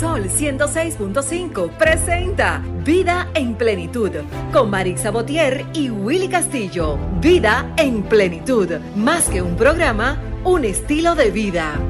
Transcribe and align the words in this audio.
Sol 0.00 0.24
106.5 0.28 1.78
presenta 1.78 2.62
Vida 2.84 3.30
en 3.34 3.54
Plenitud 3.54 4.10
con 4.52 4.68
Marix 4.68 5.10
Botier 5.10 5.64
y 5.72 5.88
Willy 5.88 6.28
Castillo. 6.28 6.98
Vida 7.22 7.72
en 7.78 8.02
Plenitud, 8.02 8.68
más 8.94 9.26
que 9.30 9.40
un 9.40 9.56
programa, 9.56 10.20
un 10.44 10.66
estilo 10.66 11.14
de 11.14 11.30
vida. 11.30 11.80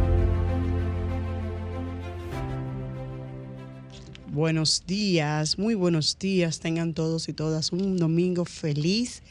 Buenos 4.29 4.85
días, 4.87 5.59
muy 5.59 5.75
buenos 5.75 6.17
días, 6.17 6.61
tengan 6.61 6.95
todos 6.95 7.29
y 7.29 7.33
todas 7.33 7.73
un 7.73 7.97
domingo 7.97 8.45
feliz. 8.45 9.25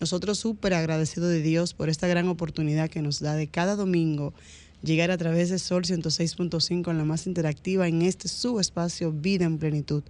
Nosotros 0.00 0.38
súper 0.38 0.74
agradecidos 0.74 1.30
de 1.30 1.40
Dios 1.40 1.72
por 1.72 1.88
esta 1.88 2.06
gran 2.06 2.28
oportunidad 2.28 2.90
que 2.90 3.00
nos 3.00 3.20
da 3.20 3.36
de 3.36 3.46
cada 3.46 3.74
domingo 3.74 4.34
llegar 4.82 5.10
a 5.10 5.18
través 5.18 5.50
de 5.50 5.58
Sol 5.58 5.84
106.5 5.84 6.90
en 6.90 6.98
la 6.98 7.04
más 7.04 7.26
interactiva 7.26 7.88
en 7.88 8.02
este 8.02 8.28
subespacio 8.28 9.12
Vida 9.12 9.44
en 9.44 9.58
Plenitud. 9.58 10.02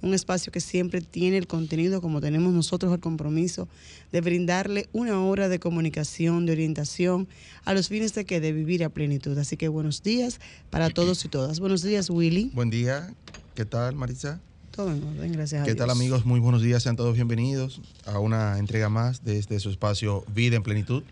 Un 0.00 0.14
espacio 0.14 0.50
que 0.50 0.60
siempre 0.60 1.00
tiene 1.00 1.38
el 1.38 1.46
contenido 1.46 2.00
como 2.00 2.20
tenemos 2.20 2.52
nosotros 2.52 2.92
el 2.92 2.98
compromiso 2.98 3.68
de 4.10 4.20
brindarle 4.20 4.88
una 4.92 5.22
hora 5.24 5.48
de 5.48 5.60
comunicación, 5.60 6.44
de 6.44 6.52
orientación 6.52 7.28
a 7.64 7.72
los 7.72 7.88
fines 7.88 8.12
de 8.14 8.24
que 8.24 8.40
de 8.40 8.52
vivir 8.52 8.82
a 8.82 8.88
plenitud. 8.88 9.38
Así 9.38 9.56
que 9.56 9.68
buenos 9.68 10.02
días 10.02 10.40
para 10.70 10.90
todos 10.90 11.24
y 11.24 11.28
todas. 11.28 11.60
Buenos 11.60 11.82
días, 11.82 12.10
Willy. 12.10 12.50
Buen 12.52 12.70
día. 12.70 13.14
¿Qué 13.54 13.64
tal, 13.64 13.94
Marisa? 13.94 14.40
Todo 14.72 14.90
en 14.90 15.04
orden, 15.04 15.32
gracias 15.32 15.60
a 15.60 15.64
¿Qué 15.64 15.74
Dios. 15.74 15.78
tal, 15.86 15.90
amigos? 15.90 16.24
Muy 16.24 16.40
buenos 16.40 16.62
días. 16.62 16.82
Sean 16.82 16.96
todos 16.96 17.14
bienvenidos 17.14 17.80
a 18.04 18.18
una 18.18 18.58
entrega 18.58 18.88
más 18.88 19.22
de 19.22 19.38
este 19.38 19.60
su 19.60 19.70
espacio 19.70 20.24
Vida 20.34 20.56
en 20.56 20.64
Plenitud 20.64 21.04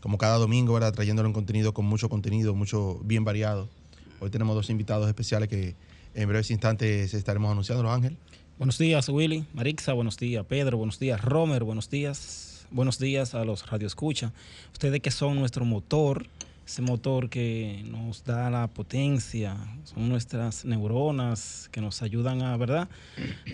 como 0.00 0.18
cada 0.18 0.38
domingo, 0.38 0.74
¿verdad? 0.74 0.92
Trayéndole 0.92 1.26
un 1.28 1.32
contenido 1.32 1.72
con 1.72 1.86
mucho 1.86 2.08
contenido, 2.08 2.54
mucho 2.54 3.00
bien 3.04 3.24
variado. 3.24 3.68
Hoy 4.20 4.30
tenemos 4.30 4.54
dos 4.54 4.70
invitados 4.70 5.08
especiales 5.08 5.48
que 5.48 5.74
en 6.14 6.28
breves 6.28 6.50
instantes 6.50 7.14
estaremos 7.14 7.50
anunciando, 7.50 7.82
¿no, 7.82 7.92
Ángel? 7.92 8.16
Buenos 8.58 8.76
días, 8.76 9.08
Willy, 9.08 9.46
Marixa, 9.54 9.94
buenos 9.94 10.18
días, 10.18 10.44
Pedro, 10.46 10.76
buenos 10.76 10.98
días, 10.98 11.22
Romer, 11.22 11.64
buenos 11.64 11.88
días, 11.88 12.66
buenos 12.70 12.98
días 12.98 13.34
a 13.34 13.44
los 13.44 13.66
Radio 13.70 13.86
Escucha. 13.86 14.32
Ustedes 14.72 15.00
que 15.00 15.10
son 15.10 15.36
nuestro 15.36 15.64
motor, 15.64 16.26
ese 16.66 16.82
motor 16.82 17.30
que 17.30 17.82
nos 17.86 18.22
da 18.24 18.50
la 18.50 18.66
potencia, 18.68 19.56
son 19.84 20.10
nuestras 20.10 20.66
neuronas 20.66 21.70
que 21.72 21.80
nos 21.80 22.02
ayudan 22.02 22.42
a, 22.42 22.56
¿verdad? 22.58 22.88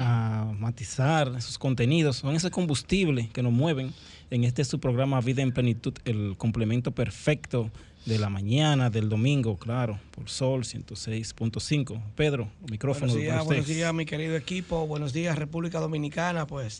A 0.00 0.52
matizar 0.58 1.32
esos 1.38 1.56
contenidos, 1.56 2.16
son 2.16 2.34
ese 2.34 2.50
combustible 2.50 3.28
que 3.32 3.44
nos 3.44 3.52
mueven 3.52 3.92
en 4.30 4.44
este 4.44 4.64
su 4.64 4.80
programa 4.80 5.20
Vida 5.20 5.42
en 5.42 5.52
Plenitud, 5.52 5.94
el 6.04 6.34
complemento 6.36 6.92
perfecto 6.92 7.70
de 8.06 8.18
la 8.18 8.28
mañana, 8.28 8.90
del 8.90 9.08
domingo, 9.08 9.56
claro, 9.56 9.98
por 10.12 10.28
Sol 10.28 10.62
106.5. 10.62 12.00
Pedro, 12.14 12.48
micrófono. 12.70 13.12
Buenos 13.12 13.22
días, 13.22 13.44
buenos 13.44 13.66
días, 13.66 13.94
mi 13.94 14.06
querido 14.06 14.36
equipo. 14.36 14.86
Buenos 14.86 15.12
días, 15.12 15.36
República 15.36 15.80
Dominicana. 15.80 16.46
Pues, 16.46 16.78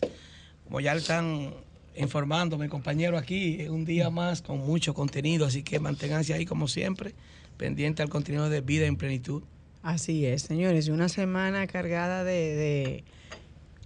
como 0.65 0.79
ya 0.79 0.93
le 0.93 1.01
están 1.01 1.53
informando 1.95 2.57
mi 2.57 2.67
compañero 2.67 3.17
aquí, 3.17 3.57
es 3.59 3.69
un 3.69 3.83
día 3.85 4.09
más 4.09 4.41
con 4.41 4.59
mucho 4.59 4.93
contenido, 4.93 5.45
así 5.45 5.63
que 5.63 5.79
manténganse 5.79 6.33
ahí 6.33 6.45
como 6.45 6.67
siempre, 6.67 7.13
pendiente 7.57 8.03
al 8.03 8.09
contenido 8.09 8.49
de 8.49 8.61
Vida 8.61 8.85
en 8.85 8.95
Plenitud. 8.95 9.43
Así 9.83 10.25
es, 10.25 10.43
señores. 10.43 10.87
Y 10.87 10.91
una 10.91 11.09
semana 11.09 11.67
cargada 11.67 12.23
de, 12.23 12.55
de 12.55 13.03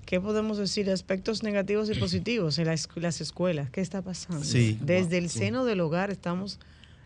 ¿qué 0.05 0.19
podemos 0.19 0.57
decir? 0.57 0.89
Aspectos 0.89 1.43
negativos 1.43 1.89
y 1.89 1.95
positivos 1.95 2.57
en 2.59 2.65
las, 2.67 2.87
las 2.95 3.21
escuelas. 3.21 3.69
¿Qué 3.69 3.81
está 3.81 4.01
pasando? 4.01 4.43
Sí. 4.43 4.77
Desde 4.81 5.17
el 5.17 5.29
Sí. 5.29 5.39
seno 5.39 5.65
del 5.65 5.79
hogar 5.81 6.11
estamos, 6.11 6.59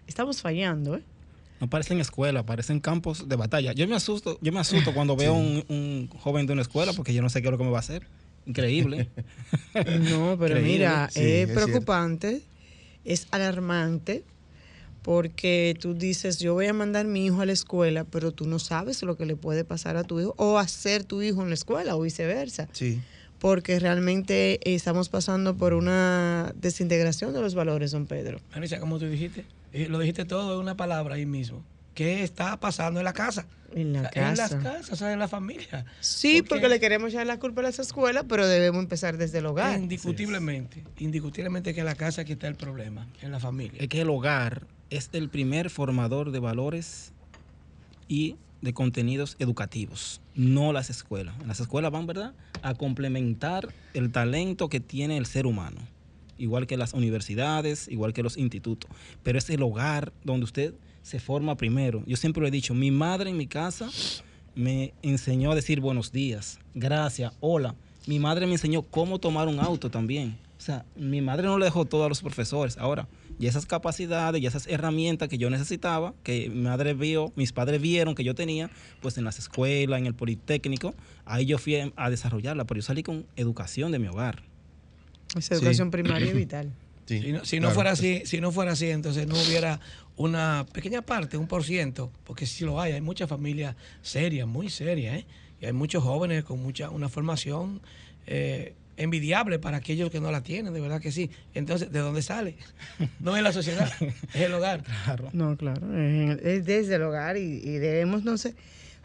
estamos 0.08 0.42
fallando, 0.42 0.96
¿eh? 0.96 1.04
No 1.62 1.70
parecen 1.70 2.00
escuelas, 2.00 2.44
parecen 2.44 2.80
campos 2.82 3.30
de 3.30 3.36
batalla. 3.38 3.72
Yo 3.74 3.88
me 3.88 3.96
asusto, 3.96 4.38
yo 4.42 4.52
me 4.52 4.60
asusto 4.60 4.94
cuando 4.94 5.16
veo 5.16 5.34
un, 5.34 5.64
un 5.70 6.10
joven 6.20 6.46
de 6.48 6.54
una 6.54 6.62
escuela 6.64 6.92
porque 6.94 7.14
yo 7.14 7.22
no 7.22 7.30
sé 7.30 7.42
qué 7.42 7.48
es 7.48 7.52
lo 7.52 7.58
que 7.58 7.64
me 7.64 7.70
va 7.72 7.78
a 7.78 7.80
hacer. 7.80 8.06
Increíble. 8.46 9.10
No, 9.74 10.38
pero 10.38 10.58
Increíble. 10.58 10.62
mira, 10.62 11.10
Sí, 11.12 11.22
es 11.22 11.50
es 11.50 11.56
preocupante, 11.56 12.42
es 13.06 13.28
alarmante, 13.32 14.24
porque 15.06 15.78
tú 15.80 15.94
dices, 15.94 16.40
yo 16.40 16.56
voy 16.56 16.66
a 16.66 16.74
mandar 16.74 17.06
a 17.06 17.08
mi 17.08 17.28
hijo 17.28 17.42
a 17.42 17.46
la 17.46 17.52
escuela, 17.54 18.06
pero 18.06 18.32
tú 18.32 18.48
no 18.48 18.58
sabes 18.58 19.04
lo 19.04 19.16
que 19.16 19.28
le 19.28 19.36
puede 19.36 19.64
pasar 19.64 19.98
a 19.98 20.04
tu 20.04 20.20
hijo 20.20 20.34
o 20.38 20.58
hacer 20.58 21.04
tu 21.04 21.22
hijo 21.22 21.44
en 21.44 21.50
la 21.50 21.54
escuela 21.54 21.96
o 21.96 22.02
viceversa. 22.02 22.68
Sí. 22.72 23.00
Porque 23.38 23.80
realmente 23.80 24.60
estamos 24.74 25.10
pasando 25.10 25.56
por 25.58 25.76
una 25.76 26.52
desintegración 26.56 27.34
de 27.34 27.42
los 27.42 27.54
valores, 27.54 27.92
don 27.92 28.08
Pedro. 28.08 28.40
Marisa, 28.56 28.80
como 28.80 28.98
tú 28.98 29.06
dijiste, 29.06 29.46
eh, 29.74 29.88
lo 29.90 30.00
dijiste 30.00 30.26
todo 30.26 30.56
en 30.56 30.60
una 30.62 30.76
palabra 30.76 31.14
ahí 31.14 31.28
mismo. 31.28 31.64
¿Qué 31.94 32.24
está 32.24 32.60
pasando 32.60 33.00
en 33.00 33.04
la 33.04 33.14
casa? 33.14 33.46
En 33.76 33.94
la 33.94 34.02
O 34.02 34.12
sea, 34.12 34.32
En 34.32 34.38
las 34.38 34.50
casa. 34.50 34.60
casas, 34.64 34.92
o 34.92 34.96
sea, 34.96 35.14
en 35.14 35.20
la 35.20 35.28
familia. 35.28 35.86
Sí, 36.00 36.38
Porque- 36.42 36.50
porque 36.50 36.70
le 36.70 36.80
queremos 36.80 37.12
echar 37.14 37.28
la 37.28 37.38
culpa 37.40 37.62
a 37.62 37.66
las 37.66 37.78
escuelas, 37.78 38.26
pero 38.28 38.48
debemos 38.48 38.82
empezar 38.82 39.18
desde 39.18 39.38
el 39.38 39.46
hogar. 39.46 39.80
Indiscutiblemente, 39.80 40.84
indiscutiblemente 40.98 41.76
que 41.76 41.82
en 41.82 41.86
la 41.86 41.96
casa 41.96 42.22
aquí 42.24 42.34
está 42.34 42.48
el 42.48 42.56
problema, 42.56 43.08
en 43.22 43.32
la 43.32 43.40
familia. 43.40 43.80
es 43.82 43.88
que 43.88 44.02
el 44.02 44.10
hogar 44.10 44.66
es 44.90 45.10
el 45.14 45.30
primer 45.30 45.70
formador 45.70 46.32
de 46.32 46.40
valores 46.40 47.14
y 48.08 48.36
de 48.62 48.74
contenidos 48.74 49.36
educativos, 49.40 50.22
no 50.34 50.74
las 50.74 50.90
escuelas. 50.90 51.36
Las 51.46 51.60
escuelas 51.60 51.92
van, 51.92 52.08
¿verdad?, 52.08 52.34
a 52.62 52.74
complementar 52.74 53.74
el 53.94 54.12
talento 54.12 54.70
que 54.70 54.80
tiene 54.80 55.18
el 55.18 55.26
ser 55.26 55.46
humano, 55.46 55.78
igual 56.38 56.66
que 56.66 56.78
las 56.78 56.94
universidades, 56.94 57.88
igual 57.88 58.14
que 58.14 58.24
los 58.24 58.38
institutos. 58.38 58.90
Pero 59.24 59.38
es 59.38 59.50
el 59.50 59.62
hogar 59.62 60.14
donde 60.24 60.46
usted 60.46 60.74
se 61.04 61.20
forma 61.20 61.56
primero. 61.56 62.04
Yo 62.08 62.18
siempre 62.18 62.42
lo 62.42 62.48
he 62.48 62.52
dicho, 62.52 62.74
mi 62.74 62.90
madre 62.90 63.30
en 63.30 63.38
mi 63.38 63.46
casa 63.48 63.90
me 64.56 64.94
enseñó 65.04 65.52
a 65.52 65.56
decir 65.56 65.80
buenos 65.80 66.12
días, 66.12 66.60
gracias, 66.74 67.34
hola. 67.42 67.76
Mi 68.08 68.20
madre 68.20 68.46
me 68.46 68.54
enseñó 68.54 68.84
cómo 68.84 69.20
tomar 69.20 69.48
un 69.48 69.60
auto 69.60 69.90
también. 69.90 70.38
O 70.58 70.62
sea, 70.62 70.86
mi 70.96 71.22
madre 71.22 71.48
no 71.48 71.58
le 71.58 71.66
dejó 71.66 71.86
todo 71.86 72.06
a 72.06 72.10
los 72.10 72.22
profesores. 72.22 72.78
Ahora, 72.78 73.08
y 73.40 73.48
esas 73.48 73.66
capacidades 73.66 74.42
y 74.42 74.46
esas 74.46 74.68
herramientas 74.68 75.30
que 75.30 75.38
yo 75.38 75.50
necesitaba, 75.50 76.14
que 76.24 76.50
mi 76.50 76.62
madre 76.62 76.94
vio, 76.94 77.34
mis 77.36 77.52
padres 77.52 77.82
vieron 77.82 78.16
que 78.16 78.24
yo 78.24 78.36
tenía, 78.36 78.70
pues 79.02 79.18
en 79.18 79.24
las 79.24 79.40
escuelas, 79.40 80.00
en 80.00 80.06
el 80.06 80.16
Politécnico, 80.16 80.96
ahí 81.26 81.46
yo 81.46 81.58
fui 81.58 81.92
a 81.96 82.10
desarrollarla, 82.10 82.66
pero 82.66 82.80
yo 82.80 82.84
salí 82.84 83.04
con 83.04 83.26
educación 83.36 83.92
de 83.92 84.00
mi 84.00 84.08
hogar. 84.08 84.44
Esa 85.38 85.56
educación 85.56 85.92
primaria 85.92 86.28
es 86.28 86.36
vital. 86.36 86.72
sí, 87.06 87.22
Si 87.44 87.60
no, 87.60 87.70
si 87.70 87.76
fuera 87.76 87.92
así, 87.92 88.22
si 88.26 88.40
no 88.40 88.52
fuera 88.52 88.72
así, 88.72 88.90
entonces 88.90 89.28
no 89.28 89.36
hubiera 89.36 89.80
una 90.16 90.66
pequeña 90.72 91.02
parte, 91.02 91.38
un 91.38 91.48
por 91.48 91.64
ciento, 91.64 92.12
porque 92.24 92.46
sí 92.46 92.64
lo 92.64 92.80
hay, 92.80 92.94
hay 92.94 93.02
muchas 93.02 93.30
familias 93.30 93.76
serias, 94.02 94.48
muy 94.48 94.70
serias, 94.70 95.18
¿eh? 95.18 95.26
y 95.60 95.66
hay 95.66 95.74
muchos 95.74 96.04
jóvenes 96.04 96.44
con 96.46 96.62
mucha 96.62 96.90
una 96.90 97.10
formación 97.10 97.82
eh, 98.28 98.76
envidiable 98.98 99.60
para 99.60 99.78
aquellos 99.78 100.10
que 100.10 100.20
no 100.22 100.32
la 100.32 100.42
tienen, 100.42 100.74
de 100.74 100.80
verdad 100.82 101.02
que 101.02 101.12
sí. 101.12 101.30
Entonces, 101.54 101.92
¿de 101.92 102.00
dónde 102.00 102.22
sale? 102.22 102.56
No 103.20 103.36
es 103.36 103.44
la 103.44 103.52
sociedad, 103.52 103.92
es 104.34 104.42
el 104.42 104.54
hogar. 104.54 104.84
No, 105.34 105.58
claro, 105.58 105.82
es 105.98 106.40
es 106.44 106.66
desde 106.66 106.96
el 106.96 107.02
hogar 107.04 107.38
y, 107.38 107.42
y 107.64 107.78
debemos, 107.78 108.24
no 108.24 108.38
sé, 108.38 108.56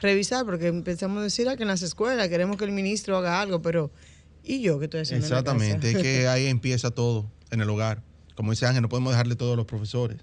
revisar, 0.00 0.44
porque 0.44 0.68
empezamos 0.68 1.18
a 1.20 1.22
decir 1.24 1.48
ah, 1.48 1.56
que 1.56 1.62
en 1.62 1.68
las 1.68 1.82
escuelas 1.82 2.28
queremos 2.28 2.56
que 2.56 2.64
el 2.64 2.72
ministro 2.72 3.16
haga 3.16 3.40
algo, 3.40 3.60
pero 3.62 3.90
¿y 4.44 4.60
yo 4.62 4.78
qué 4.78 4.84
estoy 4.86 5.00
haciendo? 5.00 5.26
en 5.26 5.32
la 5.32 5.42
casa? 5.42 5.56
Exactamente, 5.56 5.90
es 5.90 5.98
que 5.98 6.28
ahí 6.28 6.46
empieza 6.46 6.90
todo 6.90 7.30
en 7.50 7.60
el 7.60 7.68
hogar. 7.70 8.02
Como 8.36 8.52
dice 8.52 8.66
Ángel, 8.66 8.82
no 8.82 8.88
podemos 8.88 9.12
dejarle 9.12 9.34
todo 9.36 9.52
a 9.54 9.56
los 9.56 9.66
profesores. 9.66 10.18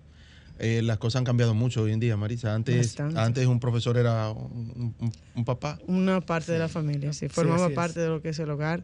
Eh, 0.59 0.81
las 0.81 0.97
cosas 0.97 1.19
han 1.19 1.25
cambiado 1.25 1.53
mucho 1.53 1.83
hoy 1.83 1.91
en 1.91 1.99
día, 1.99 2.17
Marisa. 2.17 2.55
Antes, 2.55 2.87
Bastante. 2.95 3.19
antes 3.19 3.45
un 3.45 3.59
profesor 3.59 3.95
era 3.97 4.31
un, 4.31 4.95
un- 4.99 5.11
un 5.35 5.45
papá. 5.45 5.77
Una 5.85 6.19
parte 6.21 6.51
de 6.51 6.57
la 6.57 6.67
familia, 6.67 7.13
sí, 7.13 7.29
formaba 7.29 7.67
es. 7.67 7.73
parte 7.73 7.99
de 7.99 8.07
lo 8.07 8.21
que 8.23 8.29
es 8.29 8.39
el 8.39 8.49
hogar 8.49 8.83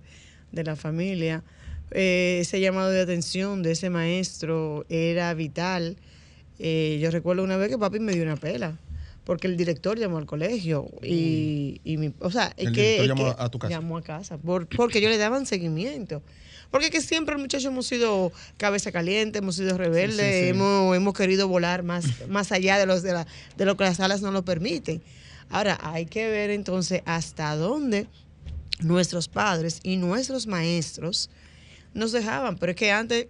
de 0.53 0.63
la 0.63 0.75
familia. 0.77 1.43
Eh, 1.91 2.37
ese 2.41 2.59
llamado 2.61 2.89
de 2.91 3.01
atención 3.01 3.61
de 3.61 3.71
ese 3.73 3.89
maestro 3.89 4.85
era 4.87 5.33
vital. 5.33 5.97
Eh, 6.59 6.99
yo 7.01 7.11
recuerdo 7.11 7.43
una 7.43 7.57
vez 7.57 7.69
que 7.69 7.77
papi 7.77 7.99
me 7.99 8.13
dio 8.13 8.23
una 8.23 8.37
pela, 8.37 8.77
porque 9.25 9.47
el 9.47 9.57
director 9.57 9.97
llamó 9.99 10.17
al 10.17 10.25
colegio 10.25 10.87
y, 11.03 11.81
y 11.83 11.97
mi, 11.97 12.13
o 12.19 12.31
sea, 12.31 12.53
es 12.57 12.67
El 12.67 12.73
que, 12.73 12.81
director 13.01 13.07
llamó 13.07 13.35
que 13.35 13.43
a 13.43 13.49
tu 13.49 13.59
casa. 13.59 13.73
Llamó 13.73 13.97
a 13.97 14.01
casa, 14.03 14.37
por- 14.37 14.67
porque 14.67 15.01
yo 15.01 15.09
le 15.09 15.17
daban 15.17 15.45
seguimiento. 15.45 16.21
Porque 16.71 16.89
que 16.89 17.01
siempre 17.01 17.37
muchachos 17.37 17.65
hemos 17.65 17.85
sido 17.85 18.31
cabeza 18.57 18.91
caliente, 18.91 19.39
hemos 19.39 19.55
sido 19.57 19.77
rebeldes, 19.77 20.17
Sí, 20.17 20.39
sí, 20.39 20.43
sí. 20.45 20.49
Hemos, 20.49 20.95
hemos 20.95 21.13
querido 21.13 21.47
volar 21.47 21.83
más, 21.83 22.05
más 22.29 22.51
allá 22.51 22.79
de, 22.79 22.85
los, 22.87 23.03
de, 23.03 23.13
la- 23.13 23.27
de 23.57 23.65
lo 23.65 23.77
que 23.77 23.83
las 23.83 23.99
alas 23.99 24.21
nos 24.21 24.33
lo 24.33 24.43
permiten. 24.43 25.01
Ahora, 25.49 25.77
hay 25.83 26.05
que 26.07 26.27
ver 26.29 26.49
entonces 26.49 27.03
hasta 27.05 27.55
dónde 27.55 28.07
nuestros 28.79 29.27
padres 29.27 29.79
y 29.83 29.97
nuestros 29.97 30.47
maestros 30.47 31.29
nos 31.93 32.11
dejaban. 32.11 32.57
Pero 32.57 32.71
es 32.71 32.75
que 32.75 32.91
antes 32.91 33.27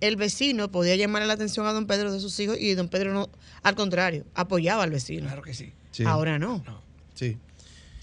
el 0.00 0.16
vecino 0.16 0.70
podía 0.70 0.96
llamar 0.96 1.22
la 1.26 1.34
atención 1.34 1.66
a 1.66 1.72
don 1.72 1.86
Pedro 1.86 2.12
de 2.12 2.20
sus 2.20 2.38
hijos 2.40 2.56
y 2.58 2.74
don 2.74 2.88
Pedro 2.88 3.12
no, 3.12 3.30
al 3.62 3.74
contrario, 3.74 4.24
apoyaba 4.34 4.82
al 4.82 4.90
vecino. 4.90 5.26
Claro 5.26 5.42
que 5.42 5.54
sí. 5.54 5.72
Sí, 5.90 6.04
Ahora 6.04 6.38
no. 6.38 6.62
No. 6.66 6.82
sí. 7.14 7.38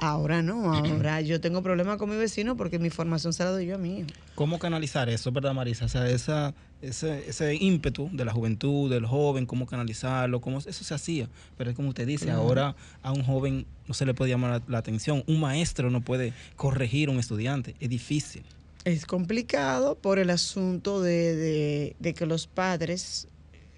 Ahora 0.05 0.41
no, 0.41 0.73
ahora 0.73 1.21
yo 1.21 1.39
tengo 1.39 1.61
problemas 1.63 1.97
con 1.97 2.09
mi 2.09 2.15
vecino 2.17 2.57
porque 2.57 2.77
mi 2.79 2.89
formación 2.89 3.31
se 3.33 3.43
la 3.43 3.51
doy 3.51 3.67
yo 3.67 3.75
a 3.75 3.77
mí. 3.77 4.05
¿Cómo 4.35 4.59
canalizar 4.59 5.07
eso, 5.09 5.31
verdad, 5.31 5.53
Marisa? 5.53 5.85
O 5.85 5.87
sea, 5.87 6.09
esa, 6.09 6.53
ese, 6.81 7.29
ese 7.29 7.55
ímpetu 7.55 8.09
de 8.11 8.25
la 8.25 8.33
juventud, 8.33 8.89
del 8.91 9.05
joven, 9.05 9.45
cómo 9.45 9.65
canalizarlo, 9.65 10.41
cómo 10.41 10.59
eso 10.59 10.71
se 10.83 10.93
hacía. 10.93 11.29
Pero 11.57 11.69
es 11.69 11.75
como 11.75 11.89
usted 11.89 12.05
dice, 12.05 12.31
ahora 12.31 12.75
a 13.01 13.11
un 13.13 13.23
joven 13.23 13.65
no 13.87 13.93
se 13.93 14.05
le 14.05 14.13
puede 14.13 14.31
llamar 14.31 14.51
la, 14.51 14.61
la 14.67 14.77
atención. 14.79 15.23
Un 15.27 15.39
maestro 15.39 15.89
no 15.89 16.01
puede 16.01 16.33
corregir 16.55 17.09
a 17.09 17.11
un 17.13 17.19
estudiante. 17.19 17.75
Es 17.79 17.89
difícil. 17.89 18.43
Es 18.85 19.05
complicado 19.05 19.95
por 19.95 20.19
el 20.19 20.29
asunto 20.29 21.01
de, 21.01 21.35
de- 21.37 21.95
de 21.99 22.13
que 22.13 22.25
los 22.25 22.47
padres 22.47 23.27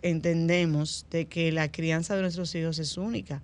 entendemos 0.01 1.05
de 1.11 1.25
que 1.25 1.51
la 1.51 1.71
crianza 1.71 2.15
de 2.15 2.21
nuestros 2.21 2.53
hijos 2.55 2.79
es 2.79 2.97
única. 2.97 3.41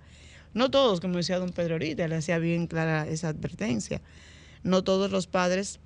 No 0.54 0.70
todos, 0.70 1.00
como 1.00 1.16
decía 1.16 1.38
don 1.38 1.50
Pedro 1.50 1.74
ahorita, 1.74 2.06
le 2.08 2.16
hacía 2.16 2.38
bien 2.38 2.66
clara 2.66 3.06
esa 3.08 3.28
advertencia. 3.28 4.00
No 4.62 4.84
todos 4.84 5.10
los 5.10 5.26
padres 5.26 5.80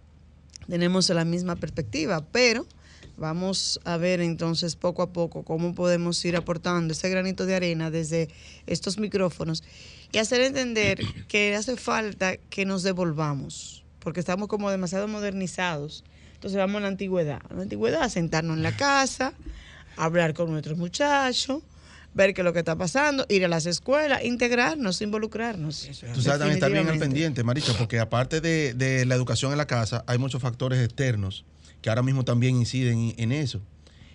tenemos 0.68 1.08
la 1.10 1.24
misma 1.24 1.56
perspectiva, 1.56 2.24
pero 2.32 2.66
vamos 3.16 3.80
a 3.84 3.96
ver 3.96 4.20
entonces 4.20 4.76
poco 4.76 5.02
a 5.02 5.12
poco 5.12 5.44
cómo 5.44 5.74
podemos 5.74 6.22
ir 6.24 6.36
aportando 6.36 6.92
ese 6.92 7.08
granito 7.08 7.46
de 7.46 7.54
arena 7.54 7.90
desde 7.90 8.28
estos 8.66 8.98
micrófonos 8.98 9.62
y 10.12 10.18
hacer 10.18 10.40
entender 10.40 11.00
que 11.28 11.54
hace 11.54 11.76
falta 11.76 12.36
que 12.36 12.64
nos 12.64 12.82
devolvamos, 12.82 13.84
porque 14.00 14.20
estamos 14.20 14.48
como 14.48 14.70
demasiado 14.70 15.08
modernizados. 15.08 16.04
Entonces 16.34 16.58
vamos 16.58 16.76
a 16.76 16.80
la 16.80 16.88
antigüedad. 16.88 17.40
A 17.48 17.54
la 17.54 17.62
antigüedad, 17.62 18.08
sentarnos 18.08 18.56
en 18.56 18.62
la 18.62 18.76
casa, 18.76 19.32
hablar 19.96 20.34
con 20.34 20.50
nuestros 20.50 20.76
muchachos, 20.76 21.62
ver 22.16 22.34
qué 22.34 22.40
es 22.40 22.44
lo 22.44 22.52
que 22.52 22.58
está 22.60 22.76
pasando, 22.76 23.26
ir 23.28 23.44
a 23.44 23.48
las 23.48 23.66
escuelas, 23.66 24.24
integrarnos, 24.24 25.00
involucrarnos. 25.02 25.88
Tú 26.14 26.22
sabes 26.22 26.38
también 26.40 26.52
estar 26.54 26.72
bien 26.72 26.88
al 26.88 26.98
pendiente, 26.98 27.44
Maricha, 27.44 27.74
porque 27.76 28.00
aparte 28.00 28.40
de, 28.40 28.74
de 28.74 29.04
la 29.06 29.14
educación 29.14 29.52
en 29.52 29.58
la 29.58 29.66
casa, 29.66 30.02
hay 30.06 30.18
muchos 30.18 30.40
factores 30.42 30.82
externos 30.82 31.44
que 31.82 31.90
ahora 31.90 32.02
mismo 32.02 32.24
también 32.24 32.56
inciden 32.56 33.14
en 33.18 33.32
eso. 33.32 33.60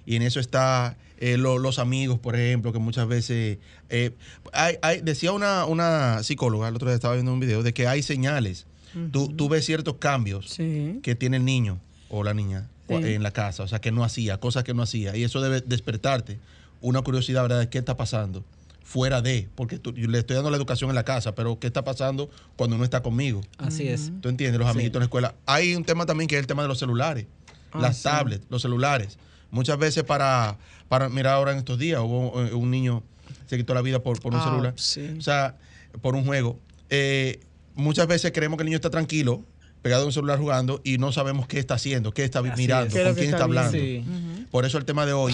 Y 0.05 0.15
en 0.15 0.23
eso 0.23 0.39
está 0.39 0.97
eh, 1.19 1.37
lo- 1.37 1.59
los 1.59 1.77
amigos, 1.77 2.17
por 2.19 2.35
ejemplo, 2.35 2.73
que 2.73 2.79
muchas 2.79 3.07
veces... 3.07 3.59
eh, 3.89 4.11
hay, 4.51 4.77
hay- 4.81 5.01
decía 5.01 5.31
una, 5.31 5.65
una 5.65 6.23
psicóloga, 6.23 6.67
el 6.67 6.75
otro 6.75 6.87
día 6.89 6.95
estaba 6.95 7.13
viendo 7.13 7.31
un 7.31 7.39
video, 7.39 7.61
de 7.61 7.71
que 7.73 7.87
hay 7.87 8.01
señales. 8.01 8.65
tú, 9.11 9.29
tú 9.29 9.47
ves 9.47 9.63
ciertos 9.65 9.97
cambios 9.99 10.49
Sí. 10.49 10.99
que 11.03 11.13
tiene 11.15 11.37
el 11.37 11.45
niño 11.45 11.79
o 12.09 12.23
la 12.23 12.33
niña 12.33 12.67
Sí. 12.89 12.95
en 12.95 13.23
la 13.23 13.31
casa, 13.31 13.63
o 13.63 13.67
sea, 13.69 13.79
que 13.79 13.89
no 13.91 14.03
hacía, 14.03 14.37
cosas 14.39 14.63
que 14.65 14.73
no 14.73 14.81
hacía. 14.83 15.15
Y 15.15 15.23
eso 15.23 15.39
debe 15.39 15.61
despertarte 15.61 16.39
una 16.81 17.01
curiosidad, 17.01 17.43
¿verdad?, 17.43 17.59
de 17.59 17.69
qué 17.69 17.77
está 17.77 17.95
pasando 17.97 18.43
fuera 18.83 19.21
de, 19.21 19.47
porque 19.55 19.79
tú- 19.79 19.93
yo 19.93 20.07
le 20.09 20.19
estoy 20.19 20.35
dando 20.35 20.49
la 20.51 20.57
educación 20.57 20.89
en 20.89 20.95
la 20.95 21.03
casa, 21.05 21.33
pero 21.33 21.57
¿qué 21.59 21.67
está 21.67 21.83
pasando 21.83 22.29
cuando 22.57 22.77
no 22.77 22.83
está 22.83 23.01
conmigo? 23.01 23.39
Así 23.57 23.87
es. 23.87 24.11
¿Tú 24.21 24.27
entiendes? 24.29 24.59
Los 24.59 24.67
Sí. 24.67 24.71
amiguitos 24.71 24.97
en 24.97 25.01
la 25.01 25.05
escuela. 25.05 25.35
Hay 25.45 25.75
un 25.75 25.85
tema 25.85 26.05
también 26.05 26.27
que 26.27 26.35
es 26.35 26.41
el 26.41 26.47
tema 26.47 26.61
de 26.63 26.67
los 26.67 26.79
celulares, 26.79 27.25
Ah, 27.71 27.79
las 27.79 27.97
sí. 27.97 28.03
tablets, 28.03 28.45
los 28.49 28.61
celulares. 28.61 29.17
Muchas 29.49 29.77
veces 29.77 30.03
para, 30.03 30.57
para 30.89 31.07
mirar 31.07 31.35
ahora 31.35 31.51
en 31.53 31.59
estos 31.59 31.77
días, 31.79 32.01
hubo 32.01 32.41
eh, 32.43 32.53
un 32.53 32.69
niño 32.69 33.03
se 33.47 33.57
quitó 33.57 33.73
la 33.73 33.81
vida 33.81 33.99
por, 34.03 34.19
por 34.21 34.33
un 34.33 34.39
Ah, 34.39 34.43
celular. 34.43 34.73
sí. 34.77 35.13
O 35.17 35.21
sea, 35.21 35.57
por 36.01 36.15
un 36.15 36.25
juego. 36.25 36.59
Eh, 36.89 37.39
muchas 37.75 38.07
veces 38.07 38.31
creemos 38.33 38.57
que 38.57 38.63
el 38.63 38.65
niño 38.67 38.75
está 38.77 38.89
tranquilo, 38.89 39.43
pegado 39.81 40.03
a 40.03 40.05
un 40.05 40.11
celular 40.13 40.37
jugando, 40.39 40.81
y 40.83 40.97
no 40.97 41.11
sabemos 41.13 41.47
qué 41.47 41.59
está 41.59 41.75
haciendo, 41.75 42.13
qué 42.13 42.23
está 42.25 42.39
Así 42.39 42.49
mirando, 42.57 42.87
es. 42.87 42.93
¿Qué 42.93 42.99
es 43.01 43.05
con 43.07 43.15
quién 43.15 43.25
está 43.25 43.37
está 43.37 43.43
hablando. 43.45 43.71
Sí. 43.71 44.03
Por 44.51 44.65
eso 44.65 44.77
el 44.77 44.85
tema 44.85 45.05
de 45.05 45.13
hoy, 45.13 45.33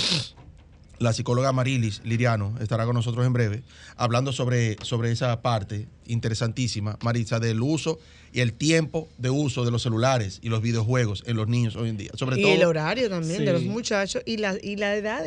la 0.99 1.13
psicóloga 1.13 1.51
Marilis 1.51 2.01
Liriano 2.03 2.55
estará 2.59 2.85
con 2.85 2.95
nosotros 2.95 3.25
en 3.25 3.33
breve, 3.33 3.63
hablando 3.95 4.31
sobre, 4.33 4.77
sobre 4.83 5.11
esa 5.11 5.41
parte 5.41 5.87
interesantísima, 6.07 6.97
Marisa, 7.03 7.39
del 7.39 7.61
uso 7.61 7.99
y 8.33 8.39
el 8.41 8.53
tiempo 8.53 9.07
de 9.17 9.29
uso 9.29 9.63
de 9.65 9.71
los 9.71 9.83
celulares 9.83 10.39
y 10.41 10.49
los 10.49 10.61
videojuegos 10.61 11.23
en 11.27 11.37
los 11.37 11.47
niños 11.47 11.75
hoy 11.75 11.89
en 11.89 11.97
día. 11.97 12.11
Sobre 12.15 12.39
y 12.39 12.41
todo, 12.43 12.53
el 12.53 12.63
horario 12.63 13.09
también 13.09 13.45
de 13.45 13.53
los 13.53 13.61
Sí. 13.61 13.69
muchachos 13.69 14.21
y 14.25 14.37
la, 14.37 14.55
y 14.61 14.75
la 14.75 14.95
edad. 14.95 15.23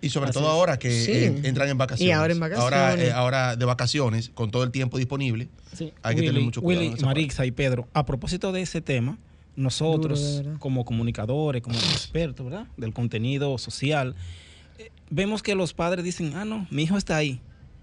y 0.00 0.10
sobre 0.10 0.30
Así 0.30 0.38
todo 0.38 0.48
ahora 0.48 0.78
que 0.78 0.90
Sí. 1.04 1.10
eh, 1.10 1.40
entran 1.42 1.68
en 1.68 1.76
vacaciones. 1.76 2.08
Y 2.08 2.12
ahora 2.12 2.32
en 2.32 2.38
vacaciones. 2.38 2.72
Ahora, 2.78 3.02
eh, 3.04 3.10
ahora 3.12 3.56
de 3.56 3.64
vacaciones, 3.64 4.30
con 4.32 4.50
todo 4.52 4.62
el 4.62 4.70
tiempo 4.70 4.96
disponible, 4.96 5.48
Sí. 5.76 5.92
hay 6.04 6.14
que 6.14 6.20
tener 6.20 6.34
Willy, 6.34 6.44
mucho 6.44 6.62
cuidado. 6.62 6.86
Willy. 6.90 7.02
Marixa 7.04 7.44
y 7.46 7.50
Pedro, 7.50 7.88
a 7.92 8.06
propósito 8.06 8.52
de 8.52 8.62
ese 8.62 8.80
tema, 8.80 9.18
nosotros 9.56 10.42
Duro, 10.44 10.58
como 10.60 10.84
comunicadores, 10.84 11.62
como 11.62 11.76
expertos, 11.80 12.46
¿verdad? 12.46 12.66
Del 12.76 12.92
contenido 12.94 13.58
social, 13.58 14.14
vemos 15.10 15.42
que 15.42 15.54
los 15.54 15.72
padres 15.74 16.04
dicen, 16.04 16.32
ah, 16.34 16.44
no, 16.44 16.66
mi 16.70 16.82
hijo 16.84 16.96
está 16.96 17.16
ahí, 17.16 17.40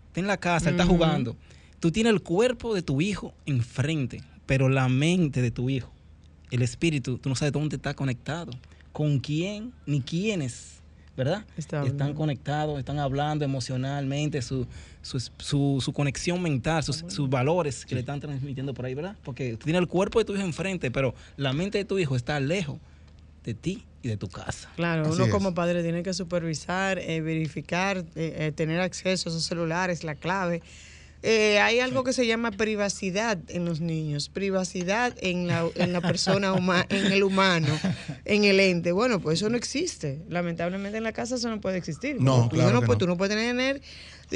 está 0.07 0.19
en 0.19 0.27
la 0.27 0.37
casa, 0.37 0.69
está 0.69 0.85
jugando. 0.85 1.35
Tú 1.79 1.91
tienes 1.91 2.13
el 2.13 2.21
cuerpo 2.21 2.73
de 2.73 2.81
tu 2.81 3.01
hijo 3.01 3.33
enfrente, 3.45 4.21
pero 4.45 4.69
la 4.69 4.87
mente 4.89 5.41
de 5.41 5.51
tu 5.51 5.69
hijo, 5.69 5.91
el 6.51 6.61
espíritu, 6.61 7.17
tú 7.17 7.29
no 7.29 7.35
sabes 7.35 7.51
dónde 7.51 7.75
está 7.75 7.93
conectado, 7.93 8.51
con 8.91 9.19
quién, 9.19 9.73
ni 9.85 10.01
quiénes, 10.01 10.79
¿verdad? 11.17 11.45
Está 11.57 11.81
están 11.85 12.13
conectados, 12.13 12.79
están 12.79 12.99
hablando 12.99 13.43
emocionalmente, 13.45 14.41
su, 14.41 14.65
su, 15.01 15.19
su- 15.37 15.79
su 15.81 15.93
conexión 15.93 16.41
mental, 16.41 16.83
sus, 16.83 17.03
sus 17.07 17.29
valores 17.29 17.85
que 17.85 17.95
le 17.95 18.01
están 18.01 18.19
transmitiendo 18.19 18.73
por 18.73 18.85
ahí, 18.85 18.93
¿verdad? 18.93 19.15
Porque 19.23 19.51
tú 19.57 19.65
tienes 19.65 19.81
el 19.81 19.87
cuerpo 19.87 20.19
de 20.19 20.25
tu 20.25 20.33
hijo 20.33 20.43
enfrente, 20.43 20.91
pero 20.91 21.13
la 21.37 21.51
mente 21.53 21.77
de 21.77 21.85
tu 21.85 21.99
hijo 21.99 22.15
está 22.15 22.39
lejos 22.39 22.77
de 23.43 23.53
ti 23.53 23.83
y 24.05 24.07
de 24.07 24.17
tu 24.17 24.27
casa. 24.29 24.69
Claro, 24.75 25.01
Así 25.03 25.11
uno 25.15 25.25
es. 25.25 25.31
como 25.31 25.53
padre 25.55 25.81
tiene 25.81 26.03
que 26.03 26.13
supervisar, 26.13 26.99
eh, 26.99 27.21
verificar, 27.21 27.97
eh, 28.15 28.35
eh, 28.37 28.51
tener 28.55 28.79
acceso 28.79 29.29
a 29.29 29.31
esos 29.31 29.43
celulares, 29.43 30.03
la 30.03 30.13
clave. 30.13 30.61
Eh, 31.23 31.57
hay 31.59 31.79
algo 31.79 32.03
que 32.03 32.13
se 32.13 32.27
llama 32.27 32.51
privacidad 32.51 33.39
en 33.47 33.65
los 33.65 33.81
niños, 33.81 34.29
privacidad 34.29 35.11
en 35.21 35.47
la, 35.47 35.67
en 35.73 35.91
la 35.91 35.99
persona 35.99 36.53
humana, 36.53 36.85
en 36.89 37.11
el 37.11 37.23
humano, 37.23 37.67
en 38.25 38.43
el 38.43 38.59
ente. 38.59 38.91
Bueno, 38.91 39.19
pues 39.19 39.39
eso 39.39 39.49
no 39.49 39.57
existe. 39.57 40.21
Lamentablemente 40.29 40.99
en 40.99 41.03
la 41.03 41.13
casa 41.13 41.35
eso 41.35 41.49
no 41.49 41.59
puede 41.59 41.77
existir. 41.79 42.17
No, 42.21 42.43
Tú 42.47 42.57
claro 42.57 42.73
no 42.73 42.81
que 42.81 42.85
puedes- 42.85 42.99
no. 42.99 43.05
Tú 43.05 43.07
no 43.07 43.17
puedes 43.17 43.35
tener, 43.35 43.81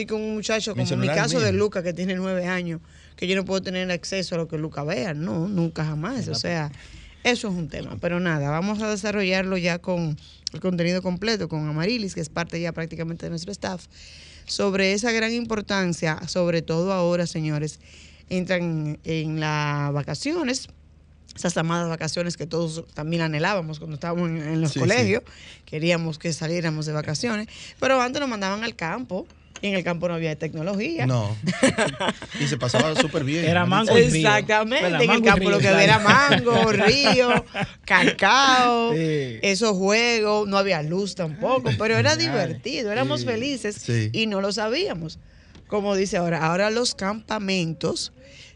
con 0.07 0.19
un 0.19 0.33
muchacho 0.33 0.73
como 0.73 0.83
en 0.87 0.99
mi 0.99 1.07
caso 1.09 1.39
de. 1.39 1.51
Luca, 1.53 1.83
que 1.83 1.93
tiene 1.93 2.15
nueve 2.15 2.47
años, 2.47 2.81
que 3.15 3.27
yo 3.27 3.35
no 3.35 3.45
puedo 3.45 3.61
tener 3.61 3.91
acceso 3.91 4.33
a 4.33 4.39
lo 4.39 4.47
que 4.47 4.57
Luca 4.57 4.83
vea. 4.83 5.13
No, 5.13 5.47
nunca 5.47 5.85
jamás. 5.85 6.27
O 6.27 6.33
sea, 6.35 6.71
eso 7.23 7.47
es 7.49 7.53
un 7.53 7.69
tema. 7.69 7.97
Pero 7.99 8.19
nada, 8.19 8.49
vamos 8.49 8.81
a 8.81 8.89
desarrollarlo 8.89 9.57
ya 9.57 9.79
con 9.79 10.17
el 10.53 10.59
contenido 10.59 11.01
completo, 11.01 11.47
con 11.49 11.67
Amarilis, 11.67 12.15
que 12.15 12.21
es 12.21 12.29
parte 12.29 12.59
ya 12.59 12.71
prácticamente 12.71 13.25
de 13.25 13.29
nuestro 13.31 13.51
staff, 13.51 13.85
sobre 14.45 14.93
esa 14.93 15.11
gran 15.11 15.31
importancia, 15.33 16.19
sobre 16.27 16.61
todo 16.61 16.93
ahora, 16.93 17.27
señores, 17.27 17.79
entran 18.29 18.99
en 19.03 19.39
las 19.39 19.93
vacaciones, 19.93 20.69
esas 21.35 21.55
amadas 21.57 21.87
vacaciones 21.89 22.35
que 22.35 22.47
todos 22.47 22.85
también 22.93 23.21
anhelábamos 23.21 23.79
cuando 23.79 23.95
estábamos 23.95 24.29
en, 24.29 24.37
en 24.37 24.61
los 24.61 24.71
Sí, 24.73 24.79
colegios, 24.79 25.23
queríamos 25.65 26.17
que 26.17 26.33
saliéramos 26.33 26.85
de 26.85 26.93
vacaciones, 26.93 27.47
pero 27.79 28.01
antes 28.01 28.19
nos 28.19 28.29
mandaban 28.29 28.63
al 28.63 28.75
campo. 28.75 29.27
Y 29.61 29.67
en 29.67 29.75
el 29.75 29.83
campo 29.83 30.07
no 30.07 30.13
había 30.13 30.37
tecnología. 30.37 31.05
No. 31.05 31.35
y 32.39 32.47
se 32.47 32.57
pasaba 32.57 32.95
súper 32.95 33.25
bien. 33.25 33.43
Era 33.43 33.65
mango 33.65 33.97
y 33.97 34.03
río. 34.03 34.15
Exactamente, 34.29 35.03
en 35.03 35.11
el 35.11 35.21
campo 35.21 35.49
lo 35.49 35.59
que 35.59 35.67
había 35.67 35.83
era 35.83 35.99
mango, 35.99 36.71
río, 36.71 37.45
cacao, 37.85 38.93
Sí. 38.93 39.39
esos 39.41 39.75
juegos, 39.77 40.47
no 40.47 40.57
había 40.57 40.81
luz 40.81 41.15
tampoco, 41.15 41.71
pero 41.77 41.97
era 41.97 42.15
divertido, 42.15 42.91
éramos 42.91 43.21
Sí, 43.21 43.25
felices 43.27 43.75
sí. 43.75 44.09
y 44.13 44.27
no 44.27 44.39
lo 44.39 44.51
sabíamos. 44.53 45.19
Como 45.67 45.95
dice 45.95 46.17
ahora, 46.17 46.45
ahora 46.45 46.69
los 46.71 46.95
campamentos 46.95 48.13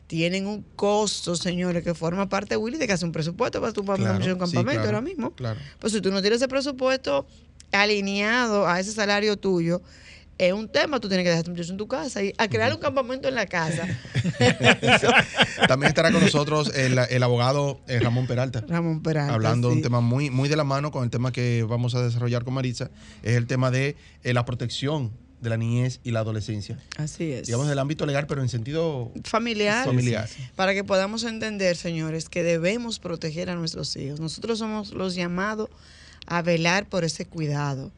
tienen 0.07 0.47
un 0.47 0.61
costo, 0.75 1.35
señores, 1.35 1.83
que 1.83 1.93
forma 1.93 2.29
parte, 2.29 2.55
Willy, 2.55 2.77
de 2.77 2.87
que 2.87 2.93
hace 2.93 3.05
un 3.05 3.11
presupuesto 3.11 3.59
para 3.59 3.73
tu 3.73 3.83
Claro, 3.83 4.15
un 4.15 4.21
sí, 4.23 4.29
campamento 4.29 4.71
claro, 4.71 4.85
ahora 4.85 5.01
mismo. 5.01 5.31
Claro. 5.31 5.59
Pues 5.79 5.91
si 5.93 6.01
tú 6.01 6.11
no 6.11 6.21
tienes 6.21 6.37
ese 6.37 6.47
presupuesto 6.47 7.27
alineado 7.71 8.67
a 8.67 8.79
ese 8.79 8.91
salario 8.91 9.37
tuyo, 9.37 9.81
es 10.37 10.53
un 10.53 10.67
tema, 10.67 10.99
tú 10.99 11.07
tienes 11.07 11.23
que 11.23 11.29
dejar 11.29 11.45
tu 11.45 11.51
muchacho 11.51 11.71
en 11.71 11.77
tu 11.77 11.87
casa 11.87 12.23
y 12.23 12.33
a 12.37 12.47
crear 12.47 12.73
un 12.73 12.79
campamento 12.79 13.27
en 13.27 13.35
la 13.35 13.45
casa. 13.45 13.87
También 15.67 15.89
estará 15.89 16.11
con 16.11 16.21
nosotros 16.21 16.71
el, 16.75 16.97
el 16.97 17.23
abogado 17.23 17.81
eh, 17.87 17.99
Ramón 17.99 18.27
Peralta. 18.27 18.63
Ramón 18.67 19.01
Peralta. 19.01 19.33
hablando 19.33 19.69
de 19.69 19.75
sí. 19.75 19.77
un 19.79 19.83
tema 19.83 20.01
muy, 20.01 20.29
muy 20.29 20.49
de 20.49 20.55
la 20.55 20.63
mano 20.63 20.91
con 20.91 21.03
el 21.03 21.09
tema 21.09 21.31
que 21.31 21.63
vamos 21.63 21.95
a 21.95 22.03
desarrollar 22.03 22.43
con 22.43 22.53
Maritza, 22.53 22.89
es 23.21 23.35
el 23.35 23.47
tema 23.47 23.71
de 23.71 23.95
eh, 24.23 24.33
la 24.33 24.45
protección 24.45 25.11
de 25.43 25.49
la 25.49 25.57
niñez 25.57 25.99
y 26.03 26.11
la 26.11 26.21
adolescencia. 26.21 26.79
Así 26.97 27.31
es. 27.31 27.47
Digamos 27.47 27.67
del 27.67 27.77
ámbito 27.77 28.05
legal, 28.05 28.25
pero 28.27 28.41
en 28.41 28.49
sentido 28.49 29.11
familiar, 29.25 29.85
familiar. 29.85 30.27
para 30.55 30.73
que 30.73 30.83
podamos 30.83 31.25
entender, 31.25 31.75
señores, 31.75 32.29
que 32.29 32.43
debemos 32.43 32.99
proteger 32.99 33.49
a 33.49 33.55
nuestros 33.55 33.95
hijos. 33.97 34.21
Nosotros 34.21 34.59
somos 34.59 34.93
los 34.93 35.15
llamados 35.15 35.69
a 36.25 36.41
velar 36.41 36.87
por 36.87 37.03
ese 37.03 37.25
cuidado. 37.25 37.91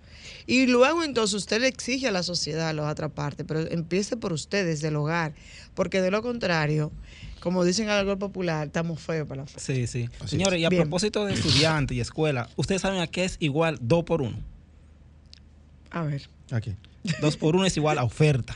Y 0.48 0.68
luego 0.68 1.04
entonces 1.04 1.34
usted 1.34 1.60
le 1.62 1.68
exige 1.68 2.08
a 2.08 2.12
la 2.12 2.22
sociedad 2.24 2.74
la 2.76 2.90
otra 2.90 3.10
parte, 3.10 3.44
pero 3.46 3.62
empiece 3.62 4.16
por 4.18 4.32
usted 4.34 4.66
desde 4.66 4.90
el 4.90 4.96
hogar, 4.96 5.34
porque 5.74 6.02
de 6.02 6.12
lo 6.12 6.22
contrario, 6.22 6.92
como 7.40 7.64
dicen 7.64 7.90
algo 7.90 8.18
popular, 8.20 8.68
estamos 8.68 9.02
feos 9.02 9.28
para 9.28 9.42
la 9.42 9.48
fe. 9.48 9.60
Sí, 9.60 9.88
sí. 9.88 10.10
Así 10.20 10.30
Señores, 10.38 10.58
es. 10.58 10.62
y 10.62 10.66
a 10.66 10.70
Bien. 10.70 10.84
propósito 10.84 11.26
de 11.26 11.34
estudiantes 11.34 11.98
y 11.98 12.00
escuela, 12.00 12.50
¿ustedes 12.58 12.82
saben 12.82 13.02
a 13.02 13.08
qué 13.08 13.24
es 13.26 13.38
igual 13.40 13.80
2 13.82 14.04
por 14.04 14.22
1? 14.22 14.38
A 15.92 16.04
ver. 16.04 16.30
Aquí. 16.52 16.76
2 17.22 17.38
por 17.38 17.56
1 17.56 17.66
es 17.66 17.78
igual 17.78 17.98
a 17.98 18.04
oferta. 18.04 18.56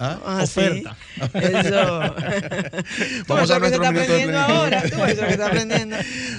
¿Ah? 0.00 0.18
Ah, 0.24 0.46
sí. 0.46 0.60
Oferta. 0.60 0.96
Eso. 1.34 1.76
Vamos 3.28 3.50
a 3.50 3.58
nuestro 3.58 3.82
está 3.82 3.92
minuto 3.92 4.12
de 4.12 4.18
aprendiendo 4.22 4.32
plenitud. 4.32 4.34
ahora. 4.34 4.82
Tú, 4.82 5.04
eso 5.04 5.20
que 5.20 5.28
está 5.30 5.46
aprendiendo. 5.46 5.96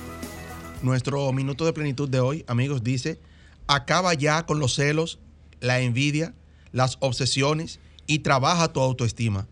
Nuestro 0.83 1.33
minuto 1.33 1.65
de 1.65 1.73
plenitud 1.73 2.09
de 2.09 2.21
hoy, 2.21 2.45
amigos, 2.47 2.85
dice, 2.85 3.19
acaba 3.67 4.15
ya 4.15 4.47
con 4.47 4.61
los 4.61 4.75
celos, 4.75 5.19
la 5.61 5.81
envidia, 5.81 6.35
las 6.71 6.99
obsesiones 7.01 7.81
y 8.07 8.21
trabaja 8.21 8.73
tu 8.73 8.81
autoestima, 8.81 9.49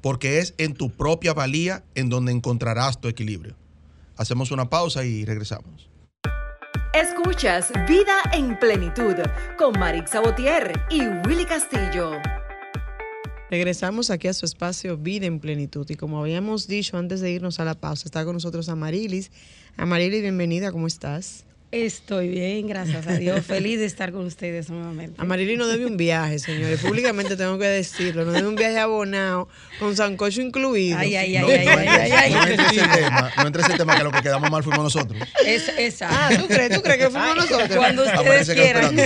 porque 0.00 0.38
es 0.38 0.54
en 0.56 0.72
tu 0.72 0.90
propia 0.90 1.34
valía 1.34 1.84
en 1.94 2.08
donde 2.08 2.32
encontrarás 2.32 2.98
tu 2.98 3.08
equilibrio. 3.08 3.56
Hacemos 4.16 4.52
una 4.52 4.70
pausa 4.70 5.04
y 5.04 5.26
regresamos. 5.26 5.90
Escuchas 6.94 7.70
Vida 7.86 8.16
en 8.32 8.58
Plenitud 8.58 9.16
con 9.58 9.78
Marix 9.78 10.10
Sabotier 10.12 10.72
y 10.90 11.02
Willy 11.26 11.44
Castillo. 11.44 12.12
regresamos 13.50 14.10
aquí 14.10 14.28
a 14.28 14.32
su 14.32 14.46
espacio 14.46 14.96
Vida 14.96 15.26
en 15.26 15.40
Plenitud. 15.40 15.88
Y 15.90 15.96
como 15.96 16.20
habíamos 16.20 16.66
dicho 16.68 16.96
antes 16.96 17.20
de 17.20 17.30
irnos 17.30 17.60
a 17.60 17.64
la 17.64 17.74
pausa, 17.74 18.04
está 18.06 18.24
con 18.24 18.34
nosotros 18.34 18.68
Amarilis. 18.68 19.30
Amarilis, 19.76 20.22
bienvenida, 20.22 20.72
¿cómo 20.72 20.86
estás? 20.86 21.44
Estoy 21.72 22.28
bien, 22.28 22.66
gracias 22.66 23.06
a 23.06 23.12
Dios. 23.12 23.46
Feliz 23.46 23.78
de 23.78 23.84
estar 23.86 24.10
con 24.10 24.26
ustedes 24.26 24.68
nuevamente. 24.70 25.14
Amarilis 25.22 25.56
no 25.56 25.68
debe 25.68 25.86
un 25.86 25.96
viaje, 25.96 26.40
señores. 26.40 26.80
Públicamente 26.80 27.36
tengo 27.36 27.58
que 27.58 27.66
decirlo. 27.68 28.24
No 28.24 28.32
debe 28.32 28.48
un 28.48 28.56
viaje 28.56 28.76
abonado, 28.80 29.48
con 29.78 29.94
sancocho 29.96 30.40
incluido. 30.42 30.98
Ay, 30.98 31.14
ay, 31.14 31.38
No, 31.38 31.46
ay, 31.46 31.52
ay, 31.58 31.66
no 31.66 31.70
ay, 31.70 31.86
entre- 31.86 32.02
ay, 32.02 32.12
ay. 32.12 32.32
no 32.32 32.42
entre 32.42 32.66
ese 32.66 32.88
tema, 32.88 33.30
no 33.36 33.46
entre 33.46 33.62
ese 33.62 33.72
tema 33.74 33.96
que 33.96 34.02
lo 34.02 34.10
que 34.10 34.20
quedamos 34.20 34.50
mal 34.50 34.64
fuimos 34.64 34.82
nosotros. 34.82 35.22
Es, 35.46 35.68
esa. 35.78 36.08
Ah, 36.10 36.30
¿tú 36.36 36.48
crees? 36.48 36.74
¿Tú 36.74 36.82
crees 36.82 36.98
que 36.98 37.10
fuimos 37.10 37.36
nosotros? 37.36 37.76
Cuando 37.76 38.02
ustedes 38.02 38.20
Aparece 38.20 38.54
que 38.56 38.62
quieran. 38.62 38.96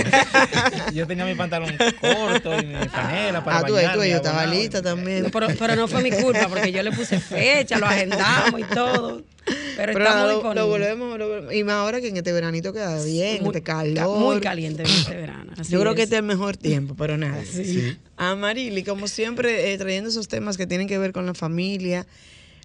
Yo 0.95 1.05
tenía 1.05 1.25
mi 1.25 1.35
pantalón 1.35 1.77
corto 2.01 2.59
y 2.59 2.65
mi 2.65 2.87
franela 2.89 3.43
para 3.43 3.59
Ah, 3.59 3.61
tú, 3.61 3.75
tú, 3.75 4.03
yo 4.03 4.15
estaba 4.15 4.43
lista 4.47 4.81
también. 4.81 5.29
Pero, 5.31 5.47
pero 5.59 5.75
no 5.75 5.87
fue 5.87 6.01
mi 6.01 6.09
culpa 6.09 6.47
porque 6.49 6.71
yo 6.71 6.81
le 6.81 6.91
puse 6.91 7.19
fecha, 7.19 7.77
lo 7.77 7.85
agendamos 7.85 8.59
y 8.59 8.63
todo. 8.73 9.21
Pero, 9.45 9.93
Pero 9.93 10.05
estamos 10.05 10.43
nada, 10.43 10.55
lo, 10.55 10.67
volvemos, 10.67 11.19
lo 11.19 11.27
volvemos. 11.27 11.53
Y 11.53 11.63
más 11.63 11.75
ahora 11.75 12.01
que 12.01 12.07
en 12.07 12.17
este 12.17 12.31
veranito 12.31 12.73
queda 12.73 13.03
bien, 13.03 13.39
muy, 13.43 13.49
este 13.49 13.61
calor. 13.61 14.17
muy 14.19 14.39
caliente 14.39 14.81
en 14.83 14.89
este 14.89 15.15
verano. 15.15 15.53
así 15.57 15.71
Yo 15.71 15.79
creo 15.79 15.93
que 15.93 16.01
es. 16.01 16.05
este 16.05 16.15
es 16.15 16.19
el 16.21 16.25
mejor 16.25 16.57
tiempo, 16.57 16.95
pero 16.97 17.17
nada. 17.17 17.43
Sí. 17.45 17.95
A 18.17 18.35
Marili, 18.35 18.83
como 18.83 19.07
siempre, 19.07 19.71
eh, 19.73 19.77
trayendo 19.77 20.09
esos 20.09 20.27
temas 20.27 20.57
que 20.57 20.65
tienen 20.65 20.87
que 20.87 20.97
ver 20.97 21.11
con 21.11 21.25
la 21.25 21.33
familia, 21.33 22.07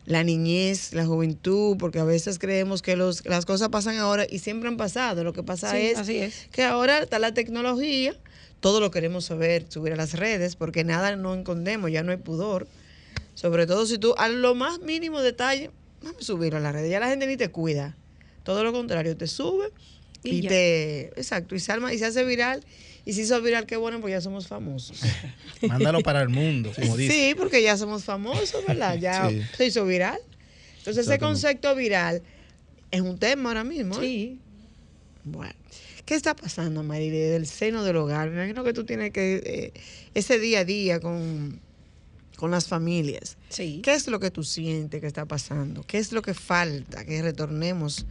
la 0.07 0.25
niñez, 0.25 0.95
la 0.95 1.05
juventud, 1.05 1.77
porque 1.79 1.99
a 1.99 2.05
veces 2.05 2.39
creemos 2.39 2.81
que 2.81 2.97
los, 2.97 3.27
las 3.27 3.45
cosas 3.45 3.69
pasan 3.69 3.99
ahora 3.99 4.27
y 4.29 4.39
siempre 4.39 4.69
han 4.69 4.77
pasado. 4.79 5.23
Lo 5.25 5.33
que 5.35 5.43
pasa 5.43 5.73
Sí, 5.73 5.79
es, 5.79 5.99
así 5.99 6.17
es. 6.19 6.49
que 6.51 6.65
ahora 6.65 6.99
está 7.01 7.19
la 7.19 7.35
tecnología, 7.35 8.15
todo 8.61 8.81
lo 8.81 8.91
queremos 8.91 9.27
saber, 9.27 9.67
subir 9.69 9.93
a 9.93 9.97
las 9.97 10.15
redes, 10.15 10.57
porque 10.57 10.85
nada 10.85 11.15
no 11.17 11.35
escondemos, 11.35 11.91
ya 11.91 12.03
no 12.03 12.13
hay 12.13 12.19
pudor. 12.19 12.67
Sobre 13.35 13.67
todo 13.67 13.87
si 13.87 13.99
tú, 13.99 14.15
a 14.19 14.29
lo 14.29 14.55
más 14.55 14.81
mínimo 14.81 15.21
detalle, 15.21 15.71
vamos 16.03 16.23
a 16.23 16.25
subirlo 16.25 16.59
a 16.59 16.61
las 16.61 16.73
redes. 16.73 16.91
Ya 16.91 17.01
la 17.01 17.09
gente 17.09 17.27
ni 17.27 17.37
te 17.37 17.49
cuida. 17.51 17.97
Todo 18.43 18.65
lo 18.65 18.73
contrario, 18.73 19.17
te 19.17 19.27
sube 19.27 19.71
y, 20.23 20.43
te. 20.47 21.07
Exacto, 21.17 21.55
y 21.55 21.61
se, 21.61 21.73
arma- 21.73 21.93
y 21.93 21.99
se 21.99 22.07
hace 22.07 22.25
viral. 22.25 22.65
Y 23.05 23.13
si 23.15 23.23
hizo 23.23 23.41
viral, 23.41 23.67
qué 23.67 23.77
bueno, 23.77 23.99
porque 24.01 24.13
ya 24.13 24.21
somos 24.21 24.47
famosos. 24.47 25.01
Mándalo 25.63 26.01
para 26.01 26.21
el 26.23 26.29
mundo, 26.29 26.71
como 26.75 26.97
dice. 26.97 27.13
Sí, 27.13 27.35
porque 27.35 27.63
ya 27.63 27.77
somos 27.77 28.05
famosos, 28.05 28.65
¿verdad? 28.67 28.97
Ya 28.99 29.29
Sí. 29.29 29.43
se 29.57 29.67
hizo 29.67 29.87
viral. 29.87 30.19
Entonces, 30.79 31.07
ese 31.07 31.19
concepto 31.19 31.75
viral 31.75 32.23
es 32.91 33.01
un 33.01 33.19
tema 33.19 33.51
ahora 33.51 33.65
mismo. 33.65 33.97
¿eh? 33.97 34.01
Sí. 34.01 34.41
Bueno, 35.25 35.53
¿qué 36.07 36.15
está 36.15 36.35
pasando, 36.35 36.83
Marily, 36.83 37.19
del 37.19 37.47
seno 37.47 37.85
del 37.85 37.97
hogar? 37.97 38.31
Me 38.31 38.37
imagino 38.37 38.65
que 38.65 38.73
tú 38.73 38.85
tienes 38.85 39.13
que, 39.13 39.43
eh, 39.45 39.73
ese 40.15 40.39
día 40.39 40.61
a 40.61 40.65
día 40.65 41.01
con, 41.01 41.61
con 42.41 42.51
las 42.51 42.69
familias. 42.69 43.37
Sí. 43.51 43.83
¿Qué 43.85 43.93
es 43.93 44.09
lo 44.09 44.19
que 44.19 44.31
tú 44.31 44.45
sientes 44.45 44.99
que 45.03 45.07
está 45.07 45.27
pasando? 45.27 45.83
¿Qué 45.83 45.99
es 45.99 46.11
lo 46.11 46.23
que 46.23 46.33
falta 46.33 47.05
que 47.05 47.21
retornemos 47.21 48.07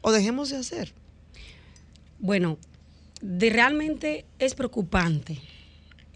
o 0.00 0.10
dejemos 0.10 0.50
de 0.50 0.56
hacer? 0.56 0.92
Bueno, 2.18 2.58
de 3.22 3.50
realmente 3.50 4.26
es 4.40 4.56
preocupante, 4.56 5.38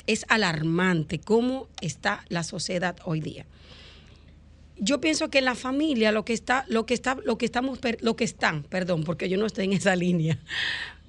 es 0.09 0.26
alarmante 0.28 1.21
cómo 1.21 1.69
está 1.81 2.25
la 2.28 2.42
sociedad 2.42 2.97
hoy 3.04 3.21
día. 3.21 3.47
Yo 4.76 5.00
pienso 5.00 5.31
que 5.31 5.38
en 5.38 5.45
la 5.45 5.54
familia 5.54 6.11
lo 6.11 6.25
que 6.25 6.33
está, 6.33 6.64
lo 6.66 6.85
que 6.85 6.95
está, 6.95 7.16
lo 7.25 7.38
que 7.38 7.45
estamos, 7.45 7.78
lo 8.00 8.16
que 8.16 8.25
están, 8.25 8.64
perdón, 8.64 9.04
porque 9.04 9.28
yo 9.28 9.38
no 9.38 9.47
estoy 9.47 9.66
en 9.66 9.75
esa 9.75 9.95
línea, 10.07 10.40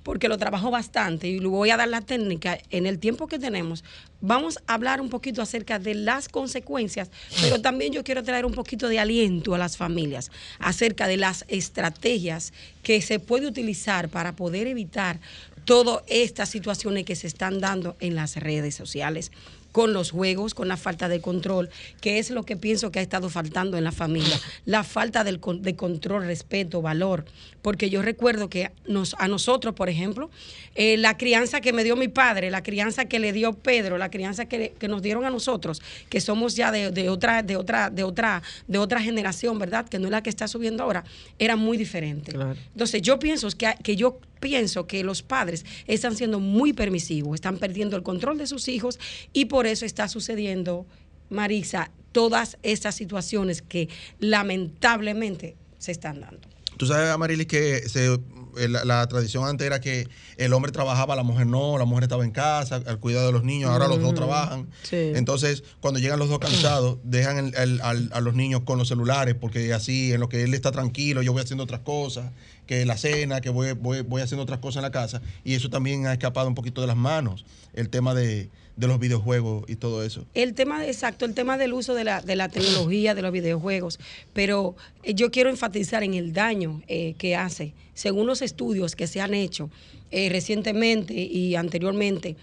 porque 0.03 0.27
lo 0.27 0.37
trabajo 0.37 0.69
bastante 0.69 1.27
y 1.27 1.39
le 1.39 1.47
voy 1.47 1.69
a 1.69 1.77
dar 1.77 1.87
la 1.87 2.01
técnica 2.01 2.59
en 2.69 2.85
el 2.85 2.99
tiempo 2.99 3.27
que 3.27 3.39
tenemos. 3.39 3.83
Vamos 4.21 4.59
a 4.67 4.75
hablar 4.75 5.01
un 5.01 5.09
poquito 5.09 5.41
acerca 5.41 5.79
de 5.79 5.95
las 5.95 6.29
consecuencias, 6.29 7.09
pero 7.41 7.61
también 7.61 7.93
yo 7.93 8.03
quiero 8.03 8.23
traer 8.23 8.45
un 8.45 8.53
poquito 8.53 8.87
de 8.87 8.99
aliento 8.99 9.55
a 9.55 9.57
las 9.57 9.77
familias 9.77 10.31
acerca 10.59 11.07
de 11.07 11.17
las 11.17 11.45
estrategias 11.47 12.53
que 12.83 13.01
se 13.01 13.19
puede 13.19 13.47
utilizar 13.47 14.09
para 14.09 14.35
poder 14.35 14.67
evitar 14.67 15.19
todas 15.65 16.03
estas 16.07 16.49
situaciones 16.49 17.05
que 17.05 17.15
se 17.15 17.27
están 17.27 17.59
dando 17.59 17.95
en 17.99 18.15
las 18.15 18.35
redes 18.35 18.75
sociales 18.75 19.31
con 19.73 19.91
los 19.91 20.11
juegos, 20.11 20.53
con 20.53 20.69
la 20.69 20.77
falta 20.77 21.09
de 21.09 21.19
control, 21.19 21.69
que 21.99 22.19
es 22.19 22.29
lo 22.29 22.43
que 22.43 22.55
pienso 22.55 22.91
que 22.91 22.99
ha 22.99 23.01
estado 23.01 23.29
faltando 23.29 23.75
en 23.75 23.83
la 23.83 23.91
familia, 23.91 24.39
la 24.65 24.83
falta 24.83 25.25
del 25.25 25.41
de 25.59 25.75
control, 25.75 26.25
respeto, 26.25 26.81
valor, 26.81 27.25
porque 27.61 27.89
yo 27.89 28.01
recuerdo 28.01 28.49
que 28.49 28.71
nos, 28.85 29.15
a 29.17 29.27
nosotros, 29.27 29.73
por 29.73 29.89
ejemplo, 29.89 30.29
eh, 30.75 30.95
la 30.97 31.17
crianza 31.17 31.59
que 31.59 31.73
me 31.73 31.83
dio 31.83 31.95
mi 31.95 32.07
padre, 32.07 32.51
la 32.51 32.61
crianza 32.61 33.05
que 33.05 33.19
le 33.19 33.33
dio 33.33 33.53
Pedro, 33.53 33.97
la 33.97 34.11
crianza 34.11 34.45
que, 34.45 34.73
que 34.77 34.87
nos 34.87 35.01
dieron 35.01 35.25
a 35.25 35.31
nosotros, 35.31 35.81
que 36.07 36.21
somos 36.21 36.55
ya 36.55 36.71
de, 36.71 36.91
de 36.91 37.09
otra, 37.09 37.41
de 37.41 37.57
otra, 37.57 37.89
de 37.89 38.03
otra, 38.03 38.43
de 38.67 38.77
otra 38.77 39.01
generación, 39.01 39.57
¿verdad? 39.57 39.89
Que 39.89 39.97
no 39.97 40.05
es 40.05 40.11
la 40.11 40.21
que 40.21 40.29
está 40.29 40.47
subiendo 40.47 40.83
ahora, 40.83 41.03
era 41.39 41.55
muy 41.55 41.77
diferente. 41.77 42.31
Claro. 42.31 42.55
Entonces, 42.73 43.01
yo 43.01 43.17
pienso 43.17 43.47
que, 43.57 43.73
que 43.81 43.95
yo 43.95 44.19
pienso 44.43 44.85
que 44.87 45.03
los 45.05 45.23
padres 45.23 45.65
están 45.87 46.17
siendo 46.17 46.41
muy 46.41 46.73
permisivos, 46.73 47.35
están 47.35 47.57
perdiendo 47.59 47.95
el 47.95 48.03
control 48.03 48.37
de 48.37 48.45
sus 48.45 48.67
hijos 48.67 48.99
y 49.31 49.45
por 49.45 49.65
eso 49.65 49.85
está 49.85 50.09
sucediendo, 50.09 50.85
Marisa, 51.29 51.91
todas 52.11 52.57
estas 52.61 52.93
situaciones 52.95 53.61
que 53.61 53.87
lamentablemente 54.19 55.55
se 55.77 55.91
están 55.93 56.19
dando. 56.21 56.47
Tú 56.77 56.85
sabes, 56.85 57.09
Amarilis, 57.09 57.47
que 57.47 57.87
se- 57.87 58.19
la, 58.57 58.85
la 58.85 59.07
tradición 59.07 59.45
antes 59.47 59.65
era 59.65 59.79
que 59.81 60.07
el 60.37 60.53
hombre 60.53 60.71
trabajaba, 60.71 61.15
la 61.15 61.23
mujer 61.23 61.47
no, 61.47 61.77
la 61.77 61.85
mujer 61.85 62.03
estaba 62.03 62.23
en 62.23 62.31
casa, 62.31 62.81
al 62.85 62.99
cuidado 62.99 63.25
de 63.27 63.31
los 63.31 63.43
niños, 63.43 63.69
ahora 63.69 63.87
los 63.87 64.01
dos 64.01 64.13
trabajan. 64.15 64.67
Sí. 64.83 65.11
Entonces, 65.15 65.63
cuando 65.81 65.99
llegan 65.99 66.19
los 66.19 66.29
dos 66.29 66.39
cansados, 66.39 66.97
dejan 67.03 67.37
el- 67.37 67.55
el- 67.55 67.81
al- 67.81 68.09
a 68.13 68.21
los 68.21 68.33
niños 68.35 68.61
con 68.65 68.77
los 68.77 68.87
celulares, 68.87 69.35
porque 69.39 69.73
así, 69.73 70.13
en 70.13 70.19
lo 70.19 70.29
que 70.29 70.43
él 70.43 70.53
está 70.53 70.71
tranquilo, 70.71 71.21
yo 71.21 71.33
voy 71.33 71.41
haciendo 71.41 71.63
otras 71.63 71.81
cosas, 71.81 72.31
que 72.67 72.85
la 72.85 72.97
cena, 72.97 73.41
que 73.41 73.49
voy, 73.49 73.73
voy, 73.73 74.01
voy 74.01 74.21
haciendo 74.21 74.43
otras 74.43 74.59
cosas 74.59 74.77
en 74.77 74.83
la 74.83 74.91
casa, 74.91 75.21
y 75.43 75.53
eso 75.55 75.69
también 75.69 76.07
ha 76.07 76.13
escapado 76.13 76.47
un 76.47 76.55
poquito 76.55 76.79
de 76.81 76.87
las 76.87 76.95
manos, 76.95 77.45
el 77.73 77.89
tema 77.89 78.13
de, 78.13 78.49
de 78.75 78.87
los 78.87 78.99
videojuegos 78.99 79.65
y 79.67 79.75
todo 79.75 80.03
eso. 80.03 80.25
El 80.33 80.53
tema, 80.55 80.85
exacto, 80.87 81.25
el 81.25 81.33
tema 81.33 81.57
del 81.57 81.73
uso 81.73 81.93
de 81.93 82.03
la, 82.03 82.21
de 82.21 82.35
la 82.35 82.49
tecnología, 82.49 83.13
de 83.13 83.21
los 83.21 83.31
videojuegos, 83.31 83.99
pero 84.33 84.75
eh, 85.03 85.13
yo 85.13 85.29
quiero 85.29 85.49
enfatizar 85.49 86.03
en 86.03 86.15
el 86.15 86.33
daño 86.33 86.81
eh, 86.87 87.13
que 87.17 87.35
hace, 87.35 87.73
según 87.93 88.25
los 88.25 88.41
estudios 88.41 88.95
que 88.95 89.05
se 89.07 89.21
han 89.21 89.33
hecho 89.35 89.69
eh, 90.11 90.29
recientemente 90.29 91.13
y 91.13 91.55
anteriormente, 91.55 92.35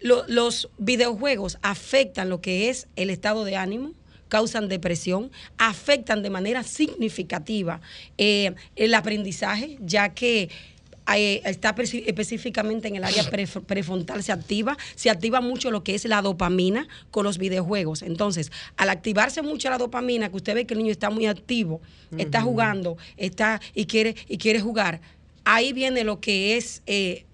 lo- 0.00 0.24
los 0.28 0.68
videojuegos 0.78 1.58
afectan 1.62 2.28
lo 2.28 2.40
que 2.40 2.68
es 2.68 2.88
el 2.96 3.10
estado 3.10 3.44
de 3.44 3.56
ánimo, 3.56 3.92
causan 4.28 4.68
depresión, 4.68 5.30
afectan 5.58 6.22
de 6.22 6.30
manera 6.30 6.62
significativa 6.62 7.80
el 8.16 8.94
aprendizaje, 8.94 9.76
ya 9.80 10.14
que 10.14 10.48
eh, 11.18 11.42
está 11.44 11.74
específicamente 11.78 12.88
en 12.88 12.96
el 12.96 13.04
área 13.04 13.24
pref- 13.30 13.62
prefrontal, 13.64 14.22
se 14.22 14.32
activa, 14.32 14.76
se 14.94 15.10
activa 15.10 15.40
mucho 15.40 15.70
lo 15.70 15.82
que 15.84 15.94
es 15.94 16.04
la 16.04 16.22
dopamina 16.22 16.86
con 17.10 17.24
los 17.24 17.38
videojuegos. 17.38 18.02
Entonces, 18.02 18.50
al 18.76 18.90
activarse 18.90 19.42
mucho 19.42 19.70
la 19.70 19.78
dopamina, 19.78 20.28
que 20.30 20.36
usted 20.36 20.54
ve 20.54 20.66
que 20.66 20.74
el 20.74 20.78
niño 20.80 20.92
está 20.92 21.10
muy 21.10 21.26
activo, 21.26 21.80
está 22.18 22.40
jugando, 22.42 22.96
está 23.16 23.60
y 23.74 23.86
quiere, 23.86 24.14
y 24.28 24.38
quiere 24.38 24.60
jugar, 24.60 25.00
ahí 25.44 25.72
viene 25.72 26.04
lo 26.04 26.20
que 26.20 26.56
es 26.56 26.82
eh, 26.86 27.24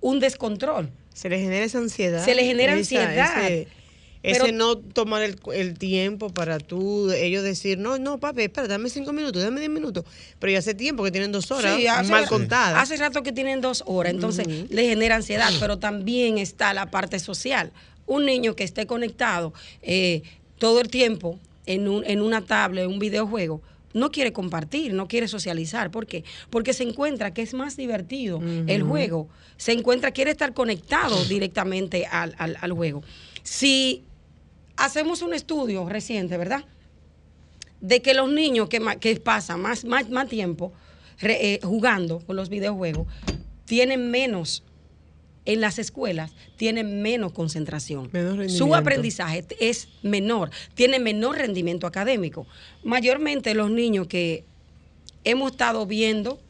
un 0.00 0.20
descontrol. 0.20 0.90
Se 1.14 1.28
le 1.30 1.38
genera 1.40 1.64
esa 1.64 1.78
ansiedad. 1.78 2.24
Se 2.24 2.34
le 2.34 2.44
genera 2.44 2.74
esa- 2.74 3.02
ansiedad. 3.02 3.44
ese, 3.50 3.68
Ese 4.26 4.40
Pero- 4.40 4.52
no 4.56 4.76
tomar 4.76 5.22
el, 5.22 5.36
el 5.54 5.78
tiempo 5.78 6.30
para 6.30 6.58
tú, 6.58 7.10
ellos 7.12 7.42
decir, 7.44 7.78
no, 7.78 7.96
no, 7.98 8.18
papi, 8.18 8.42
espera, 8.42 8.66
dame 8.66 8.90
cinco 8.90 9.12
minutos, 9.12 9.42
dame 9.42 9.60
diez 9.60 9.70
minutos. 9.70 10.04
Pero 10.40 10.52
ya 10.52 10.58
hace 10.58 10.74
tiempo 10.74 11.04
que 11.04 11.12
tienen 11.12 11.30
dos 11.32 11.50
horas 11.52 11.76
Sí, 11.76 11.86
hace- 11.86 12.10
mal 12.10 12.26
contadas. 12.28 12.82
Hace 12.82 12.96
rato 12.96 13.22
que 13.22 13.30
tienen 13.32 13.60
dos 13.60 13.84
horas, 13.86 14.12
entonces 14.12 14.46
le 14.70 14.88
genera 14.88 15.16
ansiedad, 15.16 15.50
pero 15.60 15.78
también 15.78 16.38
está 16.38 16.74
la 16.74 16.90
parte 16.90 17.18
social. 17.20 17.70
Un 18.06 18.24
niño 18.26 18.56
que 18.56 18.64
esté 18.64 18.86
conectado 18.86 19.52
eh, 19.82 20.22
todo 20.58 20.80
el 20.80 20.88
tiempo 20.88 21.38
en, 21.66 21.88
un, 21.88 22.04
en 22.04 22.20
una 22.20 22.44
tablet, 22.44 22.84
en 22.84 22.90
un 22.90 22.98
videojuego, 22.98 23.62
no 23.94 24.10
quiere 24.10 24.32
compartir, 24.32 24.92
no 24.92 25.08
quiere 25.08 25.26
socializar. 25.28 25.90
¿Por 25.90 26.06
qué? 26.06 26.22
Porque 26.50 26.72
se 26.74 26.82
encuentra 26.82 27.32
que 27.32 27.42
es 27.42 27.54
más 27.54 27.76
divertido 27.76 28.40
el 28.66 28.82
juego. 28.82 29.28
Se 29.56 29.72
encuentra, 29.72 30.10
quiere 30.10 30.32
estar 30.32 30.52
conectado 30.52 31.16
directamente 31.28 32.06
al, 32.06 32.34
al- 32.38 32.58
al 32.60 32.72
juego. 32.72 33.02
Si 33.42 34.02
hacemos 34.76 35.22
un 35.22 35.34
estudio 35.34 35.88
reciente, 35.88 36.36
¿verdad? 36.36 36.64
de 37.80 38.00
que 38.00 38.14
los 38.14 38.30
niños 38.32 38.68
que, 38.70 39.20
pasan 39.22 39.60
más, 39.60 39.84
más, 39.84 40.08
más 40.08 40.28
tiempo 40.28 40.72
re- 41.20 41.54
eh, 41.54 41.60
jugando 41.62 42.20
con 42.20 42.34
los 42.34 42.48
videojuegos 42.48 43.06
tienen 43.66 44.10
menos 44.10 44.62
en 45.44 45.60
las 45.60 45.78
escuelas 45.78 46.32
tienen 46.56 47.02
menos 47.02 47.32
concentración. 47.32 48.08
Menos 48.12 48.50
Su 48.50 48.74
aprendizaje 48.74 49.44
es 49.60 49.88
menor, 50.02 50.50
tiene 50.74 50.98
menor 50.98 51.36
rendimiento 51.36 51.86
académico. 51.86 52.46
Mayormente 52.82 53.54
los 53.54 53.70
niños 53.70 54.06
que 54.08 54.44
hemos 55.22 55.52
estado 55.52 55.86
viendo, 55.86 56.40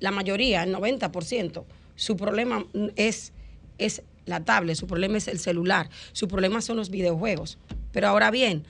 la 0.00 0.10
mayoría, 0.10 0.62
el 0.64 0.74
90%, 0.74 1.64
su 1.96 2.16
problema 2.16 2.64
es, 2.96 3.32
es 3.76 4.02
la 4.28 4.44
tablet, 4.44 4.76
su 4.76 4.86
problema 4.86 5.18
es 5.18 5.28
el 5.28 5.38
celular, 5.38 5.88
su 6.12 6.28
problema 6.28 6.60
son 6.60 6.76
los 6.76 6.90
videojuegos. 6.90 7.58
Pero 7.92 8.08
ahora 8.08 8.30
bien, 8.30 8.64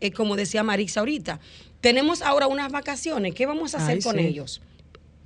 eh, 0.00 0.10
como 0.10 0.36
decía 0.36 0.62
Marisa 0.62 1.00
ahorita, 1.00 1.40
tenemos 1.80 2.22
ahora 2.22 2.46
unas 2.46 2.72
vacaciones, 2.72 3.34
¿qué 3.34 3.46
vamos 3.46 3.74
a 3.74 3.78
hacer 3.78 3.96
Ay, 3.96 4.02
con 4.02 4.16
sí. 4.16 4.22
ellos? 4.22 4.62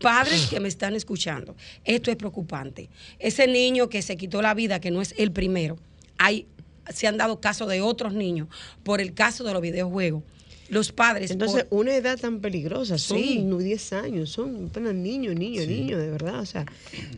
Padres 0.01 0.47
que 0.47 0.61
me 0.61 0.69
están 0.69 0.95
escuchando, 0.95 1.57
esto 1.85 2.11
es 2.11 2.17
preocupante. 2.17 2.89
Ese 3.19 3.47
niño 3.49 3.89
que 3.89 4.03
se 4.03 4.17
quitó 4.17 4.43
la 4.43 4.55
vida, 4.55 4.81
que 4.81 4.91
no 4.91 5.03
es 5.03 5.15
el 5.19 5.33
primero, 5.33 5.77
hay, 6.19 6.47
se 6.93 7.07
han 7.09 7.17
dado 7.17 7.41
casos 7.41 7.69
de 7.69 7.81
otros 7.81 8.13
niños 8.13 8.49
por 8.85 9.01
el 9.01 9.13
caso 9.15 9.43
de 9.45 9.53
los 9.53 9.63
videojuegos. 9.63 10.23
Los 10.69 10.93
padres... 10.93 11.31
Entonces, 11.31 11.65
por- 11.65 11.81
una 11.81 11.95
edad 11.97 12.19
tan 12.19 12.41
peligrosa, 12.41 12.99
son 12.99 13.19
Sí. 13.19 13.47
10 13.59 13.93
años, 13.95 14.31
son 14.31 14.67
apenas 14.71 14.95
niños, 14.95 15.35
niños, 15.35 15.67
niños, 15.67 15.99
de 16.01 16.11
verdad. 16.11 16.41
O 16.41 16.47
sea, 16.47 16.67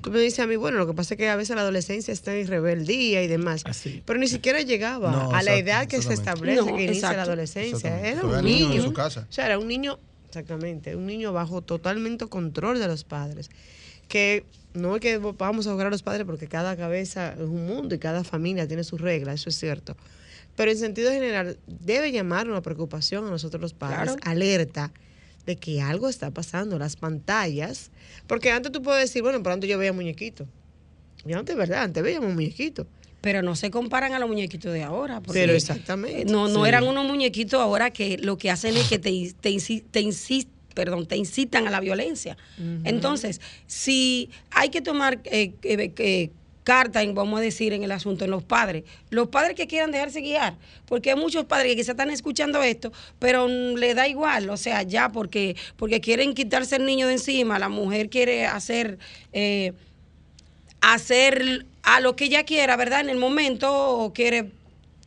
tú 0.03 0.11
me 0.13 0.21
dices 0.21 0.39
a 0.41 0.47
mí, 0.47 0.55
bueno, 0.57 0.79
lo 0.79 0.87
que 0.87 0.93
pasa 0.95 1.15
es 1.15 1.19
que 1.19 1.29
a 1.29 1.35
veces 1.37 1.57
la 1.57 1.63
adolescencia 1.63 2.13
está 2.13 2.37
en 2.37 2.47
rebeldía 2.47 3.23
y 3.23 3.27
demás. 3.27 3.63
Así. 3.67 4.03
Pero 4.07 4.19
ni 4.21 4.29
siquiera 4.29 4.61
llegaba 4.63 5.11
No, 5.11 5.33
a 5.33 5.43
la 5.43 5.57
edad 5.57 5.87
que 5.89 6.01
se 6.01 6.13
establece 6.13 6.61
No, 6.61 6.77
que 6.77 6.85
inicia 6.85 7.13
la 7.13 7.23
adolescencia. 7.23 8.01
Era 8.09 8.23
un 8.25 8.45
niño 8.45 8.69
niño. 8.69 8.75
en 8.81 8.83
su 8.83 8.93
casa. 8.93 9.27
O 9.29 9.33
sea, 9.33 9.47
era 9.47 9.59
un 9.59 9.67
niño, 9.67 9.99
exactamente, 10.29 10.95
un 10.95 11.07
niño 11.07 11.33
bajo 11.33 11.61
totalmente 11.63 12.27
control 12.27 12.79
de 12.79 12.87
los 12.87 13.03
padres. 13.05 13.51
Que 14.07 14.45
no 14.75 14.95
es 14.95 15.01
que 15.01 15.19
vamos 15.19 15.67
a 15.67 15.73
jugar 15.73 15.89
a 15.89 15.91
los 15.91 16.03
padres 16.03 16.25
porque 16.25 16.47
cada 16.47 16.77
cabeza 16.77 17.33
es 17.33 17.41
un 17.41 17.67
mundo 17.67 17.95
y 17.95 17.99
cada 17.99 18.23
familia 18.23 18.69
tiene 18.69 18.85
sus 18.85 19.01
reglas, 19.01 19.35
eso 19.41 19.49
es 19.51 19.57
cierto. 19.59 19.97
Pero 20.57 20.71
en 20.71 20.79
sentido 20.79 21.11
general, 21.11 21.59
debe 21.67 22.13
llamar 22.13 22.49
una 22.49 22.61
preocupación 22.63 23.27
a 23.27 23.31
nosotros 23.31 23.61
los 23.61 23.73
padres, 23.75 23.99
Claro. 24.15 24.17
alerta 24.23 24.93
de 25.47 25.57
que 25.57 25.81
algo 25.81 26.09
está 26.09 26.31
pasando. 26.31 26.79
Las 26.79 26.97
pantallas, 26.97 27.91
porque 28.27 28.51
antes 28.51 28.71
tú 28.73 28.83
puedes 28.83 29.03
decir, 29.09 29.23
bueno, 29.23 29.43
pero 29.43 29.55
antes 29.55 29.69
yo 29.71 29.79
veía 29.79 29.93
muñequitos. 29.93 30.47
Y 31.27 31.33
antes, 31.33 31.57
¿verdad? 31.57 31.83
Antes 31.85 32.03
veíamos 32.03 32.33
muñequitos. 32.35 32.87
Pero 33.21 33.43
no 33.43 33.55
se 33.55 33.71
comparan 33.71 34.15
a 34.15 34.19
los 34.19 34.29
muñequitos 34.29 34.73
de 34.73 34.83
ahora. 34.83 35.21
porque, 35.21 35.41
Pero 35.41 35.53
exactamente. 35.53 36.25
No, 36.25 36.49
no 36.49 36.63
Sí. 36.63 36.69
eran 36.69 36.85
unos 36.87 37.05
muñequitos 37.07 37.61
ahora 37.61 37.91
que 37.91 38.17
lo 38.19 38.39
que 38.39 38.51
hacen 38.51 38.77
es 38.77 38.89
que 38.89 38.99
te, 38.99 39.11
te, 39.41 39.51
insi- 39.51 39.85
te 39.91 40.47
perdón, 40.75 41.05
te 41.07 41.17
incitan 41.17 41.67
a 41.67 41.71
la 41.71 41.81
violencia. 41.81 42.39
Entonces, 42.85 43.41
si 43.67 44.31
hay 44.51 44.71
que 44.71 44.81
tomar 44.81 45.21
eh, 45.25 45.53
eh, 45.63 45.93
eh, 45.99 46.31
carta, 46.65 47.03
en, 47.03 47.15
vamos 47.15 47.39
a 47.39 47.43
decir, 47.43 47.73
en 47.73 47.83
el 47.83 47.93
asunto, 47.93 48.25
en 48.25 48.31
los 48.31 48.43
padres, 48.43 48.85
los 49.11 49.29
padres 49.29 49.55
que 49.55 49.67
quieran 49.67 49.91
dejarse 49.91 50.21
guiar, 50.21 50.57
porque 50.87 51.11
hay 51.11 51.17
muchos 51.17 51.45
padres 51.45 51.73
que 51.73 51.77
quizás 51.77 51.91
están 51.91 52.11
escuchando 52.11 52.63
esto, 52.63 52.93
pero 53.19 53.49
le 53.49 53.95
da 53.95 54.09
igual, 54.09 54.51
o 54.51 54.57
sea, 54.57 54.83
ya 54.83 55.11
porque, 55.11 55.57
porque 55.77 56.01
quieren 56.01 56.35
quitarse 56.35 56.77
el 56.77 56.87
niño 56.87 57.07
de 57.07 57.15
encima, 57.15 57.59
la 57.59 57.69
mujer 57.69 58.09
quiere 58.09 58.47
hacer... 58.47 58.99
eh, 59.33 59.73
hacer 60.81 61.67
a 61.83 62.01
lo 62.01 62.17
que 62.17 62.25
ella 62.25 62.45
quiera, 62.45 62.77
¿verdad? 62.77 63.01
En 63.01 63.11
el 63.11 63.19
momento 63.19 64.13
quiere, 64.15 64.51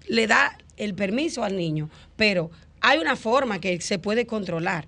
le 0.07 0.27
da 0.27 0.57
el 0.77 0.93
permiso 0.93 1.43
al 1.43 1.55
niño, 1.55 1.89
pero 2.15 2.51
hay 2.81 2.99
una 2.99 3.15
forma 3.15 3.59
que 3.59 3.79
se 3.81 3.99
puede 3.99 4.25
controlar. 4.25 4.87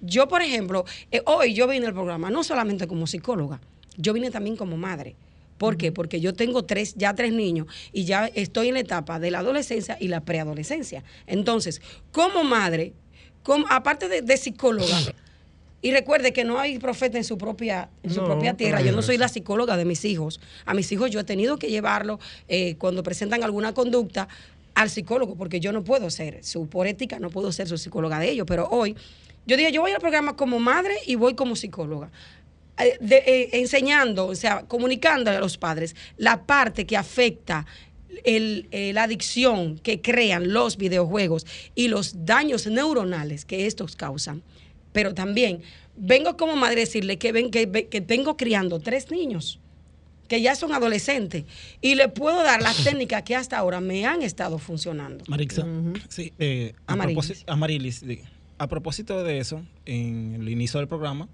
Yo, 0.00 0.28
por 0.28 0.42
ejemplo, 0.42 0.84
eh, 1.10 1.22
hoy 1.24 1.54
yo 1.54 1.66
vine 1.66 1.86
al 1.86 1.94
programa 1.94 2.30
no 2.30 2.44
solamente 2.44 2.86
como 2.86 3.06
psicóloga, 3.06 3.60
yo 3.96 4.12
vine 4.12 4.30
también 4.30 4.56
como 4.56 4.76
madre. 4.76 5.16
¿Por 5.58 5.76
qué? 5.76 5.92
Porque 5.92 6.20
yo 6.20 6.32
tengo 6.32 6.64
tres, 6.64 6.94
ya 6.96 7.14
tres 7.14 7.32
niños 7.32 7.66
y 7.92 8.04
ya 8.04 8.26
estoy 8.34 8.68
en 8.68 8.74
la 8.74 8.80
etapa 8.80 9.18
de 9.18 9.30
la 9.30 9.40
adolescencia 9.40 9.96
y 10.00 10.08
la 10.08 10.20
preadolescencia. 10.20 11.04
Entonces, 11.26 11.82
como 12.12 12.44
madre, 12.44 12.94
como, 13.42 13.66
aparte 13.68 14.08
de, 14.08 14.22
de 14.22 14.36
psicóloga, 14.36 14.98
y 15.80 15.92
recuerde 15.92 16.32
que 16.32 16.44
no 16.44 16.58
hay 16.58 16.78
profeta 16.78 17.18
en 17.18 17.24
su 17.24 17.38
propia, 17.38 17.88
en 18.02 18.10
su 18.10 18.20
No, 18.20 18.26
propia 18.26 18.54
tierra. 18.54 18.80
Yo 18.80 18.92
no 18.92 19.02
soy 19.02 19.16
la 19.16 19.28
psicóloga 19.28 19.76
de 19.76 19.84
mis 19.84 20.04
hijos. 20.04 20.40
A 20.64 20.74
mis 20.74 20.90
hijos 20.90 21.10
yo 21.10 21.20
he 21.20 21.24
tenido 21.24 21.56
que 21.56 21.68
llevarlo 21.68 22.18
eh, 22.48 22.74
cuando 22.78 23.02
presentan 23.02 23.44
alguna 23.44 23.74
conducta 23.74 24.28
al 24.74 24.90
psicólogo, 24.90 25.36
porque 25.36 25.60
yo 25.60 25.72
no 25.72 25.84
puedo 25.84 26.10
ser 26.10 26.44
su 26.44 26.68
por 26.68 26.86
ética, 26.86 27.18
no 27.20 27.30
puedo 27.30 27.52
ser 27.52 27.68
su 27.68 27.78
psicóloga 27.78 28.18
de 28.18 28.30
ellos. 28.30 28.46
Pero 28.46 28.68
hoy, 28.70 28.96
yo 29.46 29.56
dije, 29.56 29.70
yo 29.70 29.80
voy 29.80 29.92
al 29.92 30.00
programa 30.00 30.36
como 30.36 30.58
madre 30.58 30.94
y 31.06 31.14
voy 31.14 31.34
como 31.34 31.54
psicóloga. 31.54 32.10
Eh, 32.80 32.96
de- 33.00 33.22
eh, 33.26 33.48
enseñando, 33.54 34.26
o 34.26 34.34
sea, 34.34 34.62
comunicando 34.66 35.30
a 35.30 35.40
los 35.40 35.58
padres 35.58 35.96
la 36.16 36.44
parte 36.46 36.86
que 36.86 36.96
afecta 36.96 37.66
el, 38.24 38.68
eh, 38.70 38.92
la 38.92 39.04
adicción 39.04 39.78
que 39.78 40.00
crean 40.00 40.52
los 40.52 40.76
videojuegos 40.76 41.46
y 41.74 41.88
los 41.88 42.24
daños 42.24 42.66
neuronales 42.66 43.44
que 43.44 43.66
estos 43.66 43.96
causan. 43.96 44.42
Pero 44.92 45.14
también 45.14 45.62
vengo 45.96 46.36
como 46.36 46.56
madre 46.56 46.76
a 46.82 46.84
decirle 46.84 47.18
que, 47.18 47.32
ven, 47.32 47.50
que, 47.50 47.88
que 47.88 48.00
tengo 48.00 48.36
criando 48.36 48.80
tres 48.80 49.10
niños 49.10 49.58
que 50.28 50.40
ya 50.42 50.54
son 50.54 50.72
adolescentes 50.72 51.44
y 51.80 51.94
le 51.94 52.08
puedo 52.08 52.42
dar 52.42 52.60
las 52.62 52.76
técnicas 52.84 53.22
que 53.22 53.34
hasta 53.34 53.56
ahora 53.58 53.80
me 53.80 54.04
han 54.06 54.22
estado 54.22 54.58
funcionando. 54.58 55.24
Marixa, 55.26 55.66
sí, 56.08 56.32
eh, 56.38 56.74
a, 56.86 56.92
Amarilis. 56.92 57.16
propósito, 57.26 57.52
Amarilis, 57.52 58.06
diga. 58.06 58.30
a 58.58 58.66
propósito 58.68 59.24
de 59.24 59.38
eso, 59.38 59.62
en 59.86 60.36
el 60.40 60.48
inicio 60.48 60.78
del 60.80 60.88
programa, 60.88 61.28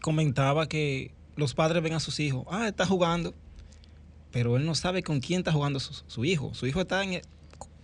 comentaba 0.00 0.68
que 0.68 1.12
los 1.36 1.54
padres 1.54 1.82
ven 1.82 1.92
a 1.94 2.00
sus 2.00 2.20
hijos, 2.20 2.44
ah, 2.50 2.68
está 2.68 2.86
jugando, 2.86 3.34
pero 4.30 4.56
él 4.56 4.64
no 4.64 4.74
sabe 4.74 5.02
con 5.02 5.20
quién 5.20 5.40
está 5.40 5.52
jugando 5.52 5.80
su, 5.80 6.02
su 6.06 6.24
hijo. 6.24 6.54
Su 6.54 6.66
hijo 6.66 6.80
está 6.80 7.02
en 7.04 7.14
el- 7.14 7.22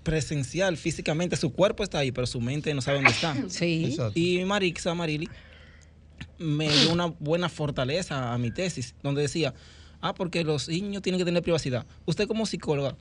presencial, 0.03 0.79
físicamente, 0.79 1.37
su 1.37 1.53
cuerpo 1.53 1.83
está 1.83 1.99
ahí, 1.99 2.13
pero 2.13 2.27
su 2.27 2.41
mente 2.41 2.73
no 2.73 2.81
sabe 2.81 2.99
dónde 2.99 3.11
está. 3.11 3.37
Sí. 3.49 3.85
Exacto. 3.87 4.19
Y 4.19 4.43
Marixa, 4.45 4.95
Marili, 4.95 5.29
me 6.39 6.69
dio 6.69 6.93
una 6.93 7.07
buena 7.07 7.49
fortaleza 7.51 8.33
a 8.33 8.39
mi 8.39 8.51
tesis, 8.51 8.95
donde 9.03 9.23
decía, 9.23 9.53
ah, 10.01 10.15
porque 10.15 10.45
los 10.45 10.69
niños 10.69 11.03
tienen 11.03 11.19
que 11.19 11.25
tener 11.27 11.43
privacidad. 11.43 11.85
Usted 12.07 12.27
como 12.27 12.47
psicóloga, 12.47 12.97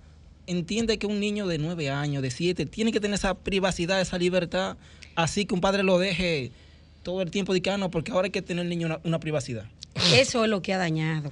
entiende 0.48 0.98
que 0.98 1.08
un 1.08 1.20
niño 1.22 1.48
de 1.48 1.58
nueve 1.60 1.90
años, 1.90 2.22
de 2.24 2.32
siete, 2.32 2.66
tiene 2.66 2.92
que 2.92 3.00
tener 3.00 3.16
esa 3.16 3.36
privacidad, 3.36 4.02
esa 4.02 4.18
libertad, 4.18 4.76
así 5.16 5.46
que 5.46 5.54
un 5.54 5.62
padre 5.62 5.84
lo 5.84 6.00
deje 6.00 6.52
todo 7.08 7.22
el 7.22 7.32
tiempo 7.32 7.54
de 7.54 7.62
que, 7.62 7.70
ah, 7.70 7.78
no, 7.78 7.90
porque 7.90 8.12
ahora 8.12 8.26
hay 8.26 8.32
que 8.32 8.42
tener 8.42 8.66
niño 8.66 9.00
una, 9.06 9.20
privacidad. 9.22 9.64
Eso 10.14 10.44
es 10.44 10.50
lo 10.50 10.62
que 10.62 10.74
ha 10.74 10.78
dañado. 10.78 11.32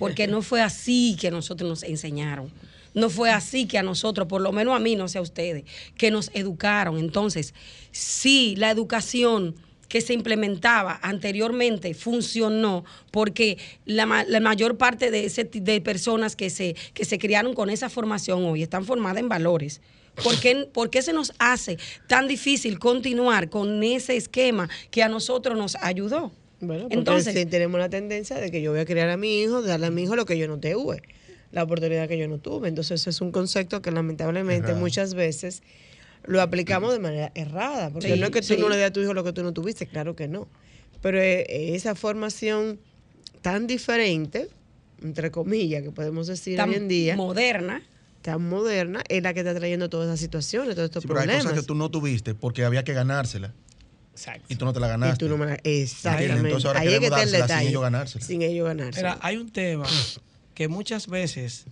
Porque 0.00 0.26
no 0.26 0.42
fue 0.42 0.60
así 0.60 1.16
que 1.20 1.30
nosotros 1.30 1.70
nos 1.70 1.82
enseñaron. 1.84 2.50
No 2.94 3.08
fue 3.08 3.30
así 3.30 3.68
que 3.68 3.78
a 3.78 3.84
nosotros, 3.84 4.26
por 4.26 4.40
lo 4.40 4.50
menos 4.50 4.74
a 4.74 4.80
mí, 4.80 4.96
no 4.96 5.06
sé 5.06 5.18
a 5.18 5.20
ustedes, 5.20 5.62
que 5.96 6.10
nos 6.10 6.32
educaron. 6.34 6.98
Entonces, 6.98 7.54
sí, 7.92 8.56
la 8.56 8.72
educación 8.72 9.54
que 9.86 10.00
se 10.00 10.14
implementaba 10.14 10.98
anteriormente 11.00 11.94
funcionó 11.94 12.84
porque 13.12 13.56
la, 13.84 14.24
la 14.26 14.40
mayor 14.40 14.78
parte 14.78 15.12
de, 15.12 15.26
ese, 15.26 15.44
de 15.44 15.80
personas 15.80 16.34
que 16.34 16.50
se, 16.50 16.74
que 16.92 17.04
se 17.04 17.20
criaron 17.20 17.54
con 17.54 17.70
esa 17.70 17.88
formación 17.88 18.44
hoy 18.46 18.64
están 18.64 18.84
formadas 18.84 19.20
en 19.20 19.28
valores. 19.28 19.80
¿Por 20.22 20.38
qué, 20.40 20.68
por 20.72 20.90
qué 20.90 21.02
se 21.02 21.12
nos 21.12 21.32
hace 21.38 21.78
tan 22.06 22.28
difícil 22.28 22.78
continuar 22.78 23.48
con 23.50 23.82
ese 23.82 24.16
esquema 24.16 24.68
que 24.90 25.02
a 25.02 25.08
nosotros 25.08 25.56
nos 25.56 25.76
ayudó? 25.76 26.32
Bueno, 26.60 26.82
porque 26.84 26.96
Entonces- 26.96 27.34
sí 27.34 27.46
tenemos 27.46 27.78
la 27.78 27.88
tendencia 27.88 28.36
de 28.36 28.50
que 28.50 28.60
yo 28.62 28.72
voy 28.72 28.80
a 28.80 28.84
criar 28.84 29.08
a 29.10 29.16
mi 29.16 29.40
hijo, 29.40 29.62
darle 29.62 29.86
a 29.86 29.90
mi 29.90 30.02
hijo 30.02 30.16
lo 30.16 30.24
que 30.26 30.36
yo 30.38 30.48
no 30.48 30.58
tuve, 30.58 31.02
la 31.52 31.62
oportunidad 31.62 32.08
que 32.08 32.18
yo 32.18 32.26
no 32.28 32.38
tuve. 32.38 32.68
Entonces, 32.68 33.00
ese 33.00 33.10
es 33.10 33.20
un 33.20 33.30
concepto 33.30 33.80
que 33.80 33.90
lamentablemente 33.90 34.74
muchas 34.74 35.14
veces 35.14 35.62
lo 36.24 36.42
aplicamos 36.42 36.92
de 36.92 36.98
manera 36.98 37.30
errada. 37.34 37.90
Porque 37.90 38.12
Sí, 38.14 38.18
no 38.20 38.26
es 38.26 38.32
que 38.32 38.40
tú 38.40 38.46
sí. 38.48 38.56
no 38.58 38.68
le 38.68 38.76
des 38.76 38.86
a 38.88 38.92
tu 38.92 39.00
hijo 39.00 39.14
lo 39.14 39.22
que 39.24 39.32
tú 39.32 39.42
no 39.44 39.52
tuviste, 39.52 39.86
claro 39.86 40.16
que 40.16 40.26
no. 40.28 40.48
Pero 41.00 41.20
eh, 41.20 41.74
esa 41.76 41.94
formación 41.94 42.80
tan 43.40 43.68
diferente, 43.68 44.48
entre 45.00 45.30
comillas, 45.30 45.82
que 45.84 45.92
podemos 45.92 46.26
decir 46.26 46.56
Tan 46.56 46.70
hoy 46.70 46.74
en 46.74 46.88
día, 46.88 47.14
moderna. 47.16 47.82
Tan 48.22 48.48
moderna 48.48 49.02
es 49.08 49.22
la 49.22 49.32
que 49.34 49.40
está 49.40 49.54
trayendo 49.54 49.88
todas 49.88 50.08
esas 50.08 50.20
situaciones, 50.20 50.74
todos 50.74 50.86
estos 50.86 51.02
Sí, 51.02 51.08
pero 51.08 51.20
hay 51.20 51.26
problemas. 51.26 51.44
cosas 51.46 51.60
que 51.60 51.66
tú 51.66 51.74
no 51.74 51.90
tuviste 51.90 52.34
porque 52.34 52.64
había 52.64 52.82
que 52.84 52.92
ganársela 52.92 53.54
Exacto. 54.12 54.44
y 54.48 54.56
tú 54.56 54.64
no 54.64 54.72
te 54.72 54.80
la 54.80 54.88
Y 54.88 54.90
ganaste. 54.90 55.24
tú 55.24 55.28
no 55.30 55.38
me 55.38 55.46
la- 55.46 55.60
Exactamente. 55.62 56.34
Entonces 56.36 56.64
ahora 56.66 56.80
Ahí 56.80 56.88
es 56.88 56.92
que 56.94 56.98
queremos 57.00 57.18
dársela 57.18 57.38
sin 57.38 57.46
detalle. 57.48 57.68
ellos 57.68 57.82
ganársela. 57.82 58.24
Sin 58.24 58.42
ellos 58.42 58.66
ganársela. 58.66 59.10
Mira, 59.14 59.26
hay 59.26 59.36
un 59.36 59.50
tema 59.50 59.86
que 60.54 60.68
muchas 60.68 61.06
veces 61.06 61.66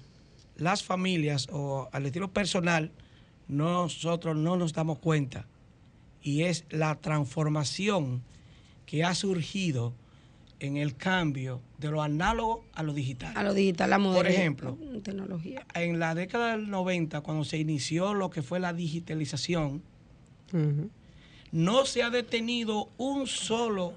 las 0.57 0.83
familias 0.85 1.49
o 1.51 1.89
al 1.93 2.07
estilo 2.07 2.33
personal 2.33 2.93
nosotros 3.49 4.37
no 4.37 4.57
nos 4.57 4.73
damos 4.73 4.99
cuenta 4.99 5.47
y 6.23 6.43
es 6.45 6.65
la 6.71 6.95
transformación 7.01 8.23
que 8.87 9.05
ha 9.05 9.15
surgido 9.15 9.95
en 10.61 10.77
el 10.77 10.97
cambio 10.97 11.61
de 11.79 11.91
lo 11.91 12.03
análogo 12.03 12.65
a 12.75 12.83
lo 12.83 12.93
digital. 12.93 13.33
A 13.37 13.43
lo 13.43 13.55
digital, 13.55 13.91
la. 13.91 13.99
Por 13.99 14.27
ejemplo, 14.27 14.79
Tecnología. 15.03 15.67
en 15.75 15.99
la 15.99 16.15
década 16.15 16.53
del 16.53 16.71
90, 16.71 17.21
cuando 17.21 17.45
se 17.45 17.59
inició 17.59 18.15
lo 18.15 18.31
que 18.31 18.43
fue 18.43 18.61
la 18.61 18.73
digitalización, 18.73 19.83
no 21.53 21.87
se 21.87 22.03
ha 22.03 22.11
detenido 22.11 22.89
un 22.97 23.27
solo 23.27 23.95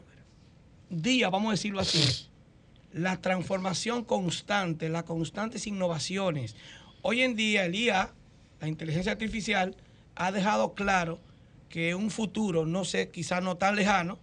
día, 0.90 1.30
vamos 1.30 1.50
a 1.50 1.52
decirlo 1.52 1.80
así, 1.80 2.28
la 2.94 3.22
transformación 3.22 4.04
constante, 4.04 4.90
las 4.90 5.04
constantes 5.04 5.68
innovaciones. 5.68 6.56
Hoy 7.02 7.22
en 7.22 7.36
día 7.36 7.66
el 7.66 7.76
IA, 7.76 8.14
la 8.60 8.68
inteligencia 8.68 9.14
artificial, 9.14 9.76
ha 10.16 10.32
dejado 10.32 10.74
claro 10.74 11.20
que 11.70 11.96
un 11.96 12.10
futuro, 12.10 12.66
no 12.66 12.84
sé, 12.84 13.10
quizás 13.10 13.42
no 13.42 13.56
tan 13.56 13.76
lejano, 13.76 14.18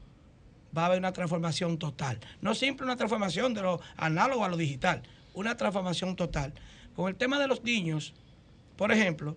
va 0.76 0.83
a 0.83 0.87
haber 0.87 0.98
una 0.98 1.12
transformación 1.12 1.79
total. 1.79 2.18
No 2.40 2.55
siempre 2.55 2.85
una 2.85 2.96
transformación 2.96 3.55
de 3.55 3.62
lo 3.62 3.81
análogo 3.96 4.44
a 4.44 4.48
lo 4.48 4.57
digital, 4.57 5.02
una 5.35 5.57
transformación 5.57 6.16
total. 6.16 6.55
Con 6.94 7.09
el 7.09 7.16
tema 7.16 7.38
de 7.38 7.46
los 7.48 7.62
niños, 7.62 8.14
por 8.76 8.92
ejemplo, 8.92 9.37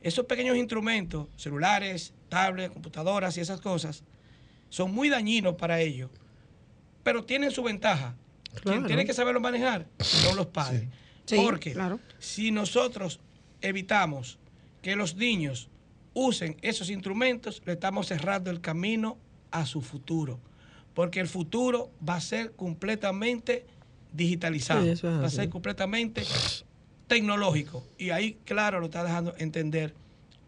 esos 0.00 0.26
pequeños 0.26 0.56
instrumentos, 0.56 1.28
celulares, 1.36 2.14
tablets, 2.28 2.72
computadoras 2.72 3.36
y 3.36 3.40
esas 3.40 3.60
cosas, 3.60 4.02
son 4.68 4.92
muy 4.94 5.08
dañinos 5.08 5.54
para 5.56 5.80
ellos, 5.80 6.10
pero 7.02 7.24
tienen 7.24 7.50
su 7.50 7.62
ventaja. 7.62 8.14
Quien 8.62 8.62
Claro. 8.74 8.86
tiene 8.86 9.04
que 9.04 9.14
saberlo 9.14 9.40
manejar 9.40 9.86
son 10.00 10.36
los 10.36 10.46
padres. 10.46 10.88
Sí, 11.26 11.36
Porque 11.36 11.72
claro. 11.72 12.00
si 12.18 12.50
nosotros 12.50 13.20
evitamos 13.60 14.38
que 14.82 14.96
los 14.96 15.14
niños 15.14 15.68
usen 16.14 16.56
esos 16.62 16.90
instrumentos, 16.90 17.62
le 17.64 17.74
estamos 17.74 18.08
cerrando 18.08 18.50
el 18.50 18.60
camino 18.60 19.18
a 19.52 19.66
su 19.66 19.80
futuro. 19.82 20.40
Porque 21.00 21.20
el 21.20 21.28
futuro 21.28 21.90
va 22.06 22.16
a 22.16 22.20
ser 22.20 22.52
completamente 22.52 23.64
digitalizado, 24.12 24.82
Sí, 24.82 24.90
eso 24.90 25.08
es 25.08 25.22
va 25.22 25.26
a 25.28 25.30
ser 25.30 25.48
completamente 25.48 26.24
tecnológico. 27.06 27.82
Y 27.96 28.10
ahí, 28.10 28.36
claro, 28.44 28.80
lo 28.80 28.84
está 28.84 29.02
dejando 29.02 29.34
entender 29.38 29.94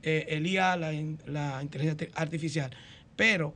eh, 0.02 0.26
el 0.28 0.46
IA, 0.46 0.76
la 0.76 0.92
inteligencia 0.92 2.06
artificial. 2.14 2.70
Pero, 3.16 3.54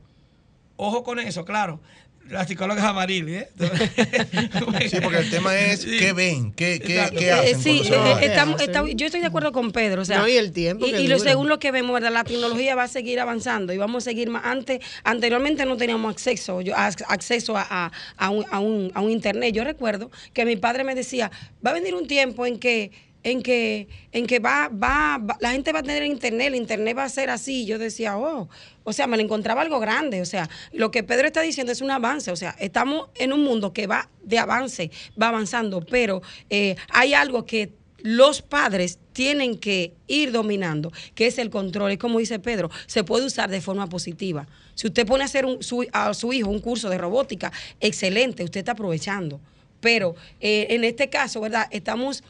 ojo 0.75 1.03
con 1.03 1.19
eso, 1.19 1.45
claro. 1.45 1.81
La 2.29 2.45
psicóloga 2.45 2.79
es 2.81 2.85
Amaril, 2.85 3.29
¿eh? 3.29 3.49
Sí, 4.89 4.97
porque 5.01 5.19
el 5.19 5.29
tema 5.29 5.57
es 5.57 5.81
Sí. 5.81 5.97
qué 5.97 6.13
ven, 6.13 6.51
qué, 6.53 6.79
qué, 6.79 7.09
qué 7.17 7.27
Eh, 7.27 7.31
hacen. 7.31 7.61
sí, 7.61 7.81
eh, 7.85 7.91
van. 7.95 8.19
¿qué 8.19 8.25
estamos- 8.25 8.55
hacen? 8.55 8.69
estamos- 8.69 8.91
yo 8.95 9.05
estoy 9.05 9.21
de 9.21 9.27
acuerdo 9.27 9.51
con 9.51 9.71
Pedro. 9.71 10.01
O 10.01 10.05
sea, 10.05 10.19
No, 10.19 10.27
y 10.27 10.35
el 10.37 10.51
tiempo 10.51 10.85
Y, 10.85 11.07
lo 11.07 11.19
según 11.19 11.47
lo 11.47 11.59
que 11.59 11.71
vemos, 11.71 11.93
¿verdad? 11.93 12.11
La 12.11 12.23
tecnología 12.23 12.75
va 12.75 12.83
a 12.83 12.87
seguir 12.87 13.19
avanzando 13.19 13.73
y 13.73 13.77
vamos 13.77 14.03
a 14.03 14.05
seguir 14.09 14.29
más. 14.29 14.43
Antes, 14.45 14.79
anteriormente 15.03 15.65
no 15.65 15.77
teníamos 15.77 16.11
acceso, 16.11 16.61
yo, 16.61 16.75
a- 16.75 16.87
acceso 17.07 17.55
a, 17.57 17.65
a- 17.69 17.91
a 18.17 18.29
un, 18.29 18.45
a 18.51 18.59
un- 18.59 18.91
a 18.93 19.01
un 19.01 19.11
internet. 19.11 19.53
Yo 19.53 19.63
recuerdo 19.63 20.11
que 20.33 20.45
mi 20.45 20.55
padre 20.55 20.83
me 20.83 20.95
decía, 20.95 21.31
va 21.65 21.71
a 21.71 21.73
venir 21.73 21.95
un 21.95 22.07
tiempo 22.07 22.45
en 22.45 22.59
que 22.59 22.91
en 23.31 23.41
que 23.41 23.87
en 24.13 24.25
que 24.25 24.39
va, 24.39 24.69
va, 24.69 25.17
va- 25.17 25.37
la 25.41 25.51
gente 25.51 25.73
va 25.73 25.79
a 25.79 25.83
tener 25.83 26.03
internet, 26.03 26.47
el 26.47 26.55
internet 26.55 26.97
va 26.97 27.03
a 27.03 27.09
ser 27.09 27.29
así. 27.29 27.65
Yo 27.65 27.77
decía, 27.77 28.17
oh, 28.17 28.47
o 28.83 28.93
sea, 28.93 29.05
me 29.07 29.17
lo 29.17 29.23
encontraba 29.23 29.61
algo 29.61 29.79
grande. 29.79 30.21
O 30.21 30.25
sea, 30.25 30.49
lo 30.71 30.91
que 30.91 31.03
Pedro 31.03 31.27
está 31.27 31.41
diciendo 31.41 31.71
es 31.73 31.81
un 31.81 31.91
avance. 31.91 32.31
O 32.31 32.35
sea, 32.37 32.55
estamos 32.59 33.09
en 33.15 33.33
un 33.33 33.43
mundo 33.43 33.73
que 33.73 33.85
va 33.85 34.09
de 34.23 34.39
avance, 34.39 34.91
va 35.21 35.27
avanzando, 35.27 35.81
pero 35.81 36.21
eh, 36.49 36.75
hay 36.89 37.13
algo 37.13 37.45
que 37.45 37.73
los 38.01 38.41
padres 38.41 38.99
tienen 39.11 39.57
que 39.57 39.93
ir 40.07 40.31
dominando, 40.31 40.93
que 41.15 41.27
es 41.27 41.37
el 41.37 41.49
control. 41.49 41.91
Es 41.91 41.97
como 41.97 42.19
dice 42.19 42.39
Pedro, 42.39 42.69
se 42.85 43.03
puede 43.03 43.25
usar 43.25 43.49
de 43.49 43.59
forma 43.59 43.87
positiva. 43.89 44.47
Si 44.75 44.87
usted 44.87 45.05
pone 45.05 45.23
a 45.23 45.25
hacer 45.25 45.45
su- 45.59 45.85
a 45.91 46.13
su 46.13 46.31
hijo 46.31 46.49
un 46.49 46.59
curso 46.59 46.89
de 46.89 46.97
robótica, 46.97 47.51
excelente, 47.81 48.43
usted 48.45 48.59
está 48.59 48.71
aprovechando. 48.73 49.41
Pero 49.81 50.15
eh, 50.39 50.67
en 50.71 50.83
este 50.83 51.09
caso, 51.09 51.41
¿verdad? 51.41 51.67
Estamos 51.71 52.23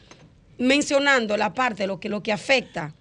mencionando 0.58 1.36
la 1.36 1.54
parte, 1.54 1.86
lo 1.86 2.00
que, 2.00 2.08
lo 2.08 2.22
que 2.22 2.32
afecta 2.32 2.94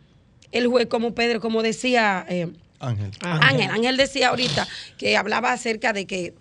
el 0.52 0.68
juez, 0.68 0.88
como 0.88 1.14
Pedro, 1.14 1.42
como 1.42 1.62
decía 1.64 2.26
eh, 2.30 2.48
Ángel. 2.80 3.12
Ángel. 3.22 3.70
Ángel 3.72 3.98
decía 3.98 4.30
ahorita 4.30 4.68
que 4.98 5.18
hablaba 5.18 5.52
acerca 5.52 5.94
de 5.94 6.06
que 6.06 6.34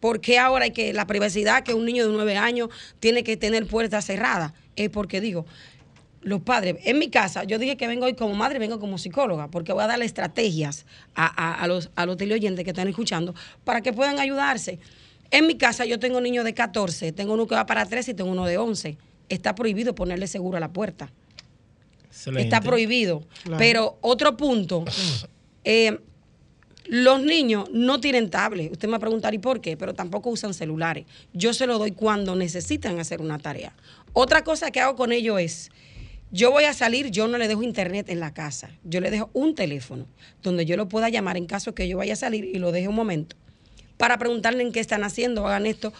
¿Por 0.00 0.20
qué 0.20 0.38
ahora 0.38 0.62
hay 0.66 0.70
que 0.70 0.92
la 0.92 1.08
privacidad 1.08 1.64
que 1.64 1.74
un 1.74 1.84
niño 1.84 2.06
de 2.06 2.12
nueve 2.12 2.36
años 2.36 2.68
tiene 3.00 3.24
que 3.24 3.36
tener 3.36 3.66
puertas 3.66 4.04
cerradas? 4.06 4.52
Es 4.76 4.90
porque 4.90 5.20
digo, 5.20 5.44
los 6.22 6.40
padres, 6.40 6.76
en 6.84 7.00
mi 7.00 7.08
casa, 7.10 7.42
yo 7.42 7.58
dije 7.58 7.76
que 7.76 7.88
vengo 7.88 8.06
hoy 8.06 8.14
como 8.14 8.32
madre, 8.34 8.60
vengo 8.60 8.78
como 8.78 8.96
psicóloga, 8.96 9.48
porque 9.48 9.72
voy 9.72 9.82
a 9.82 9.88
darle 9.88 10.04
estrategias 10.04 10.86
a, 11.16 11.26
a- 11.26 11.54
a 11.64 11.66
los, 11.66 11.90
a 11.96 12.06
los 12.06 12.16
teleoyentes 12.16 12.62
que 12.64 12.70
están 12.70 12.86
escuchando 12.86 13.34
para 13.64 13.80
que 13.80 13.92
puedan 13.92 14.20
ayudarse. 14.20 14.78
En 15.32 15.48
mi 15.48 15.56
casa 15.58 15.84
yo 15.84 15.98
tengo 15.98 16.20
niños 16.20 16.44
de 16.44 16.54
14, 16.54 17.10
tengo 17.10 17.34
uno 17.34 17.48
que 17.48 17.56
va 17.56 17.66
para 17.66 17.84
13 17.84 18.12
y 18.12 18.14
tengo 18.14 18.30
uno 18.30 18.46
de 18.46 18.56
11. 18.56 18.96
Está 19.28 19.54
prohibido 19.54 19.94
ponerle 19.94 20.26
seguro 20.26 20.56
a 20.56 20.60
la 20.60 20.72
puerta. 20.72 21.10
Excelente. 22.06 22.44
Está 22.44 22.60
prohibido. 22.60 23.22
Claro. 23.42 23.58
Pero 23.58 23.98
otro 24.00 24.36
punto, 24.36 24.84
eh, 25.64 25.98
los 26.86 27.22
niños 27.22 27.68
no 27.72 28.00
tienen 28.00 28.30
tablet. 28.30 28.72
Usted 28.72 28.88
me 28.88 28.92
va 28.92 28.96
a 28.96 29.00
preguntar, 29.00 29.34
¿y 29.34 29.38
por 29.38 29.60
qué? 29.60 29.76
Pero 29.76 29.94
tampoco 29.94 30.30
usan 30.30 30.54
celulares. 30.54 31.06
Yo 31.32 31.52
se 31.52 31.66
lo 31.66 31.78
doy 31.78 31.92
cuando 31.92 32.34
necesitan 32.34 32.98
hacer 32.98 33.20
una 33.20 33.38
tarea. 33.38 33.74
Otra 34.12 34.42
cosa 34.42 34.70
que 34.70 34.80
hago 34.80 34.96
con 34.96 35.12
ellos 35.12 35.40
es, 35.40 35.70
yo 36.30 36.50
voy 36.50 36.64
a 36.64 36.72
salir, 36.72 37.10
yo 37.10 37.28
no 37.28 37.38
le 37.38 37.48
dejo 37.48 37.62
internet 37.62 38.08
en 38.08 38.20
la 38.20 38.32
casa. 38.32 38.70
Yo 38.84 39.00
le 39.00 39.10
dejo 39.10 39.30
un 39.32 39.54
teléfono 39.54 40.06
donde 40.42 40.64
yo 40.64 40.76
lo 40.76 40.88
pueda 40.88 41.08
llamar 41.08 41.36
en 41.36 41.46
caso 41.46 41.74
que 41.74 41.88
yo 41.88 41.98
vaya 41.98 42.14
a 42.14 42.16
salir 42.16 42.44
y 42.44 42.58
lo 42.58 42.72
deje 42.72 42.88
un 42.88 42.94
momento 42.94 43.36
para 43.98 44.16
preguntarle 44.16 44.62
en 44.62 44.72
qué 44.72 44.80
están 44.80 45.04
haciendo, 45.04 45.46
hagan 45.46 45.66
esto, 45.66 45.92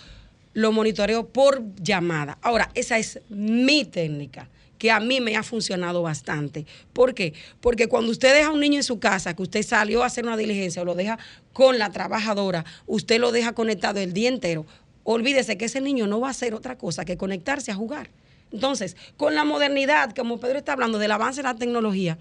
lo 0.55 0.73
monitoreo 0.73 1.29
por 1.29 1.63
llamada. 1.77 2.39
Ahora, 2.43 2.71
esa 2.75 2.99
es 2.99 3.21
mi 3.29 3.85
técnica 3.85 4.49
que 4.79 4.91
a 4.91 5.01
mí 5.01 5.21
me 5.21 5.37
ha 5.37 5.43
funcionado 5.43 6.03
bastante. 6.03 6.65
¿Por 6.93 7.15
qué? 7.15 7.35
Porque 7.61 7.89
cuando 7.89 8.11
usted 8.13 8.33
deja 8.33 8.49
a 8.49 8.53
un 8.53 8.61
niño 8.61 8.77
en 8.77 8.85
su 8.85 8.99
casa, 9.01 9.35
que 9.35 9.43
usted 9.43 9.63
salió 9.63 10.03
a 10.03 10.07
hacer 10.07 10.25
una 10.25 10.37
diligencia 10.37 10.83
o 10.83 10.85
lo 10.85 10.95
deja 10.95 11.19
con 11.53 11.79
la 11.79 11.91
trabajadora, 11.91 12.65
usted 12.87 13.19
lo 13.19 13.33
deja 13.33 13.53
conectado 13.53 13.99
el 14.01 14.13
día 14.13 14.29
entero, 14.29 14.65
olvídese 15.03 15.59
que 15.59 15.67
ese 15.67 15.81
niño 15.81 16.07
no 16.07 16.21
va 16.21 16.29
a 16.29 16.31
hacer 16.31 16.55
otra 16.55 16.79
cosa 16.79 17.05
que 17.05 17.17
conectarse 17.17 17.73
a 17.73 17.75
jugar. 17.75 18.11
Entonces, 18.53 18.97
con 19.17 19.35
la 19.35 19.45
modernidad, 19.45 20.15
como 20.15 20.39
Pedro 20.39 20.59
está 20.59 20.73
hablando 20.73 20.99
del 20.99 21.11
avance 21.11 21.41
de 21.41 21.49
la 21.49 21.57
tecnología, 21.57 22.19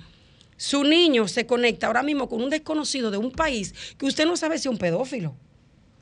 su 0.58 0.84
niño 0.84 1.28
se 1.28 1.46
conecta 1.46 1.88
ahora 1.88 2.04
mismo 2.04 2.28
con 2.28 2.42
un 2.42 2.50
desconocido 2.50 3.12
de 3.12 3.18
un 3.18 3.32
país 3.32 3.74
que 3.98 4.08
usted 4.08 4.26
no 4.26 4.36
sabe 4.36 4.58
si 4.58 4.68
es 4.68 4.72
un 4.72 4.78
pedófilo. 4.78 5.36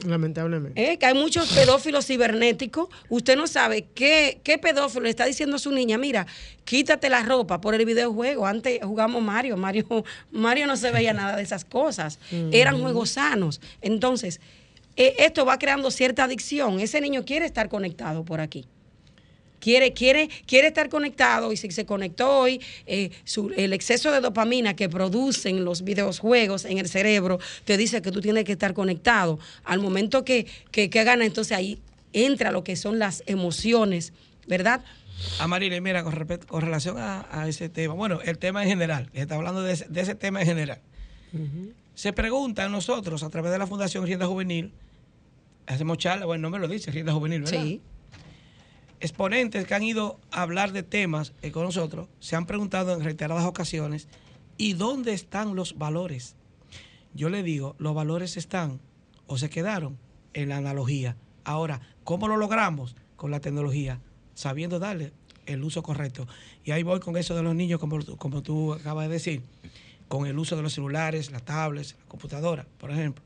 Lamentablemente. 0.04 0.92
¿eh? 0.92 0.98
que 0.98 1.06
hay 1.06 1.14
muchos 1.14 1.52
pedófilos 1.54 2.06
cibernéticos. 2.06 2.90
Usted 3.10 3.38
no 3.38 3.48
sabe 3.48 3.88
qué, 3.96 4.40
qué 4.44 4.58
pedófilo 4.58 5.04
le 5.04 5.10
está 5.10 5.26
diciendo 5.26 5.56
a 5.56 5.60
su 5.60 5.72
niña, 5.72 5.98
mira, 5.98 6.28
quítate 6.66 7.10
la 7.10 7.24
ropa 7.24 7.62
por 7.62 7.76
el 7.76 7.86
videojuego. 7.86 8.46
Antes 8.46 8.80
jugamos 8.84 9.22
Mario, 9.22 9.56
Mario, 9.58 10.04
Mario 10.32 10.68
no 10.68 10.76
se 10.76 10.92
veía 10.92 11.14
nada 11.14 11.38
de 11.38 11.44
esas 11.44 11.64
cosas. 11.64 12.20
Eran 12.52 12.80
juegos 12.82 13.12
sanos. 13.12 13.62
Entonces, 13.82 14.42
eh, 14.98 15.16
esto 15.20 15.46
va 15.46 15.58
creando 15.58 15.92
cierta 15.92 16.26
adicción. 16.26 16.80
Ese 16.80 17.02
niño 17.02 17.26
quiere 17.26 17.46
estar 17.46 17.70
conectado 17.70 18.26
por 18.26 18.42
aquí. 18.42 18.66
Quiere, 19.66 19.94
quiere, 19.94 20.30
quiere 20.46 20.68
estar 20.68 20.90
conectado 20.90 21.52
y 21.52 21.58
si 21.58 21.72
se 21.72 21.88
conectó 21.88 22.30
hoy, 22.42 22.62
eh, 22.86 23.10
su- 23.24 23.50
el 23.58 23.74
exceso 23.74 24.12
de 24.12 24.22
dopamina 24.22 24.76
que 24.76 24.90
producen 24.90 25.66
los 25.66 25.84
videojuegos 25.84 26.66
en 26.66 26.78
el 26.78 26.88
cerebro 26.88 27.40
te 27.64 27.76
dice 27.76 28.04
que 28.04 28.12
tú 28.12 28.22
tienes 28.22 28.44
que 28.44 28.52
estar 28.52 28.76
conectado. 28.76 29.40
Al 29.64 29.80
momento 29.80 30.24
que, 30.24 30.46
que, 30.70 30.92
que 30.92 31.04
gana, 31.04 31.26
entonces 31.26 31.58
ahí 31.58 31.80
entra 32.14 32.52
lo 32.52 32.64
que 32.64 32.76
son 32.76 33.00
las 33.00 33.24
emociones, 33.26 34.14
¿verdad? 34.46 34.82
Amarile, 35.40 35.82
mira, 35.82 36.04
con, 36.04 36.14
respecto- 36.14 36.46
con 36.46 36.62
relación 36.62 37.00
a, 37.00 37.26
a 37.32 37.48
ese 37.48 37.68
tema, 37.68 37.96
bueno, 37.96 38.20
el 38.24 38.38
tema 38.38 38.62
en 38.62 38.70
general, 38.70 39.10
está 39.14 39.34
hablando 39.34 39.64
de 39.64 39.74
ese, 39.74 39.86
de 39.90 40.02
ese 40.02 40.14
tema 40.14 40.42
en 40.42 40.46
general. 40.46 40.80
Se 41.96 42.14
pregunta 42.14 42.66
a 42.66 42.70
nosotros, 42.70 43.24
a 43.24 43.32
través 43.32 43.52
de 43.52 43.58
la 43.58 43.66
Fundación 43.66 44.06
Rienda 44.06 44.28
Juvenil, 44.28 44.74
hacemos 45.66 45.98
charla, 45.98 46.28
bueno, 46.28 46.44
no 46.44 46.50
me 46.52 46.60
lo 46.60 46.68
dice, 46.68 46.92
Rienda 46.92 47.14
Juvenil, 47.14 47.42
¿verdad? 47.42 47.64
Sí. 47.64 47.82
Exponentes 49.00 49.66
que 49.66 49.74
han 49.76 49.84
ido 49.84 50.20
a 50.32 50.42
hablar 50.42 50.72
de 50.72 50.84
temas 50.84 51.34
eh, 51.42 51.52
con 51.52 51.64
nosotros 51.64 52.08
se 52.20 52.36
han 52.36 52.46
preguntado 52.46 52.94
en 52.94 53.04
reiteradas 53.04 53.46
ocasiones, 53.46 54.08
¿y 54.58 54.74
dónde 54.74 55.14
están 55.14 55.56
los 55.56 55.78
valores? 55.78 56.36
Yo 57.14 57.30
le 57.30 57.44
digo, 57.44 57.76
los 57.78 57.94
valores 57.94 58.38
están 58.38 58.80
o 59.28 59.38
se 59.38 59.50
quedaron 59.50 59.98
en 60.34 60.50
la 60.50 60.58
analogía. 60.58 61.18
Ahora, 61.44 61.82
¿cómo 62.04 62.28
lo 62.28 62.38
logramos? 62.38 62.96
Con 63.16 63.32
la 63.32 63.40
tecnología, 63.40 64.02
sabiendo 64.34 64.80
darle 64.80 65.14
el 65.46 65.64
uso 65.64 65.84
correcto. 65.84 66.28
Y 66.64 66.72
ahí 66.72 66.84
voy 66.84 67.00
con 67.00 67.18
eso 67.18 67.36
de 67.36 67.44
los 67.44 67.56
niños, 67.56 67.80
como, 67.80 68.04
como 68.18 68.44
tú 68.44 68.74
acabas 68.74 69.08
de 69.08 69.14
decir, 69.14 69.42
con 70.08 70.26
el 70.28 70.38
uso 70.38 70.56
de 70.56 70.62
los 70.62 70.74
celulares, 70.74 71.32
las 71.32 71.44
tablets, 71.44 71.96
la 71.98 72.06
computadora, 72.06 72.68
por 72.78 72.92
ejemplo. 72.92 73.24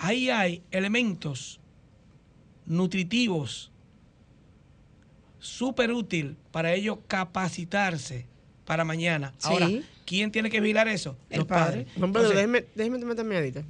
Ahí 0.00 0.30
hay 0.30 0.62
elementos 0.70 1.60
nutritivos 2.66 3.72
súper 5.38 5.92
útil 5.92 6.36
para 6.50 6.74
ellos 6.74 6.98
capacitarse 7.06 8.26
para 8.64 8.84
mañana. 8.84 9.32
Sí. 9.38 9.48
Ahora, 9.50 9.68
¿quién 10.04 10.30
tiene 10.30 10.50
que 10.50 10.60
vigilar 10.60 10.88
eso? 10.88 11.16
El 11.30 11.38
Los 11.38 11.46
padres. 11.46 11.86
Juan 11.98 12.12
Pedro, 12.12 12.28
Entonces, 12.28 12.36
déjeme, 12.36 12.64
déjeme 12.74 12.98
tomar 12.98 13.16
también 13.16 13.40
ahorita. 13.40 13.62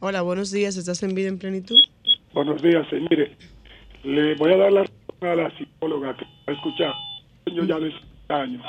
Hola, 0.00 0.22
buenos 0.22 0.50
días. 0.50 0.76
¿Estás 0.76 1.02
en 1.02 1.14
vida 1.14 1.28
en 1.28 1.38
plenitud? 1.38 1.76
Buenos 2.34 2.60
días, 2.60 2.86
eh, 2.92 3.00
mire, 3.08 3.36
le 4.02 4.34
voy 4.34 4.52
a 4.52 4.56
dar 4.56 4.72
la 4.72 4.82
razón 4.82 5.28
a 5.28 5.34
la 5.34 5.56
psicóloga 5.56 6.16
que 6.16 6.24
ha 6.46 6.52
escuchado. 6.52 6.94
Yo 7.46 7.64
ya 7.64 7.78
de 7.78 7.92
60 7.92 8.34
años. 8.34 8.64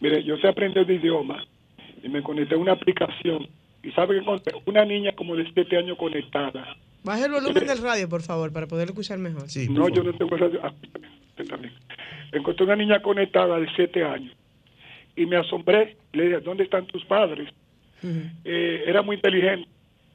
Mire, 0.00 0.22
yo 0.24 0.36
sé 0.38 0.48
aprender 0.48 0.86
de 0.86 0.94
idioma 0.94 1.44
y 2.02 2.08
me 2.08 2.22
conecté 2.22 2.54
a 2.54 2.58
una 2.58 2.72
aplicación 2.72 3.48
y 3.82 3.90
sabe 3.92 4.14
que 4.14 4.20
encontré 4.20 4.54
una 4.64 4.84
niña 4.84 5.12
como 5.16 5.36
de 5.36 5.50
7 5.52 5.76
años 5.76 5.98
conectada. 5.98 6.76
Baja 7.02 7.24
el 7.26 7.32
volumen 7.32 7.66
del 7.66 7.78
radio, 7.78 8.08
por 8.08 8.22
favor, 8.22 8.52
para 8.52 8.66
poder 8.66 8.88
escuchar 8.88 9.18
mejor. 9.18 9.48
Sí, 9.48 9.68
No, 9.70 9.88
yo 9.88 10.02
no 10.02 10.12
tengo 10.12 10.36
radio. 10.36 10.60
ah, 10.62 10.72
usted 11.30 11.46
también. 11.48 11.72
Encontré 12.32 12.64
una 12.64 12.76
niña 12.76 13.00
conectada 13.02 13.58
de 13.58 13.66
7 13.74 14.04
años 14.04 14.34
y 15.16 15.26
me 15.26 15.36
asombré. 15.36 15.96
Le 16.12 16.24
dije, 16.24 16.40
¿dónde 16.40 16.64
están 16.64 16.86
tus 16.86 17.04
padres? 17.06 17.48
Eh, 18.44 18.84
era 18.86 19.02
muy 19.02 19.16
inteligente. 19.16 19.68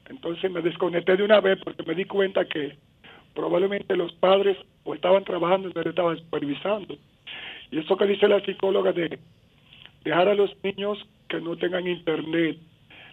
Entonces 0.09 0.49
me 0.51 0.61
desconecté 0.61 1.17
de 1.17 1.23
una 1.23 1.39
vez 1.41 1.59
porque 1.63 1.83
me 1.83 1.95
di 1.95 2.05
cuenta 2.05 2.45
que 2.45 2.77
probablemente 3.33 3.95
los 3.97 4.13
padres 4.13 4.57
o 4.83 4.93
estaban 4.93 5.23
trabajando 5.23 5.69
le 5.73 5.89
estaban 5.89 6.17
supervisando. 6.17 6.95
Y 7.71 7.79
eso 7.79 7.97
que 7.97 8.05
dice 8.05 8.27
la 8.27 8.39
psicóloga 8.45 8.91
de 8.93 9.19
dejar 10.03 10.29
a 10.29 10.35
los 10.35 10.51
niños 10.63 10.99
que 11.27 11.41
no 11.41 11.57
tengan 11.57 11.87
internet, 11.87 12.57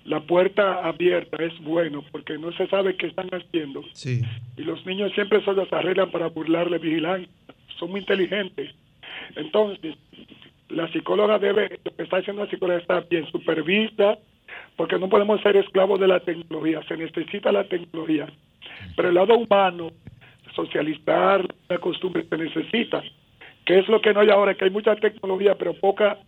la 0.05 0.21
puerta 0.21 0.85
abierta 0.85 1.43
es 1.43 1.59
bueno 1.61 2.05
porque 2.11 2.37
no 2.39 2.53
se 2.53 2.67
sabe 2.69 2.97
qué 2.97 3.07
están 3.07 3.29
haciendo 3.31 3.83
Sí. 3.93 4.23
y 4.57 4.63
los 4.63 4.85
niños 4.87 5.13
siempre 5.15 5.45
se 5.45 5.53
las 5.53 5.73
arreglan 5.73 6.11
para 6.11 6.29
burlarle 6.29 6.79
vigilancia. 6.79 7.29
Son 7.79 7.91
muy 7.91 8.01
inteligentes. 8.01 8.75
Entonces, 9.37 9.97
la 10.69 10.91
psicóloga 10.93 11.39
debe, 11.39 11.79
lo 11.85 11.95
que 11.97 12.03
está 12.03 12.19
haciendo 12.19 12.45
la 12.45 12.51
psicóloga 12.51 12.81
está 12.81 13.01
bien, 13.01 13.27
supervisa, 13.31 14.19
porque 14.77 14.99
no 14.99 15.09
podemos 15.09 15.41
ser 15.43 15.57
esclavos 15.57 16.01
de 16.01 16.09
la 16.09 16.21
tecnología, 16.21 16.81
se 16.89 16.97
necesita 16.97 17.53
la 17.53 17.65
tecnología. 17.65 18.27
Pero 18.97 19.09
el 19.09 19.15
lado 19.15 19.37
humano, 19.37 19.91
socializar, 20.55 21.47
la 21.69 21.79
costumbre 21.79 22.25
se 22.29 22.37
necesita, 22.37 23.03
que 23.65 23.79
es 23.79 23.89
lo 23.89 24.01
que 24.01 24.13
no 24.13 24.21
hay 24.21 24.31
ahora, 24.31 24.55
que 24.55 24.65
hay 24.65 24.71
mucha 24.71 24.97
tecnología, 24.97 25.55
pero 25.57 25.75
poca 25.75 26.19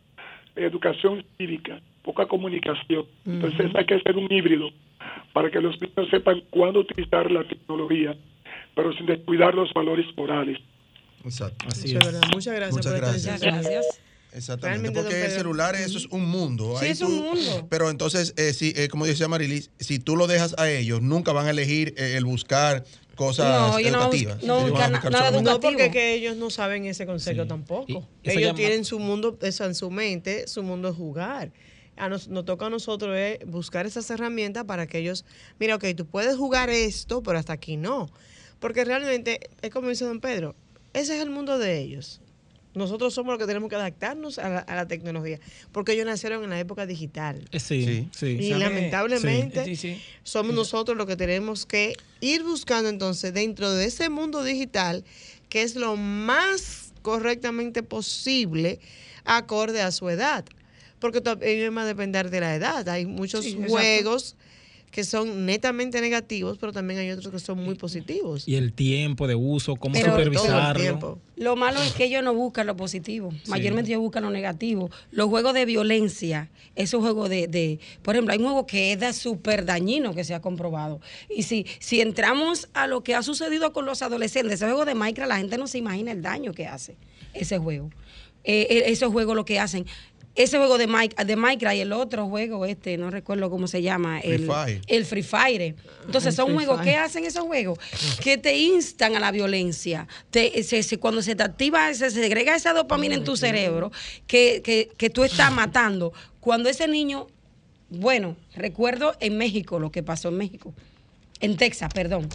educación 0.56 1.24
cívica, 1.36 1.80
poca 2.04 2.26
comunicación. 2.26 3.06
Entonces 3.26 3.70
hay 3.74 3.86
que 3.86 3.94
hacer 3.94 4.16
un 4.16 4.30
híbrido 4.30 4.68
para 5.32 5.50
que 5.50 5.60
los 5.60 5.74
niños 5.80 6.08
sepan 6.10 6.42
cuándo 6.50 6.80
utilizar 6.80 7.30
la 7.30 7.46
tecnología, 7.48 8.16
pero 8.76 8.92
sin 8.92 9.06
descuidar 9.06 9.54
los 9.54 9.72
valores 9.72 10.06
morales. 10.16 10.58
Exacto. 11.24 11.64
Así 11.68 11.88
es. 11.88 11.94
Muchas 11.94 12.12
gracias 12.12 12.32
Muchas 12.34 12.92
por 12.92 13.00
gracias. 13.00 13.24
Muchas 13.24 13.40
decisión. 13.40 13.54
gracias. 13.62 14.00
Exactamente, 14.36 14.82
Realmente, 14.90 15.00
porque 15.00 15.24
el 15.26 15.30
celular 15.30 15.76
eso 15.76 15.96
es 15.96 16.06
un 16.06 16.26
mundo. 16.28 16.74
Sí, 16.80 16.86
Ahí 16.86 16.90
es 16.90 17.00
un 17.02 17.14
mundo. 17.14 17.66
Pero 17.70 17.88
entonces, 17.88 18.34
eh, 18.36 18.52
sí, 18.52 18.72
eh, 18.76 18.88
como 18.88 19.06
decía 19.06 19.28
Marilis, 19.28 19.70
si 19.78 20.00
tú 20.00 20.16
lo 20.16 20.26
dejas 20.26 20.56
a 20.58 20.68
ellos, 20.68 21.00
nunca 21.02 21.30
van 21.32 21.46
a 21.46 21.50
elegir 21.50 21.94
eh, 21.96 22.14
el 22.16 22.24
buscar 22.24 22.82
cosas 23.14 23.46
No, 23.46 23.72
no 23.74 23.78
educativas. 23.78 24.42
no 24.42 24.60
buscar 24.62 24.90
nada 24.90 25.30
No, 25.30 25.38
educativo. 25.38 25.60
porque 25.60 25.90
que 25.92 26.14
ellos 26.14 26.36
no 26.36 26.50
saben 26.50 26.84
ese 26.84 27.06
concepto 27.06 27.44
Sí. 27.44 27.48
tampoco. 27.48 28.08
Y 28.24 28.30
ellos 28.30 28.42
llama- 28.42 28.54
tienen 28.56 28.84
su 28.84 28.98
mundo, 28.98 29.38
eso 29.40 29.64
en 29.66 29.76
su 29.76 29.88
mente, 29.92 30.48
su 30.48 30.64
mundo 30.64 30.88
es 30.88 30.96
jugar. 30.96 31.52
A 31.96 32.08
nos, 32.08 32.28
nos 32.28 32.44
toca 32.44 32.66
a 32.66 32.70
nosotros 32.70 33.16
es 33.16 33.38
buscar 33.46 33.86
esas 33.86 34.10
herramientas 34.10 34.64
para 34.64 34.86
que 34.86 34.98
ellos, 34.98 35.24
mira, 35.60 35.76
ok, 35.76 35.84
tú 35.96 36.06
puedes 36.06 36.36
jugar 36.36 36.68
esto, 36.70 37.22
pero 37.22 37.38
hasta 37.38 37.52
aquí 37.52 37.76
no. 37.76 38.10
Porque 38.58 38.84
realmente, 38.84 39.40
es 39.62 39.70
como 39.70 39.88
dice 39.88 40.04
don 40.04 40.20
Pedro, 40.20 40.56
ese 40.92 41.16
es 41.16 41.22
el 41.22 41.30
mundo 41.30 41.58
de 41.58 41.78
ellos. 41.78 42.20
Nosotros 42.74 43.14
somos 43.14 43.30
los 43.32 43.38
que 43.38 43.46
tenemos 43.46 43.70
que 43.70 43.76
adaptarnos 43.76 44.38
a 44.40 44.48
la, 44.48 44.58
a 44.58 44.74
la 44.74 44.88
tecnología, 44.88 45.38
porque 45.70 45.92
ellos 45.92 46.06
nacieron 46.06 46.42
en 46.42 46.50
la 46.50 46.58
época 46.58 46.86
digital. 46.86 47.44
Eh, 47.52 47.60
Sí, 47.60 47.84
Sí. 47.84 48.08
sí. 48.12 48.26
Y 48.40 48.48
¿Sabe? 48.50 48.64
lamentablemente 48.64 49.64
Sí, 49.64 49.76
sí. 49.76 50.02
somos 50.24 50.54
nosotros 50.56 50.96
los 50.98 51.06
que 51.06 51.14
tenemos 51.16 51.66
que 51.66 51.92
ir 52.20 52.42
buscando 52.42 52.88
entonces 52.88 53.32
dentro 53.32 53.70
de 53.70 53.84
ese 53.84 54.08
mundo 54.08 54.42
digital 54.42 55.04
que 55.48 55.62
es 55.62 55.76
lo 55.76 55.94
más 55.96 56.92
correctamente 57.02 57.84
posible 57.84 58.80
acorde 59.24 59.80
a 59.80 59.92
su 59.92 60.08
edad. 60.10 60.44
Porque 60.98 61.20
también 61.20 61.76
va 61.76 61.82
a 61.82 61.86
depender 61.86 62.30
de 62.30 62.40
la 62.40 62.54
edad. 62.54 62.88
Hay 62.88 63.06
muchos 63.06 63.44
Sí, 63.44 63.50
exacto. 63.52 63.72
juegos 63.72 64.36
que 64.90 65.02
son 65.02 65.44
netamente 65.44 66.00
negativos, 66.00 66.56
pero 66.58 66.72
también 66.72 67.00
hay 67.00 67.10
otros 67.10 67.32
que 67.32 67.40
son 67.40 67.58
muy 67.58 67.74
positivos. 67.74 68.46
Y 68.46 68.54
el 68.54 68.72
tiempo 68.72 69.26
de 69.26 69.34
uso, 69.34 69.74
cómo 69.74 69.92
Pero- 69.94 70.12
supervisarlo. 70.12 71.18
Lo 71.34 71.56
malo 71.56 71.82
es 71.82 71.90
que 71.94 72.04
ellos 72.04 72.22
no 72.22 72.32
buscan 72.32 72.68
lo 72.68 72.76
positivo, 72.76 73.32
mayormente 73.48 73.90
ellos 73.90 74.02
buscan 74.02 74.22
lo 74.22 74.30
negativo. 74.30 74.88
Los 75.10 75.26
juegos 75.28 75.52
de 75.52 75.64
violencia, 75.64 76.48
esos 76.76 77.00
juegos 77.00 77.28
de, 77.28 77.48
de- 77.48 77.80
por 78.02 78.14
ejemplo, 78.14 78.32
hay 78.34 78.38
un 78.38 78.44
juego 78.44 78.66
que 78.68 78.92
es 78.92 79.00
da- 79.00 79.12
súper 79.12 79.64
dañino 79.64 80.14
que 80.14 80.22
se 80.22 80.32
ha 80.32 80.40
comprobado. 80.40 81.00
Y 81.28 81.42
si, 81.42 81.66
si 81.80 82.00
entramos 82.00 82.68
a 82.72 82.86
lo 82.86 83.02
que 83.02 83.16
ha 83.16 83.24
sucedido 83.24 83.72
con 83.72 83.86
los 83.86 84.00
adolescentes, 84.00 84.54
ese 84.54 84.66
juego 84.66 84.84
de 84.84 84.94
Minecraft, 84.94 85.28
la 85.28 85.38
gente 85.38 85.58
no 85.58 85.66
se 85.66 85.78
imagina 85.78 86.12
el 86.12 86.22
daño 86.22 86.52
que 86.52 86.68
hace 86.68 86.94
ese 87.32 87.58
juego. 87.58 87.90
Eh, 88.44 88.66
eh, 88.70 88.82
esos 88.88 89.10
juegos 89.10 89.34
lo 89.34 89.44
que 89.44 89.58
hacen. 89.58 89.86
Ese 90.36 90.58
juego 90.58 90.78
de, 90.78 90.88
Mike, 90.88 91.24
de 91.24 91.36
Minecraft 91.36 91.76
y 91.76 91.80
el 91.80 91.92
otro 91.92 92.26
juego, 92.28 92.66
este, 92.66 92.96
no 92.96 93.08
recuerdo 93.10 93.50
cómo 93.50 93.68
se 93.68 93.82
llama, 93.82 94.18
Free 94.20 94.32
el, 94.32 94.46
Fire. 94.46 94.80
el 94.88 95.04
Free 95.06 95.22
Fire. 95.22 95.76
Entonces 96.06 96.30
El 96.30 96.34
son 96.36 96.46
Free 96.46 96.54
juegos, 96.56 96.78
Fire. 96.80 96.90
¿qué 96.92 96.96
hacen 96.98 97.24
esos 97.24 97.44
juegos? 97.44 97.78
Que 98.20 98.36
te 98.36 98.56
instan 98.58 99.14
a 99.14 99.20
la 99.20 99.30
violencia. 99.30 100.08
Te, 100.30 100.60
se- 100.64 100.82
se- 100.82 100.98
cuando 100.98 101.22
se 101.22 101.36
te 101.36 101.44
activa, 101.44 101.94
se 101.94 102.10
segrega 102.10 102.56
esa 102.56 102.72
dopamina 102.72 103.14
en 103.14 103.22
tu 103.22 103.36
cerebro, 103.36 103.92
que, 104.26 104.60
que, 104.64 104.90
que 104.96 105.08
tú 105.08 105.22
estás 105.22 105.52
matando. 105.52 106.12
Cuando 106.40 106.68
ese 106.68 106.88
niño, 106.88 107.28
bueno, 107.88 108.36
recuerdo 108.56 109.14
en 109.20 109.38
México 109.38 109.78
lo 109.78 109.92
que 109.92 110.02
pasó 110.02 110.30
en 110.30 110.36
México, 110.38 110.74
en 111.38 111.56
Texas, 111.56 111.90
perdón. 111.94 112.28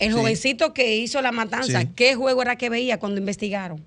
El 0.00 0.12
Sí. 0.12 0.18
jovencito 0.18 0.74
que 0.74 0.96
hizo 0.96 1.22
la 1.22 1.30
matanza, 1.32 1.80
Sí. 1.82 1.88
¿qué 1.94 2.16
juego 2.16 2.42
era 2.42 2.56
que 2.56 2.68
veía 2.70 2.98
cuando 2.98 3.18
investigaron? 3.20 3.84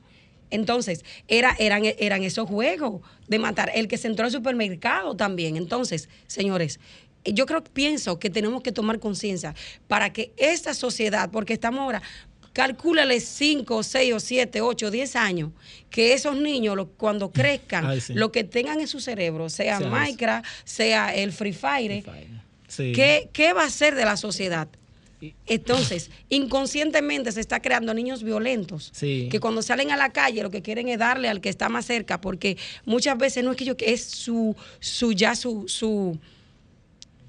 Entonces, 0.51 1.03
era, 1.27 1.55
eran, 1.59 1.83
eran 1.85 2.23
esos 2.23 2.47
juegos 2.47 3.01
de 3.27 3.39
matar. 3.39 3.71
El 3.75 3.87
que 3.87 3.97
se 3.97 4.07
entró 4.07 4.25
al 4.25 4.31
supermercado 4.31 5.15
también. 5.15 5.57
Entonces, 5.57 6.09
señores, 6.27 6.79
yo 7.25 7.45
creo, 7.45 7.63
pienso 7.63 8.17
que 8.19 8.29
tenemos 8.29 8.63
que 8.63 8.71
tomar 8.71 8.99
conciencia 8.99 9.53
para 9.87 10.11
que 10.13 10.31
esta 10.37 10.73
sociedad, 10.73 11.29
porque 11.31 11.53
estamos 11.53 11.81
ahora, 11.81 12.01
calcúlale 12.53 13.19
5, 13.19 13.83
6 13.83 14.13
o 14.13 14.19
7, 14.19 14.61
8, 14.61 14.89
10 14.91 15.15
años, 15.15 15.51
que 15.89 16.13
esos 16.13 16.35
niños 16.37 16.75
lo- 16.75 16.89
cuando 16.89 17.31
crezcan, 17.31 17.85
Ay, 17.85 18.01
sí. 18.01 18.13
lo 18.13 18.31
que 18.31 18.43
tengan 18.43 18.79
en 18.79 18.87
su 18.87 18.99
cerebro, 18.99 19.49
sea 19.49 19.77
Sea. 19.77 19.89
Minecraft, 19.89 20.45
sea 20.63 21.13
el 21.13 21.31
Free 21.31 21.53
Fire, 21.53 22.03
Sí. 22.67 22.91
¿qué, 22.93 23.29
qué 23.33 23.53
va 23.53 23.63
a 23.63 23.69
ser 23.69 23.95
de 23.95 24.05
la 24.05 24.15
sociedad? 24.15 24.67
Entonces, 25.47 26.11
inconscientemente 26.29 27.31
se 27.31 27.41
está 27.41 27.61
creando 27.61 27.93
niños 27.93 28.23
violentos 28.23 28.91
Sí. 28.93 29.27
que 29.29 29.39
cuando 29.39 29.61
salen 29.61 29.91
a 29.91 29.97
la 29.97 30.11
calle 30.11 30.43
lo 30.43 30.49
que 30.49 30.61
quieren 30.61 30.87
es 30.87 30.97
darle 30.99 31.27
al 31.27 31.41
que 31.41 31.49
está 31.49 31.67
más 31.69 31.85
cerca, 31.85 32.21
porque 32.21 32.57
muchas 32.85 33.17
veces 33.17 33.43
no 33.43 33.51
es 33.51 33.57
que 33.57 33.65
yo 33.65 33.75
es 33.79 34.03
su 34.05 34.55
su 34.79 35.11
ya 35.13 35.35
su 35.35 35.65
su 35.67 36.17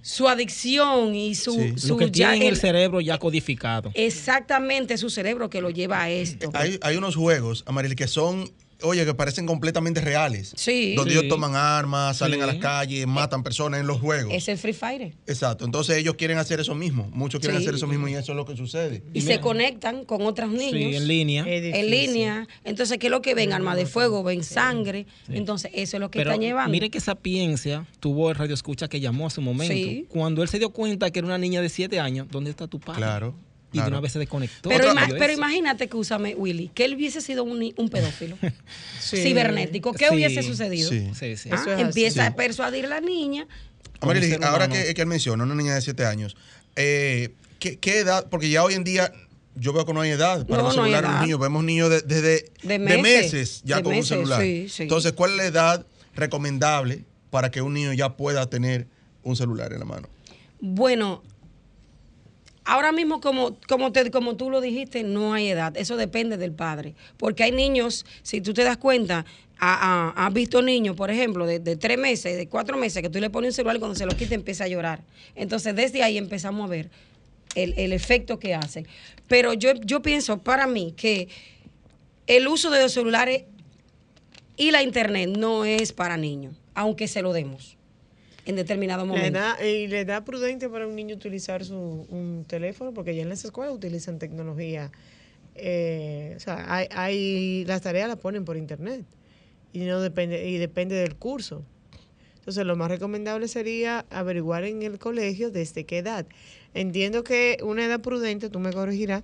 su 0.03 0.29
adicción 0.29 1.15
y 1.15 1.35
su, 1.35 1.53
Sí. 1.53 1.75
su 1.79 1.89
Lo 1.89 1.97
que 1.99 2.11
ya 2.11 2.31
tiene 2.31 2.47
el 2.49 2.55
el- 2.55 2.61
cerebro 2.61 3.01
ya 3.01 3.19
codificado. 3.19 3.91
exactamente 3.95 4.97
su 4.97 5.11
cerebro 5.11 5.51
que 5.51 5.61
lo 5.61 5.69
lleva 5.71 6.03
a 6.03 6.11
esto. 6.11 6.51
Hay, 6.55 6.79
hay 6.83 6.97
unos 6.97 7.17
juegos, 7.17 7.65
Amaril, 7.67 7.95
que 7.97 8.09
son, 8.09 8.51
oye, 8.83 9.05
que 9.05 9.15
parecen 9.15 9.47
completamente 9.47 10.01
reales. 10.01 10.53
Sí. 10.57 10.95
Donde 10.95 11.13
Sí. 11.13 11.19
ellos 11.19 11.29
toman 11.29 11.55
armas, 11.57 12.19
salen 12.19 12.39
Sí. 12.39 12.43
a 12.43 12.47
las 12.47 12.57
calles, 12.57 13.07
matan 13.07 13.43
personas 13.43 13.81
en 13.81 13.87
los 13.87 14.01
juegos. 14.01 14.33
Es 14.35 14.49
el 14.49 14.59
Free 14.59 14.73
Fire. 14.73 15.15
Exacto. 15.27 15.65
Entonces 15.65 15.97
ellos 15.97 16.15
quieren 16.17 16.39
hacer 16.39 16.61
eso 16.61 16.75
mismo. 16.75 17.09
Muchos 17.13 17.41
quieren 17.41 17.59
Sí. 17.61 17.65
hacer 17.67 17.75
eso 17.77 17.87
mismo 17.87 18.09
y 18.09 18.15
eso 18.15 18.33
es 18.33 18.37
lo 18.37 18.45
que 18.45 18.57
sucede. 18.57 19.03
Y 19.15 19.21
se 19.23 19.41
conectan 19.41 20.05
con 20.05 20.23
otros 20.23 20.51
niños. 20.51 20.71
Sí, 20.91 20.97
en 20.97 21.09
línea. 21.09 21.45
En 21.47 21.91
línea. 21.91 22.49
Entonces, 22.65 22.99
¿qué 22.99 23.07
es 23.09 23.11
lo 23.11 23.23
que 23.23 23.35
ven? 23.35 23.53
Arma 23.53 23.75
de 23.77 23.87
fuego, 23.87 24.23
ven 24.23 24.45
sangre. 24.45 25.07
Entonces, 25.29 25.71
eso 25.75 25.97
es 25.97 26.01
lo 26.01 26.11
que 26.11 26.19
Pero 26.21 26.31
están 26.31 26.43
llevando. 26.43 26.71
mire 26.71 26.91
que 26.91 27.01
sapiencia 27.01 27.87
tuvo 28.01 28.31
el 28.31 28.37
radio 28.37 28.55
escucha 28.55 28.89
que 28.89 29.01
llamó 29.01 29.27
a 29.27 29.31
su 29.31 29.41
momento. 29.41 29.75
Sí. 29.75 30.07
Cuando 30.09 30.43
él 30.43 30.49
se 30.49 30.59
dio 30.59 30.71
cuenta 30.71 31.11
que 31.11 31.19
era 31.21 31.27
una 31.27 31.39
niña 31.39 31.61
de 31.63 31.69
7 31.69 32.01
años, 32.01 32.27
¿dónde 32.31 32.51
está 32.51 32.67
tu 32.67 32.81
padre? 32.81 32.99
Claro. 32.99 33.35
Y 33.73 33.81
de 33.81 33.87
una 33.87 34.01
vez 34.01 34.13
se 34.13 34.19
desconectó. 34.19 34.69
Pero, 34.69 34.93
ima- 34.93 35.33
imagínate 35.33 35.89
que 35.89 35.97
úsame, 35.97 36.35
Willy, 36.35 36.69
que 36.75 36.85
él 36.85 36.95
hubiese 36.95 37.21
sido 37.21 37.45
un, 37.45 37.89
pedófilo 37.89 38.37
Sí. 39.01 39.19
cibernético. 39.19 39.93
¿Qué 39.93 40.09
Sí. 40.09 40.15
hubiese 40.15 40.43
sucedido? 40.43 40.91
Sí. 40.91 41.11
Sí, 41.19 41.37
sí. 41.37 41.51
Ah, 41.53 41.65
empieza 41.79 42.27
a 42.27 42.35
persuadir 42.35 42.87
a 42.87 42.89
la 42.89 43.01
niña. 43.01 43.47
Ahora 44.01 44.69
que, 44.69 44.95
que 44.95 45.01
él 45.03 45.07
menciona 45.07 45.45
una 45.45 45.55
niña 45.55 45.75
de 45.75 45.83
7 45.83 46.05
años, 46.07 46.37
eh, 46.77 47.31
¿qué, 47.59 47.79
qué 47.79 47.99
edad? 47.99 48.27
Porque 48.31 48.49
ya 48.51 48.65
hoy 48.65 48.75
en 48.75 48.83
día 48.85 49.13
yo 49.57 49.73
veo 49.73 49.85
que 49.85 49.93
no 49.93 50.01
hay 50.01 50.11
edad 50.11 50.47
para 50.47 50.63
No, 50.63 50.69
los 50.69 50.77
no 50.77 50.83
celulares 50.85 51.09
de 51.11 51.13
los 51.17 51.23
niños. 51.23 51.39
Vemos 51.41 51.65
niños 51.65 51.91
de- 51.91 52.01
desde 52.03 52.51
De 52.63 52.79
de 52.79 52.79
meses, 52.79 53.03
meses, 53.03 53.63
ya 53.65 53.77
de 53.77 53.83
con 53.83 53.93
meses, 53.93 54.11
un 54.13 54.17
celular. 54.19 54.41
sí, 54.43 54.69
sí. 54.69 54.83
Entonces, 54.85 55.13
¿cuál 55.13 55.33
es 55.33 55.37
la 55.37 55.45
edad 55.45 55.87
recomendable 56.15 57.05
para 57.31 57.51
que 57.51 57.61
un 57.63 57.75
niño 57.75 57.93
ya 57.93 58.17
pueda 58.17 58.49
tener 58.49 58.87
un 59.23 59.37
celular 59.37 59.73
en 59.73 59.79
la 59.81 59.85
mano? 59.85 60.09
Bueno, 60.61 61.23
ahora 62.73 62.93
mismo, 62.93 63.21
como, 63.21 63.57
como, 63.69 63.93
te, 63.93 64.11
como 64.11 64.37
tú 64.37 64.51
lo 64.51 64.61
dijiste, 64.61 65.03
no 65.03 65.33
hay 65.35 65.49
edad. 65.49 65.77
Eso 65.77 65.97
depende 65.97 66.37
del 66.37 66.53
padre. 66.53 66.95
Porque 67.17 67.43
hay 67.45 67.53
niños, 67.53 68.05
si 68.23 68.41
tú 68.41 68.55
te 68.55 68.65
das 68.65 68.77
cuenta, 68.77 69.25
ha- 69.59 70.13
ha- 70.17 70.27
has 70.27 70.33
visto 70.33 70.63
niños, 70.63 70.97
por 70.97 71.11
ejemplo, 71.11 71.47
de, 71.47 71.59
de 71.59 71.77
tres 71.77 71.99
meses, 71.99 72.37
de 72.37 72.49
cuatro 72.49 72.77
meses, 72.79 73.03
que 73.03 73.11
tú 73.11 73.19
le 73.21 73.29
pones 73.31 73.49
un 73.51 73.55
celular 73.55 73.77
y 73.77 73.79
cuando 73.81 73.95
se 73.97 74.07
lo 74.07 74.17
quita 74.17 74.35
empieza 74.35 74.65
a 74.65 74.69
llorar. 74.69 75.03
Entonces, 75.35 75.75
desde 75.75 76.03
ahí 76.03 76.17
empezamos 76.19 76.65
a 76.67 76.69
ver 76.69 76.91
el, 77.55 77.75
el 77.77 77.93
efecto 77.93 78.39
que 78.39 78.55
hacen. 78.55 78.87
Pero 79.29 79.53
yo, 79.53 79.73
yo 79.75 80.01
pienso, 80.03 80.39
para 80.39 80.67
mí, 80.67 80.95
que 80.97 81.29
el 82.27 82.47
uso 82.49 82.71
de 82.71 82.83
los 82.83 82.93
celulares 82.93 83.45
y 84.57 84.71
la 84.71 84.83
internet 84.83 85.31
no 85.37 85.65
es 85.65 85.93
para 85.93 86.17
niños, 86.17 86.55
aunque 86.75 87.09
se 87.09 87.23
lo 87.23 87.33
demos 87.33 87.77
en 88.47 88.57
determinado 88.57 89.05
La 89.05 89.13
momento. 89.13 89.39
edad, 89.39 89.63
y 89.63 89.87
la 89.87 90.01
edad 90.01 90.25
prudente 90.25 90.69
para 90.69 90.87
un 90.87 90.97
niño 90.97 91.15
utilizar 91.17 91.65
su, 91.65 91.77
un 92.09 92.45
teléfono, 92.47 92.93
porque 92.95 93.15
ya 93.15 93.23
en 93.23 93.29
las 93.29 93.45
escuelas 93.45 93.75
utilizan 93.75 94.19
tecnología. 94.19 94.91
Eh, 95.55 96.35
o 96.37 96.41
sea, 96.41 96.65
hay, 96.75 96.87
hay- 96.93 97.65
las 97.67 97.83
tareas 97.83 98.09
las 98.09 98.19
ponen 98.19 98.45
por 98.45 98.57
internet 98.57 99.05
y 99.73 99.81
no 99.81 100.01
depende 100.01 100.49
y 100.49 100.59
depende 100.59 100.95
del 100.95 101.17
curso. 101.17 101.65
Entonces, 102.39 102.65
lo 102.65 102.75
más 102.77 102.89
recomendable 102.91 103.47
sería 103.49 104.07
averiguar 104.11 104.65
en 104.65 104.83
el 104.83 104.99
colegio 104.99 105.51
desde 105.51 105.85
qué 105.85 105.99
edad. 105.99 106.27
Entiendo 106.73 107.23
que 107.23 107.59
una 107.63 107.85
edad 107.85 108.01
prudente, 108.01 108.49
tú 108.49 108.59
me 108.61 108.73
corregirás, 108.73 109.23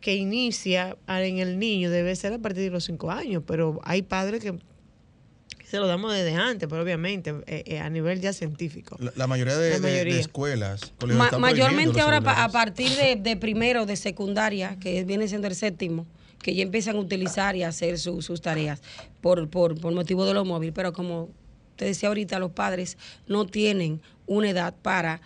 que 0.00 0.14
inicia 0.14 0.96
en 1.08 1.38
el 1.38 1.58
niño 1.58 1.90
debe 1.90 2.16
ser 2.16 2.32
a 2.32 2.38
partir 2.38 2.62
de 2.64 2.70
los 2.70 2.84
cinco 2.84 3.10
años, 3.10 3.42
pero 3.46 3.80
hay 3.84 4.02
padres 4.02 4.42
que 4.42 4.54
se 5.68 5.78
lo 5.78 5.86
damos 5.86 6.12
desde 6.14 6.34
antes, 6.34 6.68
pero 6.68 6.82
obviamente 6.82 7.34
eh, 7.46 7.64
eh, 7.66 7.78
a 7.80 7.90
nivel 7.90 8.20
ya 8.20 8.32
científico. 8.32 8.96
La, 9.00 9.12
la 9.16 9.26
mayoría 9.26 9.56
de, 9.56 9.70
La 9.70 9.76
de- 9.78 9.80
de 9.80 9.92
mayoría. 9.92 10.20
escuelas, 10.20 10.92
colegios 10.98 11.32
Ma- 11.32 11.38
mayormente 11.38 12.00
ahora 12.00 12.20
pa- 12.20 12.44
a 12.44 12.48
partir 12.48 12.90
de, 12.90 13.16
de 13.16 13.36
primero 13.36 13.84
de 13.86 13.96
secundaria, 13.96 14.76
que 14.78 15.02
viene 15.04 15.26
siendo 15.28 15.48
el 15.48 15.54
séptimo, 15.56 16.06
que 16.40 16.54
ya 16.54 16.62
empiezan 16.62 16.96
a 16.96 17.00
utilizar 17.00 17.56
y 17.56 17.64
a 17.64 17.68
hacer 17.68 17.98
su- 17.98 18.22
sus 18.22 18.40
tareas 18.40 18.80
por, 19.20 19.48
por, 19.48 19.80
por 19.80 19.92
motivo 19.92 20.24
de 20.24 20.34
los 20.34 20.46
móviles. 20.46 20.72
Pero 20.74 20.92
como 20.92 21.30
te 21.74 21.84
decía 21.86 22.08
ahorita, 22.08 22.38
los 22.38 22.52
padres 22.52 22.96
no 23.26 23.46
tienen 23.46 24.00
una 24.26 24.50
edad 24.50 24.74
para 24.82 25.20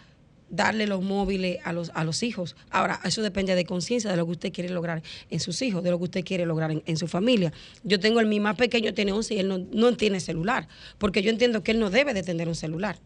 darle 0.51 0.87
los 0.87 1.03
móviles 1.03 1.59
a 1.65 1.73
los, 1.73 1.91
a 1.95 2.05
los 2.05 2.23
hijos. 2.23 2.57
Ahora, 2.71 3.01
eso 3.05 3.23
depende 3.23 3.55
de 3.55 3.65
conciencia, 3.65 4.11
de 4.11 4.17
lo 4.17 4.27
que 4.27 4.33
usted 4.33 4.53
quiere 4.53 4.69
lograr 4.71 5.03
en 5.31 5.41
sus 5.41 5.63
hijos, 5.63 5.83
de 5.83 5.91
lo 5.91 5.99
que 5.99 6.05
usted 6.05 6.25
quiere 6.25 6.45
lograr 6.45 6.71
en, 6.71 6.83
en 6.87 6.97
su 6.97 7.07
familia. 7.07 7.53
Yo 7.85 8.01
tengo 8.01 8.21
el 8.21 8.27
mi 8.27 8.41
más 8.41 8.57
pequeño, 8.57 8.93
tiene 8.93 9.13
11 9.13 9.35
y 9.35 9.39
él 9.39 9.49
no, 9.49 9.59
no 9.59 9.97
tiene 9.97 10.21
celular, 10.21 10.69
porque 10.99 11.23
yo 11.23 11.31
entiendo 11.31 11.63
que 11.63 11.73
él 11.73 11.79
no 11.79 11.91
debe 11.91 12.13
de 12.13 12.23
tener 12.23 12.49
un 12.49 12.55
celular. 12.55 12.99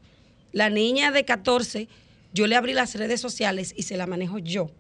La 0.53 0.71
niña 0.71 1.11
de 1.11 1.25
14, 1.25 1.89
yo 2.33 2.47
le 2.47 2.57
abrí 2.57 2.73
las 2.73 2.95
redes 2.95 3.21
sociales 3.21 3.75
y 3.77 3.83
se 3.83 3.97
la 3.97 4.07
manejo 4.07 4.39
yo 4.39 4.71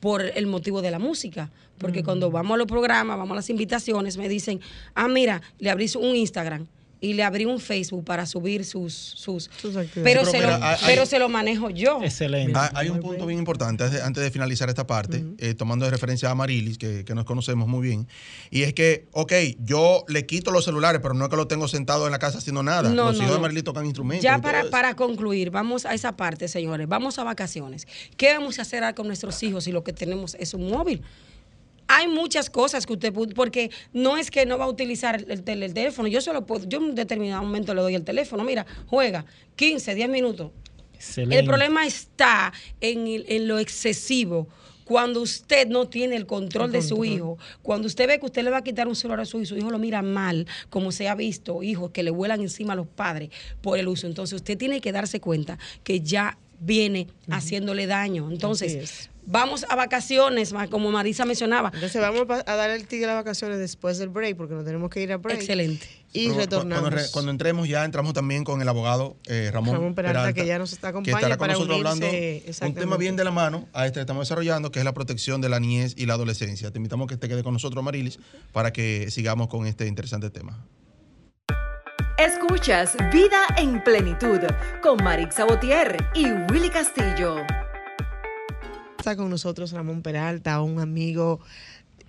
por 0.00 0.22
el 0.22 0.46
motivo 0.46 0.82
de 0.82 0.90
la 0.90 0.98
música. 0.98 1.50
Porque 1.78 2.02
cuando 2.02 2.30
vamos 2.30 2.54
a 2.54 2.58
los 2.58 2.66
programas, 2.66 3.16
vamos 3.16 3.32
a 3.32 3.36
las 3.36 3.50
invitaciones, 3.50 4.16
me 4.16 4.28
dicen, 4.28 4.60
ah, 4.94 5.08
mira, 5.08 5.40
le 5.58 5.70
abrí 5.70 5.86
un 5.98 6.14
Instagram 6.16 6.66
y 7.00 7.14
le 7.14 7.22
abrí 7.22 7.44
un 7.46 7.60
Facebook 7.60 8.04
para 8.04 8.26
subir 8.26 8.64
sus... 8.64 8.92
sus 8.92 9.48
pero, 9.62 9.82
se, 9.82 10.00
pero 10.02 10.24
lo, 10.24 10.32
mira, 10.32 10.70
hay- 10.72 10.78
pero 10.86 11.00
hay- 11.02 11.06
se 11.06 11.18
lo 11.18 11.28
manejo 11.28 11.70
yo. 11.70 12.00
Excelente. 12.02 12.52
Ah, 12.54 12.70
Hay 12.74 12.88
un 12.90 13.00
punto 13.00 13.24
bien 13.26 13.38
importante 13.38 13.84
antes 13.84 13.92
de, 13.98 14.02
antes 14.02 14.22
de 14.22 14.30
finalizar 14.30 14.68
esta 14.68 14.86
parte, 14.86 15.24
eh, 15.38 15.54
tomando 15.54 15.84
de 15.84 15.90
referencia 15.90 16.30
a 16.30 16.34
Marilis, 16.34 16.76
que, 16.78 17.04
que 17.04 17.14
nos 17.14 17.24
conocemos 17.24 17.68
muy 17.68 17.86
bien, 17.86 18.06
y 18.50 18.62
es 18.62 18.74
que, 18.74 19.06
ok, 19.12 19.32
yo 19.60 20.04
le 20.08 20.26
quito 20.26 20.50
los 20.50 20.64
celulares, 20.64 21.00
pero 21.02 21.14
no 21.14 21.24
es 21.24 21.30
que 21.30 21.36
lo 21.36 21.46
tengo 21.46 21.68
sentado 21.68 22.06
en 22.06 22.12
la 22.12 22.18
casa 22.18 22.38
haciendo 22.38 22.62
nada. 22.62 22.90
No, 22.90 23.06
los 23.06 23.16
no, 23.16 23.22
hijos 23.24 23.28
de 23.30 23.34
no. 23.36 23.40
Marilis 23.42 23.64
tocan 23.64 23.84
instrumentos. 23.86 24.22
Ya 24.24 24.38
para, 24.40 24.64
para 24.70 24.94
concluir, 24.96 25.50
vamos 25.50 25.86
a 25.86 25.94
esa 25.94 26.16
parte, 26.16 26.48
señores. 26.48 26.86
Vamos 26.88 27.18
a 27.18 27.24
vacaciones. 27.24 27.86
¿Qué 28.16 28.32
vamos 28.34 28.58
a 28.58 28.62
hacer 28.62 28.80
con 28.94 29.06
nuestros 29.06 29.42
hijos 29.42 29.64
si 29.64 29.72
lo 29.72 29.84
que 29.84 29.92
tenemos 29.92 30.34
es 30.40 30.54
un 30.54 30.68
móvil? 30.70 31.02
Hay 31.92 32.06
muchas 32.08 32.50
cosas 32.50 32.86
que 32.86 32.92
usted 32.92 33.12
puede, 33.12 33.34
porque 33.34 33.70
no 33.92 34.16
es 34.16 34.30
que 34.30 34.46
no 34.46 34.58
va 34.58 34.64
a 34.66 34.68
utilizar 34.68 35.24
el, 35.28 35.42
tel- 35.44 35.62
el 35.62 35.74
teléfono. 35.74 36.06
Yo 36.08 36.20
solo 36.20 36.46
puedo, 36.46 36.68
yo 36.68 36.78
en 36.78 36.84
un 36.84 36.94
determinado 36.94 37.42
momento 37.42 37.74
le 37.74 37.80
doy 37.82 37.94
el 37.96 38.04
teléfono. 38.04 38.44
Mira, 38.44 38.64
juega 38.86 39.24
15, 39.56 39.94
10 39.94 40.08
minutos. 40.08 40.52
Excelente. 40.94 41.38
El 41.38 41.44
problema 41.46 41.84
está 41.86 42.52
en, 42.80 43.06
el- 43.06 43.24
en 43.28 43.48
lo 43.48 43.58
excesivo. 43.58 44.48
Cuando 44.84 45.20
usted 45.22 45.68
no 45.68 45.88
tiene 45.88 46.16
el 46.16 46.26
control 46.26 46.72
de 46.72 46.82
su 46.82 47.04
hijo, 47.04 47.38
cuando 47.62 47.86
usted 47.86 48.08
ve 48.08 48.18
que 48.18 48.26
usted 48.26 48.42
le 48.42 48.50
va 48.50 48.56
a 48.58 48.64
quitar 48.64 48.88
un 48.88 48.96
celular 48.96 49.20
a 49.20 49.24
su 49.24 49.38
hijo, 49.38 49.46
su 49.46 49.56
hijo 49.56 49.70
lo 49.70 49.78
mira 49.78 50.02
mal, 50.02 50.46
como 50.68 50.90
se 50.90 51.08
ha 51.08 51.14
visto 51.14 51.62
hijos 51.62 51.92
que 51.92 52.02
le 52.02 52.10
vuelan 52.10 52.40
encima 52.40 52.72
a 52.72 52.76
los 52.76 52.88
padres 52.88 53.30
por 53.60 53.78
el 53.78 53.86
uso. 53.86 54.08
Entonces 54.08 54.34
usted 54.34 54.58
tiene 54.58 54.80
que 54.80 54.90
darse 54.90 55.20
cuenta 55.20 55.58
que 55.84 56.00
ya 56.00 56.38
viene 56.60 57.08
haciéndole 57.30 57.86
daño. 57.86 58.30
Entonces, 58.30 58.74
es. 58.74 59.10
vamos 59.26 59.64
a 59.68 59.76
vacaciones, 59.76 60.54
como 60.70 60.90
Marisa 60.92 61.24
mencionaba. 61.24 61.70
Entonces 61.74 62.00
vamos 62.00 62.26
a 62.28 62.54
dar 62.56 62.70
el 62.70 62.86
tigre 62.86 63.06
a 63.06 63.14
las 63.14 63.24
vacaciones 63.24 63.58
después 63.58 63.98
del 63.98 64.10
break, 64.10 64.36
porque 64.36 64.54
nos 64.54 64.64
tenemos 64.64 64.90
que 64.90 65.02
ir 65.02 65.12
a 65.12 65.16
break. 65.16 65.40
Excelente. 65.40 65.88
Y 66.12 66.26
Pero 66.28 66.40
retornamos. 66.40 66.80
Cuando, 66.82 66.96
re- 66.98 67.10
cuando 67.12 67.30
entremos 67.30 67.68
ya 67.68 67.84
entramos 67.84 68.12
también 68.12 68.42
con 68.44 68.60
el 68.60 68.68
abogado 68.68 69.16
eh, 69.26 69.50
Ramón, 69.52 69.74
Ramón 69.76 69.94
Peralta, 69.94 70.32
que 70.32 70.44
ya 70.44 70.58
nos 70.58 70.72
está 70.72 70.88
que 70.88 70.90
acompaña 70.90 71.16
estará 71.18 71.36
con 71.36 71.46
para 71.46 71.52
nosotros 71.54 71.78
unirse, 71.78 72.42
hablando 72.58 72.66
un 72.66 72.74
tema 72.74 72.96
bien 72.96 73.16
de 73.16 73.24
la 73.24 73.30
mano 73.30 73.68
a 73.72 73.86
este 73.86 73.98
que 73.98 74.00
estamos 74.00 74.22
desarrollando, 74.26 74.72
que 74.72 74.80
es 74.80 74.84
la 74.84 74.92
protección 74.92 75.40
de 75.40 75.48
la 75.48 75.60
niñez 75.60 75.94
y 75.96 76.06
la 76.06 76.14
adolescencia. 76.14 76.70
Te 76.72 76.78
invitamos 76.78 77.04
a 77.06 77.08
que 77.08 77.16
te 77.16 77.28
quede 77.28 77.42
con 77.44 77.52
nosotros, 77.52 77.82
Marilis, 77.84 78.18
para 78.52 78.72
que 78.72 79.10
sigamos 79.10 79.46
con 79.48 79.66
este 79.66 79.86
interesante 79.86 80.30
tema. 80.30 80.66
Escuchas 82.24 82.96
Vida 83.12 83.46
en 83.56 83.82
Plenitud 83.82 84.38
con 84.82 85.02
Marix 85.02 85.36
Sabotier 85.36 85.96
y 86.14 86.26
Willy 86.52 86.68
Castillo. 86.68 87.36
Está 88.98 89.16
con 89.16 89.30
nosotros 89.30 89.72
Ramón 89.72 90.02
Peralta, 90.02 90.60
un 90.60 90.80
amigo 90.80 91.40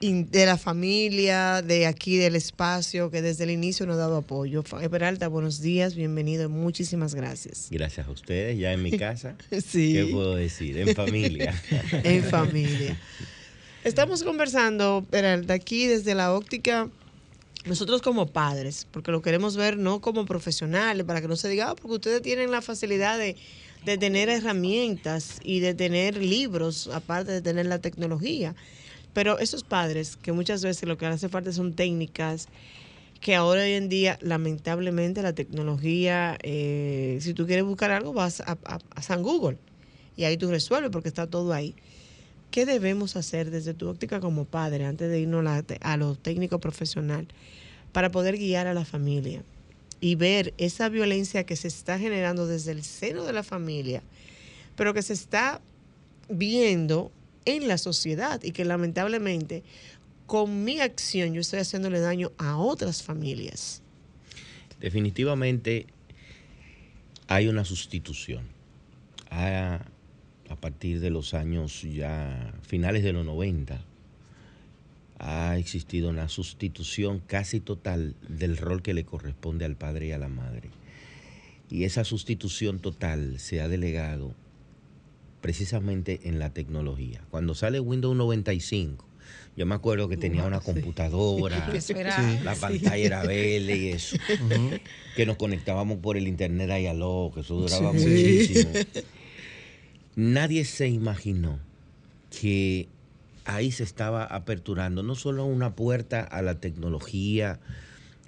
de 0.01 0.45
la 0.45 0.57
familia, 0.57 1.61
de 1.61 1.85
aquí 1.85 2.17
del 2.17 2.35
espacio, 2.35 3.09
que 3.11 3.21
desde 3.21 3.43
el 3.45 3.51
inicio 3.51 3.85
nos 3.85 3.95
ha 3.95 3.99
dado 3.99 4.17
apoyo. 4.17 4.63
Fa- 4.63 4.79
Peralta, 4.89 5.27
buenos 5.27 5.61
días, 5.61 5.95
bienvenido, 5.95 6.49
muchísimas 6.49 7.15
gracias. 7.15 7.67
Gracias 7.71 8.07
a 8.07 8.11
ustedes, 8.11 8.57
ya 8.59 8.73
en 8.73 8.83
mi 8.83 8.97
casa. 8.97 9.35
Sí. 9.65 9.93
¿Qué 9.93 10.05
puedo 10.11 10.35
decir? 10.35 10.77
En 10.77 10.95
familia. 10.95 11.53
en 12.03 12.23
familia. 12.23 12.97
Estamos 13.83 14.23
conversando, 14.23 15.05
Peralta, 15.09 15.53
aquí 15.53 15.87
desde 15.87 16.13
la 16.15 16.33
óptica, 16.33 16.89
nosotros 17.65 18.01
como 18.01 18.31
padres, 18.33 18.87
porque 18.91 19.11
lo 19.11 19.21
queremos 19.21 19.55
ver 19.55 19.77
no 19.77 20.01
como 20.01 20.25
profesionales, 20.25 21.05
para 21.05 21.21
que 21.21 21.27
no 21.27 21.35
se 21.35 21.49
diga, 21.49 21.69
"Ah, 21.71 21.75
porque 21.75 21.95
ustedes 21.95 22.21
tienen 22.21 22.51
la 22.51 22.61
facilidad 22.61 23.17
de, 23.19 23.37
de 23.85 23.97
tener 23.97 24.29
herramientas 24.29 25.39
y 25.43 25.59
de 25.59 25.73
tener 25.75 26.17
libros, 26.17 26.87
aparte 26.87 27.31
de 27.31 27.41
tener 27.41 27.67
la 27.67 27.79
tecnología. 27.79 28.55
Pero 29.13 29.39
esos 29.39 29.63
padres, 29.63 30.17
que 30.17 30.31
muchas 30.33 30.63
veces 30.63 30.87
lo 30.87 30.97
que 30.97 31.05
hace 31.07 31.29
falta 31.29 31.51
son 31.53 31.75
técnicas, 31.75 32.49
que 33.19 33.35
ahora 33.35 33.63
hoy 33.63 33.73
en 33.73 33.89
día, 33.89 34.17
lamentablemente, 34.21 35.21
la 35.21 35.33
tecnología, 35.33 36.37
eh, 36.43 37.19
si 37.21 37.33
tú 37.33 37.45
quieres 37.45 37.65
buscar 37.65 37.91
algo, 37.91 38.13
vas 38.13 38.41
a, 38.41 38.57
a- 38.65 38.79
a 38.95 39.01
San 39.01 39.21
Google 39.23 39.59
y 40.15 40.23
ahí 40.25 40.37
tú 40.37 40.49
resuelves 40.49 40.91
porque 40.91 41.09
está 41.09 41.27
todo 41.27 41.53
ahí. 41.53 41.75
¿Qué 42.51 42.65
debemos 42.65 43.15
hacer 43.15 43.49
desde 43.49 43.73
tu 43.73 43.87
óptica 43.87 44.19
como 44.19 44.45
padre, 44.45 44.85
antes 44.85 45.09
de 45.09 45.21
irnos 45.21 45.45
a, 45.47 45.63
a 45.81 45.97
lo 45.97 46.15
técnico 46.15 46.59
profesional, 46.59 47.27
para 47.91 48.11
poder 48.11 48.37
guiar 48.37 48.67
a 48.67 48.73
la 48.73 48.85
familia 48.85 49.43
y 49.99 50.15
ver 50.15 50.53
esa 50.57 50.89
violencia 50.89 51.45
que 51.45 51.55
se 51.55 51.67
está 51.67 51.97
generando 51.97 52.47
desde 52.47 52.71
el 52.71 52.83
seno 52.83 53.23
de 53.23 53.33
la 53.33 53.43
familia, 53.43 54.03
pero 54.75 54.93
que 54.93 55.01
se 55.01 55.13
está 55.13 55.61
viendo 56.29 57.11
en 57.45 57.67
la 57.67 57.77
sociedad 57.77 58.41
y 58.43 58.51
que 58.51 58.65
lamentablemente 58.65 59.63
con 60.25 60.63
mi 60.63 60.79
acción 60.79 61.33
yo 61.33 61.41
estoy 61.41 61.59
haciéndole 61.59 61.99
daño 61.99 62.31
a 62.37 62.57
otras 62.57 63.03
familias? 63.03 63.81
Definitivamente 64.79 65.87
hay 67.27 67.47
una 67.47 67.65
sustitución. 67.65 68.45
A, 69.29 69.85
a 70.51 70.55
partir 70.57 70.99
de 70.99 71.09
los 71.09 71.33
años 71.33 71.81
ya 71.83 72.53
finales 72.61 73.03
de 73.03 73.13
los 73.13 73.25
90 73.25 73.81
ha 75.19 75.57
existido 75.57 76.09
una 76.09 76.27
sustitución 76.29 77.21
casi 77.25 77.59
total 77.59 78.15
del 78.27 78.57
rol 78.57 78.81
que 78.81 78.93
le 78.93 79.05
corresponde 79.05 79.65
al 79.65 79.75
padre 79.75 80.07
y 80.07 80.11
a 80.11 80.17
la 80.17 80.27
madre. 80.27 80.69
Y 81.69 81.85
esa 81.85 82.03
sustitución 82.03 82.79
total 82.79 83.39
se 83.39 83.61
ha 83.61 83.67
delegado 83.69 84.33
precisamente 85.41 86.21
en 86.23 86.37
la 86.39 86.49
tecnología. 86.49 87.21
Cuando 87.29 87.55
sale 87.55 87.79
Windows 87.79 88.15
95, 88.17 89.05
yo 89.55 89.65
me 89.65 89.75
acuerdo 89.75 90.09
que 90.09 90.17
tenía 90.17 90.43
una 90.43 90.59
computadora, 90.59 91.69
la 91.73 91.81
sí. 91.81 91.93
pantalla 92.59 92.97
era 92.97 93.23
verde 93.23 93.77
y 93.77 93.87
eso, 93.89 94.17
que 95.15 95.25
nos 95.25 95.37
conectábamos 95.37 95.99
por 95.99 96.17
el 96.17 96.27
internet 96.27 96.71
a 96.89 96.93
lo, 96.93 97.31
que 97.33 97.41
eso 97.41 97.55
duraba 97.55 97.93
Sí. 97.93 97.99
muchísimo. 97.99 98.69
Nadie 100.15 100.65
se 100.65 100.87
imaginó 100.87 101.59
que 102.29 102.89
ahí 103.45 103.71
se 103.71 103.83
estaba 103.83 104.23
aperturando 104.25 105.03
no 105.03 105.15
solo 105.15 105.45
una 105.45 105.75
puerta 105.75 106.21
a 106.21 106.41
la 106.41 106.59
tecnología, 106.59 107.59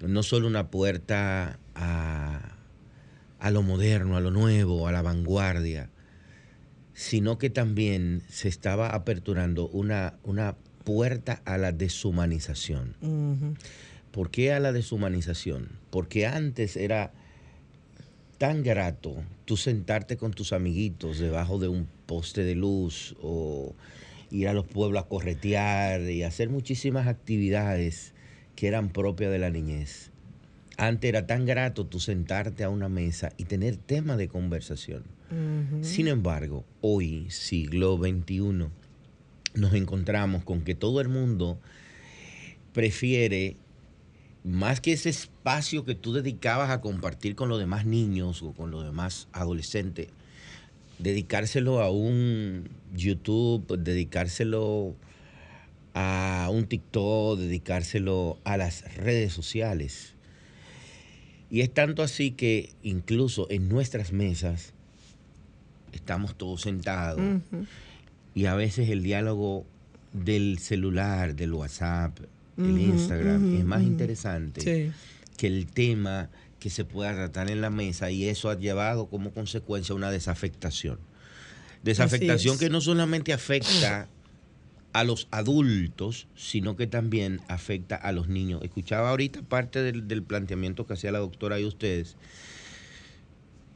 no 0.00 0.22
solo 0.22 0.46
una 0.46 0.70
puerta 0.70 1.58
a, 1.74 2.54
a 3.38 3.50
lo 3.50 3.62
moderno, 3.62 4.16
a 4.16 4.20
lo 4.20 4.30
nuevo, 4.30 4.88
a 4.88 4.92
la 4.92 5.02
vanguardia, 5.02 5.90
sino 6.94 7.38
que 7.38 7.50
también 7.50 8.22
se 8.28 8.48
estaba 8.48 8.88
aperturando 8.88 9.68
una, 9.68 10.14
una 10.22 10.56
puerta 10.84 11.42
a 11.44 11.58
la 11.58 11.72
deshumanización. 11.72 13.56
¿Por 14.10 14.30
qué 14.30 14.52
a 14.52 14.60
la 14.60 14.72
deshumanización? 14.72 15.70
Porque 15.90 16.26
antes 16.26 16.76
era 16.76 17.12
tan 18.44 18.62
grato 18.62 19.16
tú 19.46 19.56
sentarte 19.56 20.18
con 20.18 20.34
tus 20.34 20.52
amiguitos 20.52 21.18
debajo 21.18 21.58
de 21.58 21.68
un 21.68 21.88
poste 22.04 22.44
de 22.44 22.54
luz 22.54 23.16
o 23.22 23.74
ir 24.30 24.48
a 24.48 24.52
los 24.52 24.66
pueblos 24.66 25.02
a 25.02 25.08
corretear 25.08 26.02
y 26.02 26.24
hacer 26.24 26.50
muchísimas 26.50 27.06
actividades 27.06 28.12
que 28.54 28.66
eran 28.68 28.90
propias 28.90 29.32
de 29.32 29.38
la 29.38 29.48
niñez. 29.48 30.10
Antes 30.76 31.08
era 31.08 31.26
tan 31.26 31.46
grato 31.46 31.86
tú 31.86 32.00
sentarte 32.00 32.64
a 32.64 32.68
una 32.68 32.90
mesa 32.90 33.32
y 33.38 33.44
tener 33.44 33.78
tema 33.78 34.18
de 34.18 34.28
conversación. 34.28 35.04
Sin 35.80 36.06
embargo, 36.06 36.66
hoy, 36.82 37.30
siglo 37.30 37.96
XXI, 37.96 38.68
nos 39.54 39.72
encontramos 39.72 40.44
con 40.44 40.60
que 40.60 40.74
todo 40.74 41.00
el 41.00 41.08
mundo 41.08 41.58
prefiere, 42.74 43.56
más 44.44 44.82
que 44.82 44.92
ese 44.92 45.08
espacio 45.08 45.84
que 45.84 45.94
tú 45.94 46.12
dedicabas 46.12 46.70
a 46.70 46.82
compartir 46.82 47.34
con 47.34 47.48
los 47.48 47.58
demás 47.58 47.86
niños 47.86 48.42
o 48.42 48.52
con 48.52 48.70
los 48.70 48.84
demás 48.84 49.26
adolescentes, 49.32 50.08
dedicárselo 50.98 51.80
a 51.80 51.90
un 51.90 52.68
YouTube, 52.94 53.78
dedicárselo 53.78 54.94
a 55.94 56.48
un 56.52 56.66
TikTok, 56.66 57.38
dedicárselo 57.38 58.38
a 58.44 58.58
las 58.58 58.94
redes 58.96 59.32
sociales. 59.32 60.14
Y 61.50 61.62
es 61.62 61.72
tanto 61.72 62.02
así 62.02 62.32
que 62.32 62.74
incluso 62.82 63.46
en 63.50 63.68
nuestras 63.68 64.12
mesas 64.12 64.74
estamos 65.92 66.36
todos 66.36 66.62
sentados 66.62 67.20
y 68.34 68.46
a 68.46 68.54
veces 68.54 68.90
el 68.90 69.02
diálogo 69.02 69.64
del 70.12 70.58
celular, 70.58 71.34
del 71.34 71.54
WhatsApp, 71.54 72.18
el 72.58 72.78
Instagram 72.78 73.56
es 73.56 73.64
más 73.64 73.82
interesante 73.82 74.60
Sí. 74.60 74.92
que 75.36 75.46
el 75.46 75.66
tema 75.66 76.30
que 76.60 76.70
se 76.70 76.84
pueda 76.84 77.12
tratar 77.14 77.50
en 77.50 77.60
la 77.60 77.70
mesa 77.70 78.10
y 78.10 78.26
eso 78.28 78.48
ha 78.50 78.58
llevado 78.58 79.06
como 79.06 79.32
consecuencia 79.32 79.94
una 79.94 80.10
desafectación. 80.10 80.98
Desafectación 81.82 82.54
es. 82.54 82.60
que 82.60 82.70
no 82.70 82.80
solamente 82.80 83.32
afecta 83.34 84.08
a 84.94 85.04
los 85.04 85.26
adultos, 85.30 86.28
sino 86.36 86.76
que 86.76 86.86
también 86.86 87.40
afecta 87.48 87.96
a 87.96 88.12
los 88.12 88.28
niños. 88.28 88.62
Escuchaba 88.62 89.10
ahorita 89.10 89.42
parte 89.42 89.82
del, 89.82 90.06
del 90.08 90.22
planteamiento 90.22 90.86
que 90.86 90.94
hacía 90.94 91.12
la 91.12 91.18
doctora 91.18 91.58
y 91.60 91.64
ustedes. 91.64 92.16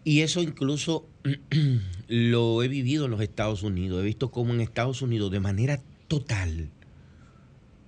Y 0.04 0.20
eso 0.20 0.40
incluso 0.42 1.06
lo 2.08 2.62
he 2.62 2.68
vivido 2.68 3.04
en 3.06 3.10
los 3.10 3.20
Estados 3.20 3.62
Unidos. 3.62 4.00
He 4.00 4.06
visto 4.06 4.30
cómo 4.30 4.54
en 4.54 4.60
Estados 4.60 5.02
Unidos 5.02 5.30
de 5.30 5.40
manera 5.40 5.82
total 6.06 6.70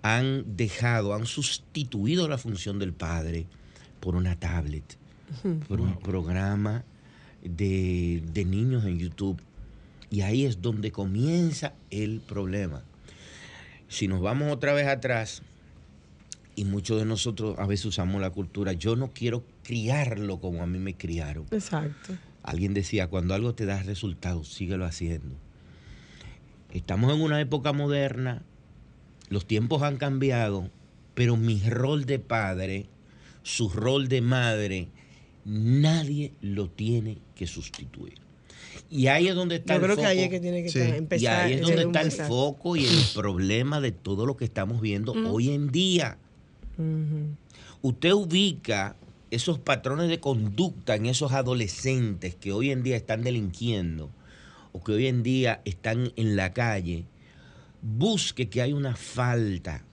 han 0.03 0.57
dejado, 0.57 1.15
han 1.15 1.27
sustituido 1.27 2.29
la 2.29 2.39
función 2.39 2.79
del 2.79 2.93
padre 2.93 3.47
por 4.01 4.17
una 4.17 4.39
tablet, 4.39 4.97
por 5.69 5.81
un 5.81 5.99
programa 5.99 6.85
de, 7.43 8.23
de 8.33 8.45
niños 8.45 8.85
en 8.85 8.99
YouTube. 8.99 9.41
Y 10.11 10.23
ahí 10.23 10.45
es 10.45 10.61
donde 10.61 10.91
comienza 10.91 11.75
el 11.91 12.21
problema. 12.21 12.83
Si 13.89 14.09
nos 14.09 14.21
vamos 14.21 14.53
otra 14.53 14.73
vez 14.73 14.87
atrás, 14.87 15.43
y 16.61 16.65
muchos 16.65 16.99
de 16.99 17.07
nosotros 17.07 17.59
a 17.59 17.67
veces 17.67 17.87
usamos 17.87 18.21
la 18.21 18.31
cultura, 18.31 18.73
yo 18.73 18.97
no 18.97 19.13
quiero 19.15 19.45
criarlo 19.63 20.41
como 20.41 20.63
a 20.63 20.67
mí 20.67 20.79
me 20.79 20.95
criaron. 20.95 21.47
Exacto. 21.51 22.15
Alguien 22.43 22.75
decía, 22.75 23.07
cuando 23.09 23.35
algo 23.35 23.55
te 23.55 23.67
da 23.67 23.83
resultados, 23.83 24.53
síguelo 24.53 24.85
haciendo. 24.85 25.37
Estamos 26.71 27.15
en 27.15 27.23
una 27.23 27.41
época 27.41 27.73
moderna, 27.73 28.43
los 29.31 29.47
tiempos 29.47 29.81
han 29.83 29.97
cambiado, 29.97 30.69
pero 31.15 31.37
mi 31.39 31.61
rol 31.69 32.05
de 32.05 32.19
padre, 32.19 32.87
su 33.43 33.71
rol 33.71 34.09
de 34.09 34.21
madre, 34.21 34.89
nadie 35.47 36.33
lo 36.43 36.69
tiene 36.69 37.19
que 37.35 37.47
sustituir. 37.47 38.15
Y 38.91 39.07
ahí 39.07 39.29
es 39.29 39.35
donde 39.35 39.57
está 39.57 39.75
Yo 39.75 39.81
el 39.81 39.85
creo 39.87 39.97
que 39.97 40.05
ahí 40.07 40.17
foco. 40.19 40.25
es 40.27 40.31
que 40.31 40.41
tiene 40.41 40.63
que 40.63 40.69
Sí. 40.69 40.79
estar- 40.81 41.19
Y 41.21 41.27
ahí 41.27 41.53
es 41.55 41.61
donde 41.63 41.83
está 41.83 42.01
el 42.03 42.11
foco 42.13 42.77
y 42.77 42.85
el 42.85 43.05
problema 43.15 43.81
de 43.81 43.93
todo 43.93 44.27
lo 44.27 44.37
que 44.37 44.45
estamos 44.45 44.81
viendo 44.81 45.13
hoy 45.13 45.51
en 45.51 45.71
día. 45.71 46.19
Usted 47.83 48.13
ubica 48.13 48.97
esos 49.31 49.59
patrones 49.59 50.09
de 50.09 50.19
conducta 50.21 50.97
en 50.97 51.07
esos 51.07 51.33
adolescentes 51.33 52.35
que 52.35 52.53
hoy 52.53 52.71
en 52.71 52.83
día 52.83 52.97
están 52.97 53.23
delinquiendo 53.23 54.11
o 54.73 54.83
que 54.83 54.93
hoy 54.93 55.07
en 55.07 55.23
día 55.23 55.61
están 55.65 56.13
en 56.17 56.37
la 56.37 56.53
calle, 56.53 57.05
busque 57.83 58.49
que 58.49 58.63
hay 58.63 58.73
una 58.73 58.97
falta. 58.97 59.85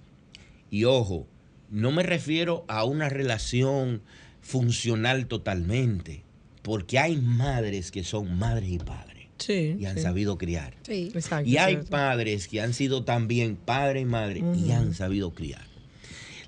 Y 0.69 0.83
ojo, 0.85 1.27
no 1.69 1.91
me 1.91 2.03
refiero 2.03 2.65
a 2.67 2.83
una 2.83 3.09
relación 3.09 4.01
funcional 4.41 5.27
totalmente, 5.27 6.23
porque 6.61 6.99
hay 6.99 7.17
madres 7.17 7.91
que 7.91 8.03
son 8.03 8.37
madres 8.37 8.69
y 8.69 8.79
padres 8.79 9.27
Sí. 9.37 9.77
y 9.79 9.85
han 9.85 9.97
sí. 9.97 10.01
sabido 10.01 10.37
criar. 10.37 10.75
Sí. 10.83 11.11
Exacto. 11.13 11.47
Y 11.49 11.57
hay 11.57 11.77
padres 11.77 12.47
que 12.47 12.61
han 12.61 12.73
sido 12.73 13.03
también 13.03 13.55
padre 13.55 14.01
y 14.01 14.05
madre 14.05 14.43
y 14.55 14.71
han 14.71 14.93
sabido 14.93 15.33
criar. 15.33 15.65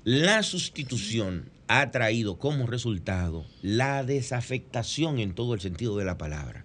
La 0.04 0.42
sustitución 0.42 1.50
ha 1.68 1.90
traído 1.92 2.38
como 2.38 2.66
resultado 2.66 3.46
la 3.62 4.02
desafectación 4.02 5.20
en 5.20 5.34
todo 5.34 5.54
el 5.54 5.60
sentido 5.60 5.96
de 5.98 6.04
la 6.04 6.18
palabra. 6.18 6.64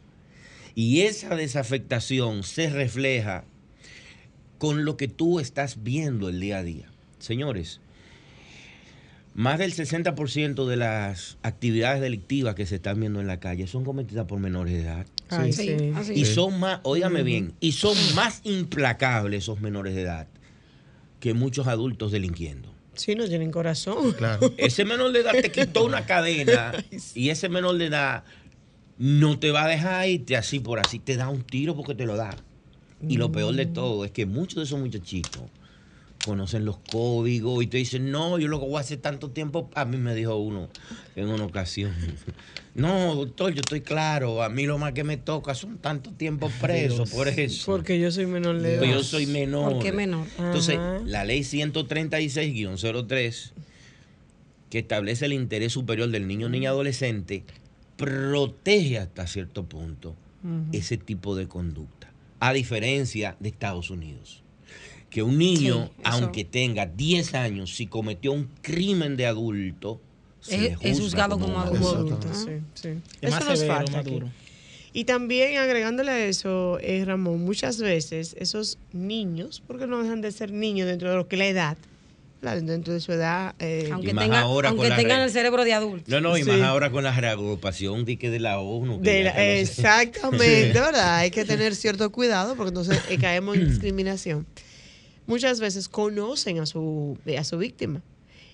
Y 0.73 1.01
esa 1.01 1.35
desafectación 1.35 2.43
se 2.43 2.69
refleja 2.69 3.45
con 4.57 4.85
lo 4.85 4.97
que 4.97 5.07
tú 5.07 5.39
estás 5.39 5.83
viendo 5.83 6.29
el 6.29 6.39
día 6.39 6.59
a 6.59 6.63
día. 6.63 6.87
Señores, 7.19 7.79
más 9.33 9.59
del 9.59 9.73
60% 9.73 10.65
de 10.65 10.77
las 10.77 11.37
actividades 11.43 12.01
delictivas 12.01 12.55
que 12.55 12.65
se 12.65 12.75
están 12.75 12.99
viendo 12.99 13.19
en 13.19 13.27
la 13.27 13.39
calle 13.39 13.67
son 13.67 13.83
cometidas 13.83 14.25
por 14.25 14.39
menores 14.39 14.73
de 14.73 14.81
edad. 14.81 15.05
Ay, 15.29 15.51
Sí, 15.51 15.77
sí. 16.03 16.13
Y 16.13 16.25
son 16.25 16.59
más, 16.59 16.79
óigame 16.83 17.23
bien, 17.23 17.53
y 17.59 17.73
son 17.73 17.97
más 18.15 18.41
implacables 18.43 19.43
esos 19.43 19.59
menores 19.59 19.95
de 19.95 20.03
edad 20.03 20.27
que 21.19 21.33
muchos 21.33 21.67
adultos 21.67 22.11
delinquiendo. 22.11 22.73
Sí, 22.93 23.15
no 23.15 23.27
tienen 23.27 23.51
corazón. 23.51 24.13
Claro. 24.13 24.53
Ese 24.57 24.85
menor 24.85 25.11
de 25.11 25.19
edad 25.19 25.33
te 25.33 25.51
quitó 25.51 25.83
una 25.83 26.05
cadena 26.05 26.71
y 27.15 27.29
ese 27.29 27.49
menor 27.49 27.77
de 27.77 27.87
edad 27.87 28.23
no 28.97 29.37
te 29.37 29.51
va 29.51 29.65
a 29.65 29.67
dejar 29.67 30.07
irte 30.07 30.37
así 30.37 30.61
por 30.61 30.79
así, 30.79 30.99
te 30.99 31.17
da 31.17 31.27
un 31.27 31.43
tiro 31.43 31.75
porque 31.75 31.95
te 31.95 32.05
lo 32.05 32.15
da. 32.15 32.37
Y 33.07 33.17
lo 33.17 33.31
peor 33.31 33.55
de 33.55 33.65
todo 33.65 34.05
es 34.05 34.11
que 34.11 34.25
muchos 34.25 34.57
de 34.57 34.63
esos 34.63 34.79
muchachitos 34.79 35.43
conocen 36.25 36.65
los 36.65 36.79
códigos 36.79 37.63
y 37.63 37.67
te 37.67 37.77
dicen, 37.77 38.11
no, 38.11 38.39
yo 38.39 38.47
lo 38.47 38.59
que 38.59 38.65
voy 38.65 38.77
a 38.77 38.79
hacer 38.79 38.97
tanto 38.97 39.29
tiempo, 39.29 39.69
a 39.75 39.85
mí 39.85 39.97
me 39.97 40.15
dijo 40.15 40.35
uno 40.37 40.69
en 41.15 41.27
una 41.27 41.45
ocasión, 41.45 41.93
no, 42.75 43.13
doctor, 43.13 43.53
yo 43.53 43.61
estoy 43.61 43.81
claro, 43.81 44.41
a 44.41 44.49
mí 44.49 44.65
lo 44.65 44.79
más 44.79 44.93
que 44.93 45.03
me 45.03 45.17
toca 45.17 45.53
son 45.53 45.77
tanto 45.77 46.11
tiempo 46.11 46.49
preso 46.59 47.05
por 47.05 47.27
eso. 47.27 47.71
Porque 47.71 47.99
yo 47.99 48.11
soy 48.11 48.25
menor 48.25 48.59
de 48.59 48.73
edad. 48.73 48.79
Porque 48.79 48.93
yo 48.93 49.03
soy 49.03 49.27
menor. 49.27 49.73
¿Por 49.73 49.83
qué 49.83 49.91
menor? 49.91 50.25
Entonces, 50.39 50.77
Ajá. 50.77 50.99
la 51.05 51.25
ley 51.25 51.41
136-03, 51.41 53.51
que 54.69 54.79
establece 54.79 55.25
el 55.25 55.33
interés 55.33 55.73
superior 55.73 56.09
del 56.09 56.27
niño 56.27 56.49
niña 56.49 56.71
adolescente, 56.71 57.43
protege 57.97 58.97
hasta 58.97 59.27
cierto 59.27 59.65
punto 59.65 60.15
ese 60.71 60.97
tipo 60.97 61.35
de 61.35 61.47
conducta. 61.47 61.94
A 62.39 62.53
diferencia 62.53 63.35
de 63.39 63.49
Estados 63.49 63.89
Unidos. 63.89 64.43
Que 65.09 65.23
un 65.23 65.37
niño, 65.37 65.85
Sí, 65.95 66.01
aunque 66.03 66.43
tenga 66.43 66.85
10 66.85 67.33
años, 67.35 67.75
si 67.75 67.87
cometió 67.87 68.33
un 68.33 68.49
crimen 68.61 69.15
de 69.15 69.25
adulto, 69.25 70.01
se 70.41 70.75
Es- 70.81 70.99
juzgado 70.99 71.39
como 71.39 71.55
un 71.55 71.61
adulto. 71.61 71.85
Como 71.85 71.89
adulto, 72.15 72.33
sí, 72.33 72.51
sí. 72.73 72.89
Eso 73.21 73.39
nos 73.39 73.59
severo, 73.59 73.75
falta 73.75 73.91
más 73.93 74.01
aquí. 74.01 74.11
duro. 74.11 74.29
Y 74.93 75.03
también 75.05 75.57
agregándole 75.57 76.11
a 76.11 76.25
eso, 76.25 76.79
eh, 76.81 77.03
Ramón, 77.05 77.41
muchas 77.43 77.79
veces 77.79 78.35
esos 78.39 78.77
niños, 78.93 79.61
porque 79.67 79.87
no 79.87 80.01
dejan 80.01 80.21
de 80.21 80.31
ser 80.31 80.51
niños 80.51 80.87
dentro 80.87 81.09
de 81.09 81.15
lo 81.17 81.27
que 81.27 81.35
la 81.37 81.47
edad, 81.47 81.77
¿verdad? 82.53 82.61
dentro 82.67 82.93
de 82.93 82.99
su 82.99 83.11
edad, 83.11 83.55
eh, 83.59 83.89
Aunque, 83.91 84.13
tenga- 84.13 84.39
ahora 84.41 84.69
aunque 84.69 84.89
tengan 84.91 85.21
el 85.21 85.31
cerebro 85.31 85.63
de 85.63 85.73
adulto. 85.73 86.09
No, 86.11 86.21
no, 86.21 86.37
y 86.37 86.43
Sí. 86.43 86.49
más 86.49 86.61
ahora 86.61 86.91
con 86.91 87.03
la 87.03 87.11
reagrupación 87.19 88.05
de, 88.05 88.17
que 88.17 88.29
de 88.29 88.39
la 88.39 88.59
ONU. 88.59 89.01
que 89.01 89.11
de 89.11 89.23
la- 89.25 89.33
sé. 89.33 89.61
exactamente, 89.61 90.73
¿verdad? 90.79 91.17
Hay 91.17 91.31
que 91.31 91.45
tener 91.45 91.75
cierto 91.75 92.11
cuidado 92.11 92.55
porque 92.55 92.69
entonces 92.69 92.99
eh, 93.09 93.17
caemos 93.17 93.57
en 93.57 93.67
discriminación. 93.69 94.45
Muchas 95.27 95.59
veces 95.59 95.89
conocen 95.89 96.59
a 96.59 96.65
su, 96.65 97.17
a 97.37 97.43
su 97.43 97.57
víctima 97.57 98.01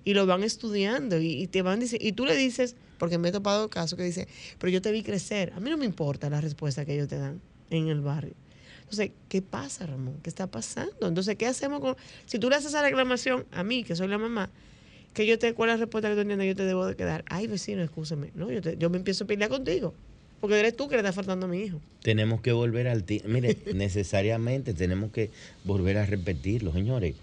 y 0.03 0.13
lo 0.13 0.25
van 0.25 0.43
estudiando 0.43 1.19
y, 1.19 1.27
y 1.43 1.47
te 1.47 1.61
van 1.61 1.79
diciendo, 1.79 2.07
y 2.07 2.11
tú 2.13 2.25
le 2.25 2.35
dices, 2.35 2.75
porque 2.97 3.17
me 3.17 3.29
he 3.29 3.31
topado 3.31 3.69
casos 3.69 3.97
que 3.97 4.03
dice, 4.03 4.27
pero 4.57 4.71
yo 4.71 4.81
te 4.81 4.91
vi 4.91 5.03
crecer, 5.03 5.51
a 5.55 5.59
mí 5.59 5.69
no 5.69 5.77
me 5.77 5.85
importa 5.85 6.29
la 6.29 6.39
respuesta 6.39 6.85
que 6.85 6.93
ellos 6.93 7.07
te 7.07 7.17
dan 7.17 7.41
en 7.69 7.87
el 7.89 8.01
barrio. 8.01 8.33
Entonces, 8.91 9.11
¿qué 9.29 9.41
pasa, 9.41 9.85
Ramón? 9.85 10.15
¿Qué 10.21 10.29
está 10.29 10.47
pasando? 10.47 11.07
Entonces, 11.07 11.37
¿qué 11.37 11.47
hacemos 11.47 11.79
con...? 11.79 11.95
Si 12.25 12.39
tú 12.39 12.49
le 12.49 12.57
haces 12.57 12.71
esa 12.71 12.81
reclamación 12.81 13.45
a 13.53 13.63
mí, 13.63 13.85
que 13.85 13.95
soy 13.95 14.09
la 14.09 14.17
mamá, 14.17 14.49
que 15.13 15.25
yo 15.25 15.39
te... 15.39 15.53
¿Cuál 15.53 15.69
es 15.69 15.75
la 15.77 15.85
respuesta 15.85 16.09
que 16.09 16.15
tú 16.15 16.21
entiendes? 16.21 16.45
Yo 16.49 16.55
te 16.57 16.65
debo 16.65 16.85
de 16.85 16.97
quedar. 16.97 17.23
Ay, 17.29 17.47
vecino, 17.47 17.81
escúchame. 17.83 18.31
No, 18.35 18.51
yo, 18.51 18.61
te- 18.61 18.75
yo 18.77 18.89
me 18.89 18.97
empiezo 18.97 19.23
a 19.23 19.27
pelear 19.27 19.49
contigo. 19.49 19.93
Porque 20.41 20.59
eres 20.59 20.75
tú 20.75 20.89
que 20.89 20.95
le 20.95 20.99
estás 21.01 21.15
faltando 21.15 21.45
a 21.45 21.49
mi 21.49 21.61
hijo. 21.61 21.79
Tenemos 22.01 22.41
que 22.41 22.51
volver 22.51 22.89
al 22.89 23.05
Mire, 23.27 23.57
necesariamente 23.73 24.73
tenemos 24.73 25.11
que 25.13 25.29
volver 25.63 25.97
a 25.97 26.05
repetirlo, 26.05 26.73
señores. 26.73 27.15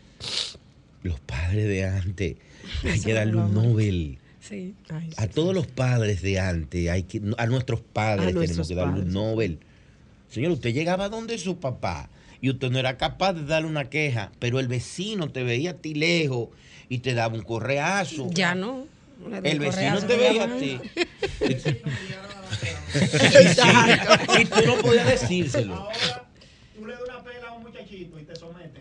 Los 1.03 1.21
padres 1.21 1.69
de 1.69 1.85
antes, 1.85 2.37
hay 2.83 3.01
que 3.01 3.13
darle 3.13 3.37
un 3.37 3.53
Nobel. 3.53 4.17
Sí. 4.41 4.75
Ay, 4.89 5.11
A 5.19 5.27
todos 5.27 5.55
los 5.55 5.67
padres 5.67 6.23
de 6.23 6.41
antes, 6.41 6.89
hay 6.89 7.03
que, 7.03 7.21
a 7.37 7.47
nuestros 7.47 7.81
padres 7.83 8.29
A 8.29 8.29
tenemos 8.29 8.57
nuestros 8.57 8.69
que 8.69 8.75
darle 8.75 9.03
un. 9.03 9.13
Nobel. 9.13 9.59
Señor, 10.29 10.53
usted 10.53 10.73
llegaba 10.73 11.09
donde 11.09 11.39
su 11.39 11.59
papá 11.59 12.11
y 12.41 12.51
usted 12.51 12.71
no 12.71 12.79
era 12.79 12.97
capaz 12.97 13.33
de 13.33 13.45
darle 13.45 13.69
una 13.69 13.91
queja, 13.91 14.31
pero 14.39 14.61
el 14.61 14.69
vecino 14.69 15.31
te 15.31 15.43
veía 15.43 15.71
a 15.71 15.75
ti 15.75 15.95
lejos 15.95 16.51
y 16.89 16.99
te 16.99 17.15
daba 17.15 17.35
un 17.35 17.43
correazo. 17.43 18.29
Ya 18.31 18.55
no. 18.55 18.87
El 19.43 19.59
vecino 19.59 20.01
te 20.07 20.17
veía 20.17 20.45
a 20.45 20.59
ti. 20.59 20.79
y 24.39 24.45
tú 24.45 24.67
no 24.67 24.77
podías 24.77 25.07
decírselo. 25.07 25.89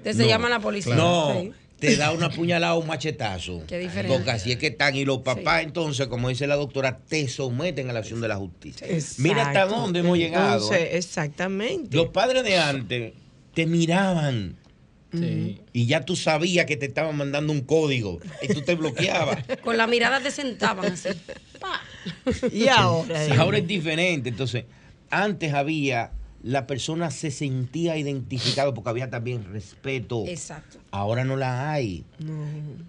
Te 0.04 0.14
se 0.14 0.28
llama 0.28 0.50
la 0.50 0.60
policía. 0.60 0.96
No, 0.96 1.34
Sí. 1.34 1.54
Te 1.80 1.96
da 1.96 2.12
una 2.12 2.30
puñalada 2.30 2.76
o 2.76 2.80
un 2.80 2.88
machetazo. 2.88 3.64
Qué 3.68 3.78
diferente. 3.78 4.16
Porque 4.16 4.32
así 4.32 4.52
es 4.52 4.58
que 4.58 4.68
están. 4.68 4.96
Y 4.96 5.06
los 5.06 5.20
papás, 5.20 5.64
entonces, 5.64 6.08
como 6.08 6.30
dice 6.30 6.48
la 6.48 6.56
doctora, 6.56 7.00
te 7.08 7.28
someten 7.28 7.90
a 7.90 7.94
la 7.94 8.00
acción 8.00 8.20
de 8.22 8.28
la 8.28 8.38
justicia. 8.38 8.88
Mira 9.18 9.44
hasta 9.48 9.64
Exacto. 9.64 9.76
dónde 9.76 10.00
hemos 10.00 10.18
llegado. 10.18 10.64
Entonces, 10.64 10.82
¿eh? 10.82 10.98
exactamente. 10.98 11.96
Los 11.96 12.08
padres 12.08 12.44
de 12.44 12.58
antes 12.58 13.14
te 13.54 13.66
miraban. 13.66 14.58
Sí. 15.14 15.62
Y 15.72 15.86
ya 15.86 16.04
tú 16.04 16.16
sabías 16.16 16.66
que 16.66 16.76
te 16.76 16.88
estaban 16.88 17.16
mandando 17.16 17.54
un 17.54 17.62
código 17.62 18.20
y 18.42 18.48
tú 18.54 18.62
te 18.62 18.76
bloqueabas. 18.76 19.40
Con 19.62 19.78
la 19.78 19.88
mirada 19.88 20.20
te 20.20 20.32
sentaban 20.32 20.94
así. 20.94 21.10
Pa. 21.60 21.82
Y 22.52 22.68
ahora. 22.68 23.26
Sí, 23.26 23.32
Ahora 23.34 23.58
es 23.60 23.68
diferente. 23.68 24.30
Entonces, 24.30 24.66
antes 25.10 25.54
había, 25.54 26.12
la 26.48 26.66
persona 26.66 27.12
se 27.12 27.30
sentía 27.30 27.98
identificado 27.98 28.74
porque 28.74 28.90
había 28.90 29.10
también 29.10 29.44
respeto. 29.52 30.24
Exacto. 30.28 30.78
Ahora 30.92 31.26
no 31.26 31.36
la 31.36 31.72
hay. 31.72 32.06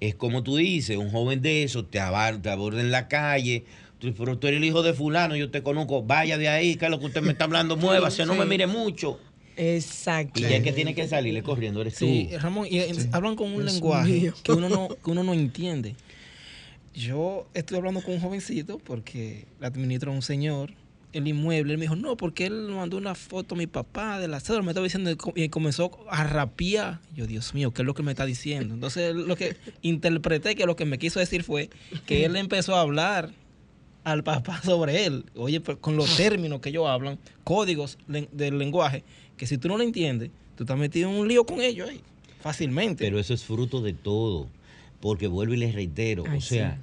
Es 0.00 0.14
como 0.14 0.42
tú 0.44 0.56
dices, 0.56 0.96
un 0.96 1.10
joven 1.10 1.42
de 1.42 1.64
eso 1.64 1.84
te, 1.84 1.98
abar- 2.00 2.40
te 2.40 2.50
aborda 2.50 2.80
en 2.80 2.90
la 2.92 3.08
calle. 3.08 3.64
Tú, 3.98 4.14
pero 4.16 4.38
tú 4.38 4.46
eres 4.46 4.58
el 4.58 4.64
hijo 4.64 4.82
de 4.84 4.94
fulano, 4.94 5.34
yo 5.34 5.50
te 5.50 5.62
conozco, 5.64 6.04
vaya 6.04 6.38
de 6.38 6.48
ahí, 6.48 6.76
que 6.76 6.84
es 6.84 6.90
lo 6.90 7.00
que 7.00 7.06
usted 7.06 7.20
me 7.20 7.32
está 7.32 7.44
hablando, 7.44 7.76
muévase, 7.76 8.24
no 8.26 8.36
me 8.36 8.44
mire 8.46 8.68
mucho. 8.68 9.18
Exacto. 9.56 10.38
Y 10.38 10.42
ya 10.44 10.62
que 10.62 10.72
tiene 10.72 10.94
que 10.94 11.08
salirle 11.08 11.42
corriendo 11.42 11.80
eres 11.80 11.96
Sí, 11.96 12.28
tú. 12.30 12.38
Ramón, 12.38 12.68
y 12.70 12.78
eh, 12.78 12.92
hablan 13.10 13.34
con 13.34 13.52
un 13.52 13.64
lenguaje 13.64 14.12
mío. 14.12 14.34
que 14.44 14.52
uno, 14.52 14.68
no, 14.68 14.86
que 14.88 15.10
uno 15.10 15.24
no 15.24 15.34
entiende. 15.34 15.96
Yo 16.94 17.46
estoy 17.54 17.78
hablando 17.78 18.00
con 18.02 18.14
un 18.14 18.20
jovencito 18.20 18.78
porque 18.78 19.46
le 19.60 19.66
administra 19.66 20.10
un 20.10 20.22
señor 20.22 20.70
el 21.12 21.26
inmueble. 21.26 21.72
Él 21.72 21.78
me 21.78 21.84
dijo, 21.84 21.96
no, 21.96 22.16
porque 22.16 22.46
él 22.46 22.68
mandó 22.68 22.96
una 22.96 23.14
foto 23.14 23.54
a 23.54 23.58
mi 23.58 23.66
papá 23.66 24.18
de 24.18 24.28
la 24.28 24.40
cédula. 24.40 24.62
Me 24.62 24.70
estaba 24.70 24.84
diciendo 24.84 25.10
y 25.34 25.48
comenzó 25.48 25.90
a 26.08 26.24
rapiar. 26.24 27.00
Yo, 27.14 27.26
Dios 27.26 27.54
mío, 27.54 27.72
¿qué 27.72 27.82
es 27.82 27.86
lo 27.86 27.94
que 27.94 28.02
me 28.02 28.12
está 28.12 28.26
diciendo? 28.26 28.74
Entonces, 28.74 29.14
lo 29.14 29.36
que 29.36 29.56
interpreté 29.82 30.54
que 30.54 30.66
lo 30.66 30.76
que 30.76 30.84
me 30.84 30.98
quiso 30.98 31.20
decir 31.20 31.42
fue 31.42 31.70
que 32.06 32.24
él 32.24 32.36
empezó 32.36 32.76
a 32.76 32.80
hablar 32.80 33.32
al 34.04 34.24
papá 34.24 34.60
sobre 34.64 35.06
él. 35.06 35.24
Oye, 35.34 35.60
pero 35.60 35.80
con 35.80 35.96
los 35.96 36.16
términos 36.16 36.60
que 36.60 36.70
ellos 36.70 36.86
hablan, 36.86 37.18
códigos 37.44 37.98
del 38.06 38.58
lenguaje, 38.58 39.04
que 39.36 39.46
si 39.46 39.58
tú 39.58 39.68
no 39.68 39.76
lo 39.76 39.84
entiendes, 39.84 40.30
tú 40.56 40.64
estás 40.64 40.78
metido 40.78 41.10
en 41.10 41.16
un 41.16 41.28
lío 41.28 41.44
con 41.44 41.60
ellos 41.60 41.88
ahí, 41.88 42.00
fácilmente. 42.40 43.04
Pero 43.04 43.18
eso 43.18 43.34
es 43.34 43.44
fruto 43.44 43.80
de 43.80 43.92
todo. 43.92 44.48
Porque 45.00 45.28
vuelvo 45.28 45.54
y 45.54 45.58
les 45.58 45.74
reitero. 45.74 46.24
Ay, 46.26 46.38
o 46.38 46.40
sea, 46.40 46.80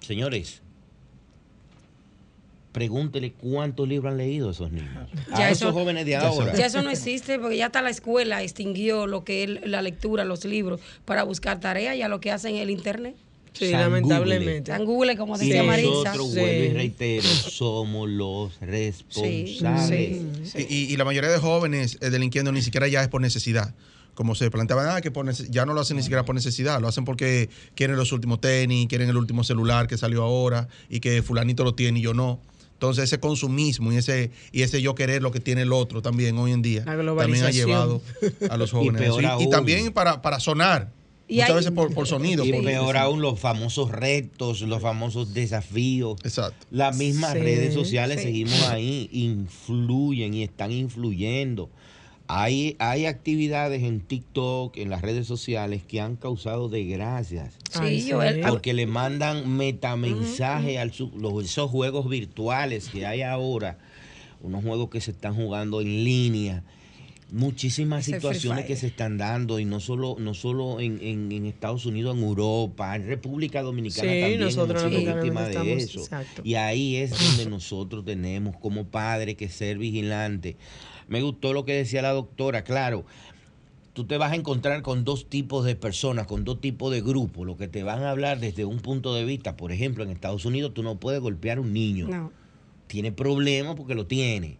señores, 0.00 0.60
pregúntele 2.72 3.32
cuántos 3.32 3.88
libros 3.88 4.12
han 4.12 4.18
leído 4.18 4.50
esos 4.50 4.70
niños. 4.70 5.08
Ya 5.30 5.46
a 5.46 5.50
eso- 5.50 5.64
esos 5.68 5.72
jóvenes 5.74 6.06
de 6.06 6.16
ahora. 6.16 6.54
Ya 6.54 6.66
eso 6.66 6.82
no 6.82 6.90
existe 6.90 7.38
porque 7.38 7.56
ya 7.56 7.66
hasta 7.66 7.82
la 7.82 7.90
escuela 7.90 8.42
extinguió 8.42 9.06
lo 9.06 9.24
que 9.24 9.42
es 9.44 9.50
la 9.66 9.82
lectura, 9.82 10.24
los 10.24 10.44
libros, 10.44 10.80
para 11.04 11.24
buscar 11.24 11.58
tareas, 11.60 11.96
ya 11.98 12.08
lo 12.08 12.20
que 12.20 12.30
hacen 12.30 12.54
en 12.56 12.62
el 12.62 12.70
internet. 12.70 13.16
Sí, 13.52 13.72
San 13.72 13.80
lamentablemente. 13.80 14.70
San 14.70 14.84
Google, 14.84 15.16
como 15.16 15.34
Y 15.36 15.40
decía 15.40 15.64
Marisa. 15.64 15.88
nosotros, 15.88 16.34
vuelvo 16.36 16.64
y 16.64 16.68
reitero, 16.68 17.22
somos 17.28 18.08
los 18.08 18.52
responsables. 18.60 20.54
Y, 20.54 20.74
y- 20.74 20.92
y 20.92 20.96
la 20.96 21.04
mayoría 21.04 21.30
de 21.30 21.38
jóvenes 21.38 21.98
eh, 22.00 22.10
delinquiendo 22.10 22.52
ni 22.52 22.62
siquiera 22.62 22.88
ya 22.88 23.02
es 23.02 23.08
por 23.08 23.20
necesidad. 23.20 23.74
Como 24.14 24.34
se 24.34 24.50
planteaban, 24.50 24.88
ah, 24.90 25.00
que 25.00 25.10
por 25.10 25.30
ya 25.32 25.64
no 25.66 25.72
lo 25.72 25.80
hacen 25.80 25.96
ni 25.96 26.02
siquiera 26.02 26.24
por 26.24 26.34
necesidad, 26.34 26.80
lo 26.80 26.88
hacen 26.88 27.04
porque 27.04 27.48
quieren 27.74 27.96
los 27.96 28.12
últimos 28.12 28.40
tenis, 28.40 28.86
quieren 28.88 29.08
el 29.08 29.16
último 29.16 29.44
celular 29.44 29.86
que 29.86 29.96
salió 29.96 30.22
ahora 30.22 30.68
y 30.88 31.00
que 31.00 31.22
fulanito 31.22 31.64
lo 31.64 31.74
tiene 31.74 32.00
y 32.00 32.02
yo 32.02 32.12
no. 32.12 32.40
Entonces 32.80 33.04
ese 33.04 33.20
consumismo 33.20 33.92
y 33.92 33.98
ese 33.98 34.30
y 34.52 34.62
ese 34.62 34.80
yo 34.80 34.94
querer 34.94 35.20
lo 35.20 35.30
que 35.32 35.38
tiene 35.38 35.60
el 35.62 35.72
otro 35.74 36.00
también 36.00 36.38
hoy 36.38 36.52
en 36.52 36.62
día 36.62 36.82
también 36.86 37.44
ha 37.44 37.50
llevado 37.50 38.00
a 38.48 38.56
los 38.56 38.70
jóvenes. 38.72 39.02
a 39.02 39.04
eso. 39.04 39.16
peor 39.18 39.22
Y, 39.22 39.26
y 39.26 39.28
aún. 39.28 39.50
también 39.50 39.92
para, 39.92 40.22
para 40.22 40.40
sonar, 40.40 40.90
Y 41.28 41.34
muchas 41.34 41.50
hay- 41.50 41.54
veces 41.56 41.70
por, 41.72 41.92
por 41.92 42.06
sonido. 42.06 42.42
Y 42.42 42.52
por- 42.54 42.64
peor 42.64 42.96
aún 42.96 43.20
los 43.20 43.38
famosos 43.38 43.90
retos, 43.90 44.62
los 44.62 44.80
famosos 44.80 45.34
desafíos. 45.34 46.16
Exacto. 46.24 46.66
Las 46.70 46.96
mismas 46.96 47.34
Sí, 47.34 47.38
redes 47.40 47.74
sociales 47.74 48.16
sí. 48.20 48.24
seguimos 48.28 48.62
ahí, 48.68 49.10
influyen 49.12 50.32
y 50.32 50.42
están 50.42 50.72
influyendo. 50.72 51.68
Hay, 52.32 52.76
hay 52.78 53.06
actividades 53.06 53.82
en 53.82 54.00
TikTok, 54.00 54.76
en 54.76 54.88
las 54.88 55.02
redes 55.02 55.26
sociales, 55.26 55.82
que 55.82 56.00
han 56.00 56.14
causado 56.14 56.68
desgracias. 56.68 57.54
Sí, 57.72 58.08
Porque 58.48 58.72
le 58.72 58.86
mandan 58.86 59.56
metamensaje 59.56 60.78
a 60.78 60.84
esos 60.84 61.70
juegos 61.70 62.08
virtuales 62.08 62.88
que 62.88 63.04
hay 63.04 63.22
ahora, 63.22 63.78
unos 64.42 64.62
juegos 64.62 64.90
que 64.90 65.00
se 65.00 65.10
están 65.10 65.34
jugando 65.34 65.80
en 65.80 66.04
línea. 66.04 66.62
Muchísimas 67.32 68.06
Ese 68.08 68.16
situaciones 68.16 68.64
que 68.64 68.74
se 68.76 68.88
están 68.88 69.16
dando 69.16 69.60
y 69.60 69.64
no 69.64 69.78
solo, 69.78 70.16
no 70.18 70.34
solo 70.34 70.80
en, 70.80 70.98
en- 71.00 71.30
en 71.30 71.46
Estados 71.46 71.86
Unidos, 71.86 72.16
en 72.16 72.24
Europa, 72.24 72.96
en 72.96 73.06
República 73.06 73.62
Dominicana 73.62 74.10
Sí, 74.12 74.20
también 74.20 74.40
nosotros 74.40 74.82
hemos 74.82 74.98
sido 75.00 75.14
víctimas 75.14 75.44
de 75.44 75.50
estamos- 75.50 75.82
eso. 75.82 76.00
exacto. 76.00 76.42
Y 76.44 76.54
ahí 76.56 76.96
es 76.96 77.10
donde 77.10 77.46
nosotros 77.50 78.04
tenemos 78.04 78.56
como 78.56 78.84
padres 78.86 79.36
que 79.36 79.48
ser 79.48 79.78
vigilantes. 79.78 80.56
Me 81.10 81.20
gustó 81.22 81.52
lo 81.52 81.64
que 81.64 81.74
decía 81.74 82.02
la 82.02 82.12
doctora, 82.12 82.62
claro. 82.62 83.04
Tú 83.92 84.06
te 84.06 84.16
vas 84.16 84.30
a 84.30 84.36
encontrar 84.36 84.80
con 84.82 85.04
dos 85.04 85.28
tipos 85.28 85.64
de 85.64 85.74
personas, 85.74 86.28
con 86.28 86.44
dos 86.44 86.60
tipos 86.60 86.92
de 86.92 87.02
grupos, 87.02 87.44
lo 87.44 87.56
que 87.56 87.66
te 87.66 87.82
van 87.82 88.04
a 88.04 88.12
hablar 88.12 88.38
desde 88.38 88.64
un 88.64 88.78
punto 88.78 89.12
de 89.12 89.24
vista. 89.24 89.56
Por 89.56 89.72
ejemplo, 89.72 90.04
en 90.04 90.10
Estados 90.10 90.44
Unidos 90.44 90.72
tú 90.72 90.84
no 90.84 91.00
puedes 91.00 91.20
golpear 91.20 91.58
a 91.58 91.62
un 91.62 91.72
niño. 91.72 92.06
No. 92.06 92.32
Tiene 92.86 93.10
problemas 93.10 93.74
porque 93.74 93.96
lo 93.96 94.06
tiene. 94.06 94.56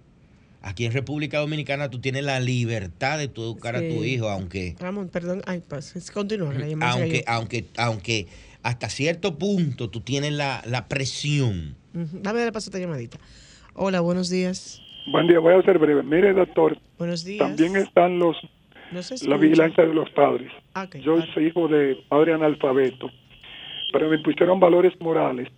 Aquí 0.61 0.85
en 0.85 0.93
República 0.93 1.39
Dominicana 1.39 1.89
tú 1.89 2.01
tienes 2.01 2.25
la 2.25 2.41
libertad 2.41 3.17
de 3.17 3.29
tú 3.29 3.43
educar 3.43 3.77
a 3.77 3.79
tu 3.79 4.05
hijo, 4.05 4.29
aunque 4.29 4.75
Ramón, 4.81 5.09
perdón. 5.09 5.43
Ay, 5.47 5.63
pues, 5.67 6.11
continúa. 6.13 6.53
aunque, 6.81 7.23
aunque, 7.29 7.67
aunque 7.77 8.27
hasta 8.65 8.91
cierto 8.91 9.39
punto 9.39 9.89
tú 9.89 10.01
tienes 10.01 10.33
la, 10.33 10.63
la 10.67 10.89
presión. 10.89 11.77
Dame 11.93 12.41
de 12.41 12.51
paso 12.51 12.71
esta 12.71 12.81
llamadita. 12.81 13.19
Hola, 13.75 14.01
buenos 14.01 14.29
días. 14.29 14.83
Buen 15.07 15.27
día, 15.27 15.39
voy 15.39 15.55
a 15.55 15.63
ser 15.63 15.79
breve. 15.79 16.03
Mire, 16.03 16.33
doctor, 16.33 16.77
Buenos 16.99 17.25
días. 17.25 17.39
también 17.39 17.77
están 17.77 18.19
los 18.19 18.37
No 18.93 19.01
la 19.29 19.37
vigilancia 19.37 19.85
de 19.85 19.95
los 19.95 20.11
padres. 20.11 20.51
Ah. 20.75 20.87
Yo 21.03 21.21
soy 21.35 21.47
hijo 21.47 21.69
de 21.69 21.97
padre 22.09 22.35
analfabeto, 22.35 23.11
pero 23.93 24.09
me 24.09 24.19
pusieron 24.19 24.61
valores 24.61 24.93
morales. 25.01 25.49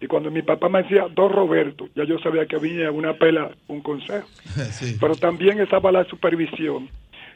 Y 0.00 0.06
cuando 0.06 0.30
mi 0.30 0.42
papá 0.42 0.68
me 0.68 0.82
decía, 0.82 1.06
Don 1.14 1.32
Roberto, 1.32 1.88
ya 1.94 2.04
yo 2.04 2.18
sabía 2.18 2.46
que 2.46 2.56
había 2.56 2.90
una 2.90 3.14
pela, 3.14 3.50
un 3.68 3.80
consejo. 3.80 4.26
Sí. 4.72 4.96
Pero 5.00 5.14
también 5.16 5.60
estaba 5.60 5.90
la 5.92 6.04
supervisión. 6.04 6.88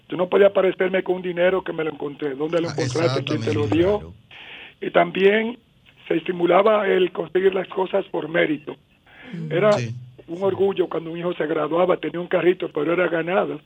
Tú 0.08 0.16
no 0.16 0.28
podías 0.28 0.50
aparecerme 0.50 1.02
con 1.02 1.16
un 1.16 1.22
dinero 1.22 1.62
que 1.62 1.72
me 1.72 1.84
lo 1.84 1.90
encontré. 1.92 2.34
¿Dónde 2.34 2.60
lo 2.60 2.68
Ah, 2.68 2.72
encontraste? 2.76 3.24
¿Quién 3.24 3.40
te 3.40 3.54
lo 3.54 3.66
dio? 3.68 3.98
claro. 3.98 4.14
Y 4.80 4.90
también 4.90 5.58
se 6.08 6.16
estimulaba 6.16 6.88
el 6.88 7.12
conseguir 7.12 7.54
las 7.54 7.68
cosas 7.68 8.04
por 8.06 8.28
mérito. 8.28 8.76
Era 9.50 9.72
Sí. 9.72 9.94
Un 10.30 10.42
orgullo 10.42 10.88
cuando 10.88 11.10
un 11.10 11.18
hijo 11.18 11.34
se 11.34 11.46
graduaba, 11.46 11.96
tenía 11.96 12.20
un 12.20 12.28
carrito, 12.28 12.70
pero 12.72 12.92
era 12.92 13.08
ganado. 13.08 13.60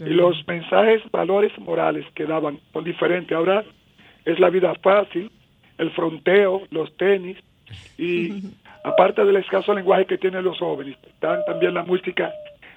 Y 0.00 0.10
los 0.10 0.36
mensajes, 0.46 1.02
valores 1.12 1.56
morales 1.58 2.04
que 2.14 2.24
daban 2.24 2.58
son 2.72 2.84
diferentes. 2.84 3.36
Ahora 3.36 3.64
es 4.24 4.40
la 4.40 4.50
vida 4.50 4.74
fácil, 4.82 5.30
el 5.76 5.90
fronteo, 5.92 6.62
los 6.70 6.94
tenis 6.96 7.36
y 7.96 8.42
aparte 8.84 9.24
del 9.24 9.36
escaso 9.36 9.74
lenguaje 9.74 10.06
que 10.06 10.18
tienen 10.18 10.44
los 10.44 10.58
jóvenes, 10.58 10.96
están 11.06 11.44
también 11.46 11.74
la 11.74 11.84
música 11.84 12.32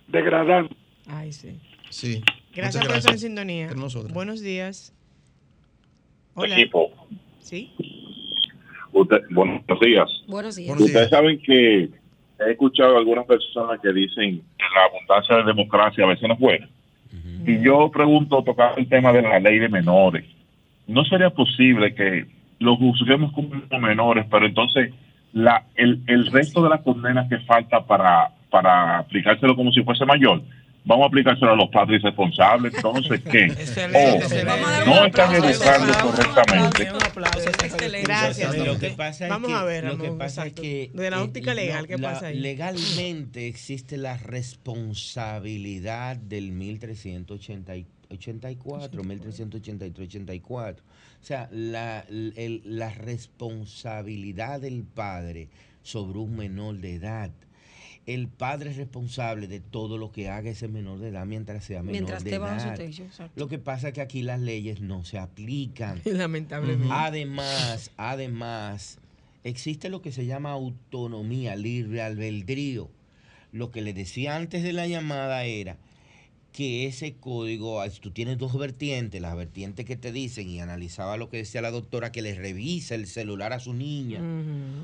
degradando. 0.07 0.75
Ay, 1.07 1.32
sí. 1.32 1.57
Sí. 1.89 2.21
Gracias 2.53 2.84
Muchas 2.84 2.88
por 2.88 2.97
estar 2.97 3.13
en 3.13 3.19
sintonía. 3.19 3.69
Buenos 4.13 4.41
días. 4.41 4.93
Hola. 6.36 6.55
equipo. 6.57 6.91
Sí. 7.39 7.73
Usted- 8.91 9.21
buenos 9.32 9.63
días. 9.82 10.09
Buenos 10.27 10.55
días. 10.55 10.67
Buenos 10.67 10.86
días. 10.86 10.88
Ustedes 10.88 11.09
saben 11.09 11.41
que 11.41 12.01
he 12.46 12.52
escuchado 12.52 12.98
algunas 12.98 13.26
personas 13.26 13.80
que 13.80 13.92
dicen 13.94 14.42
la 14.58 14.86
abundancia 14.86 15.38
de 15.38 15.44
democracia 15.44 16.04
a 16.04 16.08
veces 16.08 16.28
no 16.28 16.34
es 16.34 16.39
buena. 16.39 16.70
Y 17.46 17.62
yo 17.62 17.89
pregunto, 17.92 18.44
tocando 18.44 18.78
el 18.78 18.88
tema 18.88 19.12
de 19.12 19.22
la 19.22 19.39
ley 19.39 19.60
de 19.60 19.68
menores, 19.68 20.26
¿no 20.88 21.04
sería 21.06 21.30
posible 21.30 21.94
que 21.94 22.26
lo 22.60 22.76
juzguemos 22.78 23.34
como 23.34 23.50
menores, 23.80 24.26
pero 24.30 24.46
entonces 24.46 24.94
la, 25.34 25.64
el, 25.76 26.02
el 26.08 26.32
resto 26.32 26.62
de 26.64 26.70
las 26.70 26.82
condenas 26.82 27.28
que 27.28 27.39
falta 27.39 27.86
para, 27.86 28.30
para 28.50 29.00
aplicárselo 29.00 29.56
como 29.56 29.72
si 29.72 29.84
fuese 29.84 30.06
mayor, 30.06 30.42
vamos 30.84 31.05
a 31.05 31.07
aplicárselo 31.07 31.51
a 31.51 31.55
los 31.55 31.69
padres 31.69 32.01
responsables, 32.01 32.73
entonces, 32.73 33.21
¿qué? 33.32 33.45
O 33.51 33.55
no 34.86 35.05
están 35.05 35.36
educando 35.36 35.93
correctamente. 36.01 36.88
Gracias. 38.03 38.57
Lo 38.57 38.77
que 38.79 38.89
pasa 38.91 39.25
es 39.25 39.29
Vamos 39.29 39.49
que, 39.49 39.55
a 39.55 39.63
ver, 39.63 39.84
lo 39.86 39.97
que 39.97 40.11
pasa 40.11 40.45
es 40.47 40.53
que 40.53 40.91
De 40.93 41.09
la 41.09 41.17
eh, 41.17 41.23
óptica 41.23 41.53
legal, 41.53 41.88
¿qué 41.88 41.97
la- 41.97 42.13
pasa 42.13 42.27
ahí? 42.27 42.39
Legalmente 42.39 43.47
existe 43.47 43.97
la 43.97 44.17
responsabilidad 44.17 46.17
del 46.17 46.51
1384, 46.51 49.03
1383, 49.03 50.07
84. 50.07 50.84
O 51.21 51.23
sea, 51.23 51.47
la, 51.51 52.03
el- 52.09 52.61
la 52.65 52.89
responsabilidad 52.91 54.59
del 54.61 54.84
padre 54.84 55.49
sobre 55.84 56.17
un 56.19 56.36
menor 56.36 56.77
de 56.79 56.95
edad. 56.95 57.32
El 58.08 58.28
padre 58.28 58.72
es 58.72 58.78
responsable 58.78 59.47
de 59.47 59.60
todo 59.60 59.97
lo 59.97 60.12
que 60.12 60.30
haga 60.30 60.49
ese 60.49 60.68
menor 60.68 60.99
de 60.99 61.10
edad 61.10 61.26
mientras 61.26 61.64
sea 61.64 61.82
menor 61.84 61.91
Mientras 61.91 62.24
de 62.24 62.36
edad. 62.36 62.76
techo, 62.76 63.04
exacto. 63.04 63.39
Lo 63.39 63.47
que 63.47 63.60
pasa 63.60 63.89
es 63.89 63.93
que 63.93 64.02
aquí 64.02 64.24
las 64.24 64.39
leyes 64.39 64.82
no 64.82 65.06
se 65.06 65.20
aplican. 65.20 66.02
Lamentablemente. 66.06 66.88
Además, 66.91 67.91
además, 67.97 68.97
existe 69.43 69.89
lo 69.89 70.02
que 70.02 70.12
se 70.12 70.26
llama 70.26 70.52
autonomía, 70.52 71.56
libre 71.56 72.02
albedrío. 72.02 72.89
Lo 73.52 73.70
que 73.70 73.82
le 73.82 73.93
decía 73.93 74.36
antes 74.36 74.64
de 74.64 74.74
la 74.74 74.88
llamada 74.88 75.43
era 75.43 75.78
que 76.52 76.86
ese 76.86 77.14
código, 77.14 77.82
ah, 77.82 77.89
tú 77.89 78.12
tienes 78.12 78.38
dos 78.38 78.58
vertientes, 78.58 79.22
las 79.22 79.36
vertientes 79.36 79.86
que 79.86 79.95
te 79.95 80.12
dicen, 80.12 80.49
y 80.49 80.60
analizaba 80.60 81.16
lo 81.16 81.30
que 81.30 81.38
decía 81.38 81.62
la 81.62 81.72
doctora, 81.72 82.12
que 82.12 82.22
le 82.22 82.36
revisa 82.36 82.95
el 82.95 83.08
celular 83.08 83.54
a 83.54 83.60
su 83.60 83.74
niña. 83.74 84.20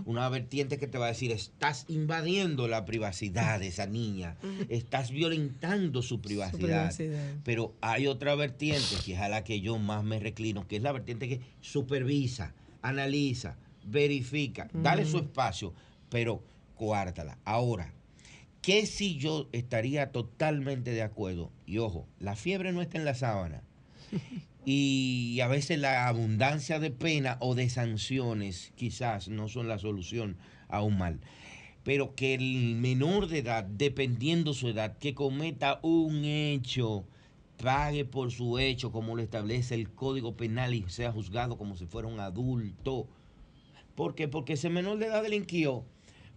Una 0.06 0.30
vertiente 0.30 0.78
que 0.78 0.88
te 0.88 0.98
va 0.98 1.06
a 1.06 1.10
decir, 1.10 1.32
estás 1.32 1.86
invadiendo 1.90 2.68
la 2.68 2.86
privacidad 2.86 3.60
de 3.60 3.68
esa 3.68 3.86
niña, 3.86 4.38
estás 4.70 5.12
violentando 5.12 6.02
su 6.02 6.22
privacidad. 6.22 6.90
privacidad. 6.90 7.36
Pero 7.44 7.74
hay 7.82 8.08
otra 8.08 8.36
vertiente, 8.36 8.96
que 9.06 9.14
es 9.14 9.20
a 9.20 9.28
la 9.28 9.44
que 9.44 9.60
yo 9.60 9.78
más 9.78 10.04
me 10.04 10.20
reclino, 10.20 10.68
que 10.68 10.78
es 10.78 10.82
la 10.82 10.94
vertiente 10.94 11.28
que 11.28 11.42
supervisa, 11.60 12.54
analiza, 12.82 13.58
verifica, 13.86 14.70
dale 14.74 15.06
su 15.06 15.18
espacio, 15.18 15.74
pero 16.10 16.42
cuártala. 16.76 17.38
Ahora, 17.44 17.94
¿qué 18.62 18.86
si 18.86 19.18
yo 19.18 19.50
estaría 19.52 20.12
totalmente 20.12 20.92
de 20.92 21.02
acuerdo? 21.02 21.52
Y 21.66 21.78
ojo, 21.78 22.08
la 22.20 22.36
fiebre 22.36 22.72
no 22.72 22.82
está 22.82 22.98
en 22.98 23.06
la 23.06 23.16
sábana. 23.16 23.64
Y 24.70 25.40
a 25.40 25.48
veces 25.48 25.80
la 25.80 26.10
abundancia 26.10 26.78
de 26.78 26.92
pena 26.92 27.38
o 27.40 27.56
de 27.56 27.70
sanciones 27.70 28.74
quizás 28.76 29.30
no 29.30 29.48
son 29.48 29.70
la 29.70 29.80
solución 29.80 30.36
a 30.68 30.82
un 30.82 30.98
mal. 30.98 31.22
Pero 31.86 32.16
que 32.16 32.34
el 32.34 32.76
menor 32.76 33.30
de 33.30 33.38
edad, 33.38 33.64
dependiendo 33.64 34.54
su 34.54 34.68
edad, 34.68 34.98
que 34.98 35.14
cometa 35.14 35.80
un 35.84 36.26
hecho, 36.26 37.06
pague 37.64 38.04
por 38.04 38.30
su 38.30 38.60
hecho 38.60 38.92
como 38.92 39.16
lo 39.16 39.22
establece 39.22 39.74
el 39.74 39.90
Código 39.90 40.36
Penal 40.36 40.74
y 40.74 40.84
sea 40.90 41.14
juzgado 41.14 41.58
como 41.58 41.78
si 41.78 41.86
fuera 41.86 42.10
un 42.10 42.20
adulto. 42.20 43.08
¿Por 43.96 44.16
qué? 44.16 44.28
Porque 44.28 44.54
ese 44.54 44.70
menor 44.70 44.98
de 44.98 45.06
edad 45.06 45.24
delinquió, 45.24 45.86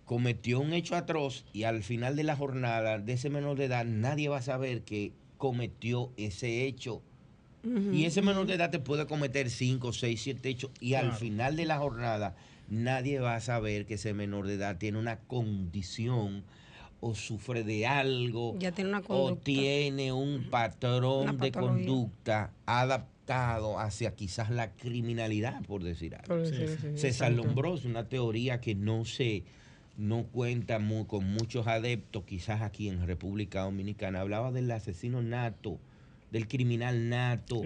cometió 0.05 0.61
un 0.61 0.73
hecho 0.73 0.97
atroz 0.97 1.45
y 1.53 1.65
al 1.65 1.83
final 1.83 2.17
de 2.17 2.25
la 2.25 2.37
jornada 2.37 2.99
de 2.99 3.13
ese 3.13 3.31
menor 3.31 3.57
de 3.57 3.67
edad 3.67 3.85
nadie 3.85 4.29
va 4.29 4.39
a 4.39 4.43
saber 4.43 4.83
que 4.83 5.13
cometió 5.39 6.11
ese 6.17 6.65
hecho. 6.65 7.03
Y 7.93 8.07
ese 8.07 8.23
menor 8.23 8.47
de 8.47 8.55
edad 8.55 8.71
te 8.71 8.79
puede 8.79 9.07
cometer 9.07 9.51
5, 9.51 9.93
6, 9.93 10.21
7 10.23 10.49
hechos 10.49 10.71
y 10.81 10.95
al 10.95 11.13
final 11.13 11.57
de 11.57 11.67
la 11.67 11.79
jornada 11.79 12.35
nadie 12.71 13.21
va 13.21 13.35
a 13.35 13.41
saber 13.41 13.85
que 13.85 13.95
ese 13.95 14.15
menor 14.15 14.47
de 14.47 14.55
edad 14.55 14.79
tiene 14.79 14.99
una 14.99 15.19
condición 15.19 16.43
o 17.01 17.15
sufre 17.15 17.65
de 17.65 17.87
algo 17.87 18.57
Ya 18.59 18.73
tiene 18.73 18.91
una 18.91 19.03
o 19.09 19.37
tiene 19.37 20.13
un 20.13 20.49
patrón 20.51 21.39
de 21.39 21.53
conducta 21.53 22.53
adaptado 22.65 23.79
hacia 23.79 24.15
quizás 24.15 24.51
la 24.51 24.73
criminalidad, 24.73 25.63
por 25.63 25.83
decir 25.83 26.15
algo. 26.15 26.29
Por 26.29 26.43
decir 26.43 26.79
así, 26.79 26.99
César. 26.99 27.33
Lombroso, 27.33 27.89
una 27.89 28.09
teoría 28.09 28.61
que 28.61 28.75
no 28.75 29.05
se 29.05 29.45
no 30.01 30.25
cuenta 30.25 30.81
con 31.07 31.31
muchos 31.31 31.67
adeptos, 31.67 32.25
quizás 32.25 32.63
aquí 32.63 32.89
en 32.89 33.07
República 33.07 33.61
Dominicana, 33.61 34.21
hablaba 34.21 34.51
del 34.51 34.71
asesino 34.71 35.21
nato, 35.21 35.79
del 36.33 36.49
criminal 36.49 37.11
nato. 37.11 37.63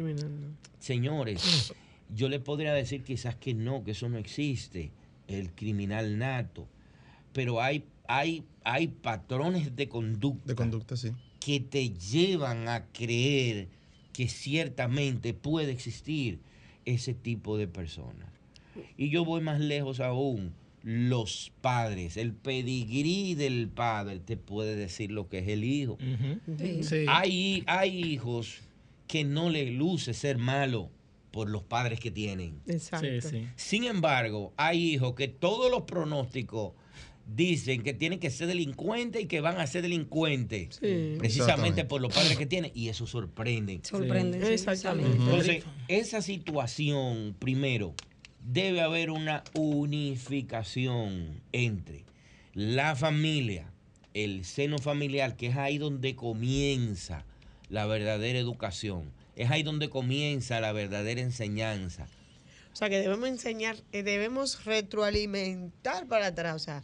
Señores, 0.80 1.72
yo 2.12 2.28
le 2.28 2.41
podría 2.41 2.74
decir 2.74 3.05
quizás 3.05 3.37
que 3.37 3.55
no, 3.55 3.85
que 3.85 3.93
eso 3.93 4.09
no 4.09 4.18
existe, 4.18 4.91
el 5.28 5.53
criminal 5.53 6.18
nato. 6.18 6.66
Pero 7.32 7.62
hay, 7.62 7.85
hay, 8.09 8.43
hay 8.64 8.89
patrones 8.89 9.76
de 9.76 9.89
conducta. 9.89 10.49
De 10.49 10.55
conducta, 10.57 10.97
sí. 10.97 11.12
Que 11.39 11.61
te 11.61 11.91
llevan 11.91 12.68
a 12.68 12.87
creer 12.87 13.68
que 14.12 14.28
ciertamente 14.28 15.35
puede 15.35 15.70
existir 15.70 16.41
ese 16.85 17.14
tipo 17.14 17.57
de 17.57 17.68
personas. 17.68 18.28
Y 18.97 19.11
yo 19.11 19.24
voy 19.24 19.41
más 19.41 19.61
lejos 19.61 20.01
aún. 20.01 20.53
Los 20.85 21.51
padres, 21.62 22.18
el 22.18 22.35
pedigrí 22.35 23.35
del 23.35 23.68
padre 23.68 24.20
te 24.20 24.37
puede 24.37 24.76
decir 24.76 25.11
lo 25.11 25.30
que 25.30 25.39
es 25.39 25.49
el 25.49 25.64
hijo. 25.64 25.97
Sí. 26.82 27.07
Hay, 27.09 27.64
hay 27.66 28.05
hijos 28.05 28.61
que 29.07 29.24
no 29.24 29.49
le 29.49 29.70
luce 29.70 30.12
ser 30.12 30.37
malo 30.37 30.91
por 31.30 31.49
los 31.49 31.62
padres 31.62 31.99
que 32.01 32.11
tienen. 32.11 32.61
Exacto. 32.66 33.09
Sí, 33.22 33.28
sí. 33.28 33.49
Sin 33.57 33.85
embargo, 33.85 34.53
hay 34.57 34.93
hijos 34.93 35.14
que 35.14 35.26
todos 35.26 35.70
los 35.70 35.82
pronósticos 35.82 36.74
dicen 37.26 37.82
que 37.82 37.95
tienen 37.95 38.18
que 38.18 38.30
ser 38.30 38.47
delincuentes 38.47 39.22
y 39.22 39.26
que 39.26 39.41
van 39.41 39.59
a 39.59 39.66
ser 39.66 39.82
delincuentes. 39.82 40.76
Sí. 40.80 41.16
Precisamente 41.18 41.85
por 41.85 42.01
los 42.01 42.14
padres 42.14 42.37
que 42.37 42.47
tienen. 42.47 42.70
Y 42.74 42.89
eso 42.89 43.07
sorprende. 43.07 43.80
Sorprende, 43.82 44.45
sí, 44.45 44.53
Exactamente. 44.53 45.16
Entonces, 45.16 45.64
esa 45.89 46.22
situación, 46.22 47.35
primero, 47.39 47.95
debe 48.45 48.82
haber 48.82 49.11
una 49.11 49.42
unificación 49.55 51.40
entre 51.53 52.05
la 52.53 52.95
familia, 52.95 53.72
el 54.12 54.45
seno 54.45 54.78
familiar, 54.78 55.36
que 55.36 55.49
es 55.49 55.57
ahí 55.57 55.78
donde 55.78 56.14
comienza 56.14 57.24
la 57.68 57.86
verdadera 57.86 58.38
educación. 58.38 59.11
Es 59.34 59.51
ahí 59.51 59.62
donde 59.62 59.90
comienza 59.90 60.61
la 60.61 60.72
verdadera 60.72 61.20
enseñanza. 61.20 62.07
O 62.72 62.76
sea, 62.76 62.88
que 62.88 62.99
debemos 62.99 63.28
enseñar, 63.28 63.76
debemos 63.90 64.64
retroalimentar 64.64 66.07
para 66.07 66.28
atrás, 66.28 66.55
o 66.55 66.59
sea, 66.59 66.82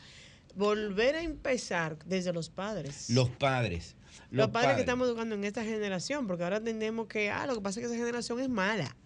volver 0.56 1.16
a 1.16 1.22
empezar 1.22 1.98
desde 2.06 2.32
los 2.32 2.48
padres. 2.48 3.10
Los 3.10 3.28
padres. 3.28 3.96
Los, 4.30 4.48
padres, 4.50 4.74
que 4.74 4.80
estamos 4.80 5.08
educando 5.08 5.34
en 5.34 5.44
esta 5.44 5.64
generación, 5.64 6.26
porque 6.26 6.44
ahora 6.44 6.58
entendemos 6.58 7.06
que, 7.06 7.30
ah, 7.30 7.46
lo 7.46 7.54
que 7.54 7.60
pasa 7.60 7.80
es 7.80 7.86
que 7.86 7.92
esa 7.92 8.00
generación 8.00 8.40
es 8.40 8.48
mala. 8.48 8.96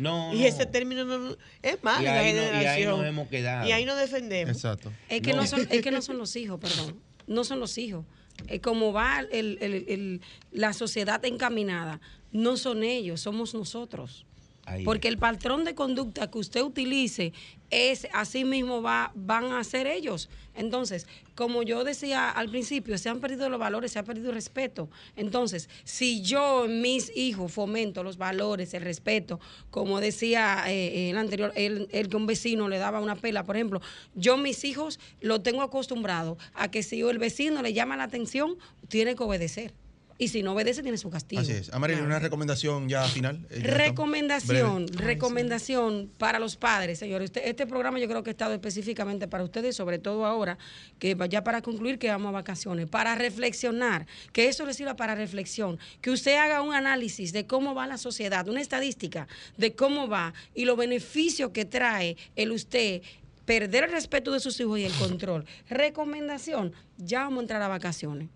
No, 0.00 0.32
Y 0.34 0.40
no. 0.40 0.44
ese 0.46 0.66
término 0.66 1.04
no, 1.04 1.36
es 1.62 1.82
mala 1.82 2.02
Y 2.02 2.06
ahí 2.06 2.32
no- 2.34 2.38
y 2.42 2.44
ahí 2.44 2.50
generación. 2.52 2.98
nos 2.98 3.06
hemos 3.06 3.28
quedado. 3.28 3.68
Y 3.68 3.72
ahí 3.72 3.84
nos 3.84 3.98
defendemos. 3.98 4.54
Exacto. 4.56 4.92
Es 5.08 5.22
que 5.22 5.32
no. 5.32 5.46
son, 5.46 5.66
es 5.70 5.82
que 5.82 5.90
no 5.90 6.02
son 6.02 6.18
los 6.18 6.36
hijos, 6.36 6.60
perdón. 6.60 7.00
No 7.26 7.44
son 7.44 7.60
los 7.60 7.76
hijos. 7.78 8.04
Es 8.48 8.60
como 8.60 8.92
va 8.92 9.20
el- 9.20 9.58
el- 9.62 9.84
el- 9.88 10.20
la 10.52 10.72
sociedad 10.74 11.24
encaminada, 11.24 12.00
no 12.32 12.56
son 12.58 12.82
ellos, 12.84 13.20
somos 13.22 13.54
nosotros. 13.54 14.26
Ahí. 14.66 14.84
Porque 14.84 15.08
el 15.08 15.16
patrón 15.16 15.64
de 15.64 15.74
conducta 15.74 16.30
que 16.30 16.38
usted 16.38 16.60
utilice 16.62 17.32
es 17.70 18.06
así 18.12 18.44
mismo 18.44 18.82
va, 18.82 19.12
van 19.14 19.52
a 19.52 19.62
ser 19.64 19.86
ellos. 19.86 20.28
Entonces, 20.54 21.06
como 21.34 21.62
yo 21.62 21.84
decía 21.84 22.30
al 22.30 22.48
principio, 22.48 22.98
se 22.98 23.08
han 23.08 23.20
perdido 23.20 23.48
los 23.48 23.58
valores, 23.60 23.92
se 23.92 23.98
ha 23.98 24.02
perdido 24.02 24.30
el 24.30 24.34
respeto. 24.34 24.88
Entonces, 25.14 25.68
si 25.84 26.22
yo 26.22 26.66
mis 26.68 27.16
hijos 27.16 27.52
fomento 27.52 28.02
los 28.02 28.16
valores, 28.16 28.74
el 28.74 28.82
respeto, 28.82 29.40
como 29.70 30.00
decía 30.00 30.64
eh, 30.66 31.10
el 31.10 31.18
anterior, 31.18 31.52
el, 31.54 31.88
el 31.92 32.08
que 32.08 32.16
un 32.16 32.26
vecino 32.26 32.68
le 32.68 32.78
daba 32.78 33.00
una 33.00 33.16
pela, 33.16 33.44
por 33.44 33.56
ejemplo, 33.56 33.80
yo 34.14 34.36
mis 34.36 34.64
hijos 34.64 34.98
lo 35.20 35.42
tengo 35.42 35.62
acostumbrado 35.62 36.38
a 36.54 36.70
que 36.70 36.82
si 36.82 37.00
el 37.00 37.18
vecino 37.18 37.62
le 37.62 37.72
llama 37.72 37.96
la 37.96 38.04
atención, 38.04 38.56
tiene 38.88 39.14
que 39.14 39.22
obedecer. 39.22 39.74
Y 40.18 40.28
si 40.28 40.42
no 40.42 40.52
obedece, 40.52 40.82
tiene 40.82 40.96
su 40.96 41.10
castigo. 41.10 41.42
Así 41.42 41.52
es. 41.52 41.72
Amaril, 41.74 42.00
una 42.00 42.18
recomendación 42.18 42.88
ya 42.88 43.04
final. 43.04 43.46
Eh, 43.50 43.60
ya. 43.62 43.74
Recomendación, 43.74 44.86
recomendación 44.88 46.10
para 46.16 46.38
los 46.38 46.56
padres, 46.56 46.98
señores. 46.98 47.26
Usted- 47.30 47.42
este 47.44 47.66
programa 47.66 47.98
yo 47.98 48.08
creo 48.08 48.22
que 48.22 48.30
ha 48.30 48.32
estado 48.32 48.54
específicamente 48.54 49.28
para 49.28 49.44
ustedes, 49.44 49.76
sobre 49.76 49.98
todo 49.98 50.24
ahora, 50.24 50.56
que 50.98 51.14
va- 51.14 51.26
ya 51.26 51.44
para 51.44 51.60
concluir 51.60 51.98
que 51.98 52.08
vamos 52.08 52.28
a 52.30 52.32
vacaciones, 52.32 52.88
para 52.88 53.14
reflexionar, 53.14 54.06
que 54.32 54.48
eso 54.48 54.64
les 54.64 54.76
sirva 54.76 54.96
para 54.96 55.14
reflexión, 55.14 55.78
que 56.00 56.10
usted 56.10 56.36
haga 56.36 56.62
un 56.62 56.72
análisis 56.74 57.32
de 57.32 57.46
cómo 57.46 57.74
va 57.74 57.86
la 57.86 57.98
sociedad, 57.98 58.48
una 58.48 58.60
estadística 58.62 59.28
de 59.58 59.74
cómo 59.74 60.08
va 60.08 60.32
y 60.54 60.64
los 60.64 60.76
beneficios 60.78 61.50
que 61.50 61.64
trae 61.66 62.16
el 62.36 62.52
usted 62.52 63.02
perder 63.44 63.84
el 63.84 63.92
respeto 63.92 64.32
de 64.32 64.40
sus 64.40 64.58
hijos 64.60 64.78
y 64.78 64.84
el 64.84 64.92
control. 64.94 65.44
Recomendación, 65.68 66.72
ya 66.98 67.20
vamos 67.24 67.38
a 67.38 67.42
entrar 67.42 67.62
a 67.62 67.68
vacaciones 67.68 68.28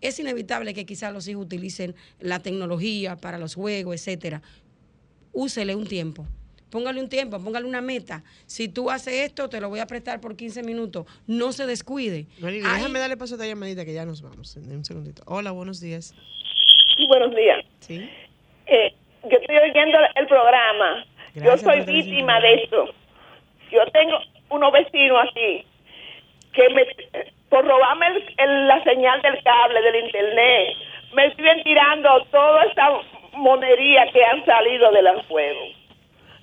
es 0.00 0.18
inevitable 0.18 0.74
que 0.74 0.86
quizás 0.86 1.12
los 1.12 1.28
hijos 1.28 1.44
utilicen 1.44 1.94
la 2.20 2.40
tecnología 2.40 3.16
para 3.16 3.38
los 3.38 3.54
juegos, 3.54 3.94
etcétera. 3.94 4.42
Úsele 5.32 5.74
un 5.74 5.86
tiempo. 5.86 6.26
Póngale 6.70 7.00
un 7.00 7.08
tiempo, 7.08 7.42
póngale 7.42 7.66
una 7.66 7.80
meta. 7.80 8.22
Si 8.46 8.68
tú 8.68 8.90
haces 8.90 9.14
esto, 9.14 9.48
te 9.48 9.60
lo 9.60 9.68
voy 9.68 9.80
a 9.80 9.86
prestar 9.86 10.20
por 10.20 10.36
15 10.36 10.62
minutos. 10.62 11.06
No 11.26 11.52
se 11.52 11.66
descuide. 11.66 12.26
Déjame 12.38 13.00
darle 13.00 13.16
paso 13.16 13.34
a 13.34 13.36
esta 13.36 13.46
llamadita 13.46 13.84
que 13.84 13.92
ya 13.92 14.04
nos 14.04 14.22
vamos. 14.22 14.56
En 14.56 14.70
un 14.76 14.84
segundito. 14.84 15.22
Hola, 15.26 15.50
buenos 15.50 15.80
días. 15.80 16.14
Buenos 17.08 17.34
días. 17.34 17.64
Sí. 17.80 18.08
Eh, 18.66 18.94
yo 19.24 19.38
estoy 19.38 19.56
oyendo 19.56 19.98
el 20.14 20.26
programa. 20.28 21.04
Gracias 21.34 21.62
yo 21.62 21.70
soy 21.70 21.80
víctima 21.92 22.40
de 22.40 22.54
eso. 22.54 22.86
Yo 23.72 23.80
tengo 23.92 24.18
unos 24.50 24.72
vecinos 24.72 25.18
aquí 25.28 25.64
que 26.52 26.68
me, 26.70 26.86
por 27.50 27.64
robarme 27.66 28.06
el- 28.06 28.34
el- 28.38 28.68
la 28.68 28.82
señal 28.84 29.20
del 29.22 29.42
cable, 29.42 29.80
del 29.82 30.04
internet, 30.04 30.76
me 31.14 31.30
siguen 31.34 31.62
tirando 31.64 32.24
toda 32.30 32.64
esa 32.64 32.88
monería 33.36 34.06
que 34.12 34.24
han 34.24 34.44
salido 34.46 34.90
del 34.92 35.06
fuego. 35.26 35.60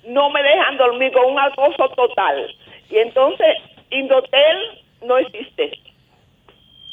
No 0.06 0.30
me 0.30 0.42
dejan 0.42 0.76
dormir 0.76 1.10
con 1.12 1.32
un 1.32 1.38
acoso 1.38 1.88
total. 1.96 2.54
Y 2.90 2.96
entonces, 2.98 3.56
Indotel 3.90 4.82
no 5.06 5.18
existe. 5.18 5.72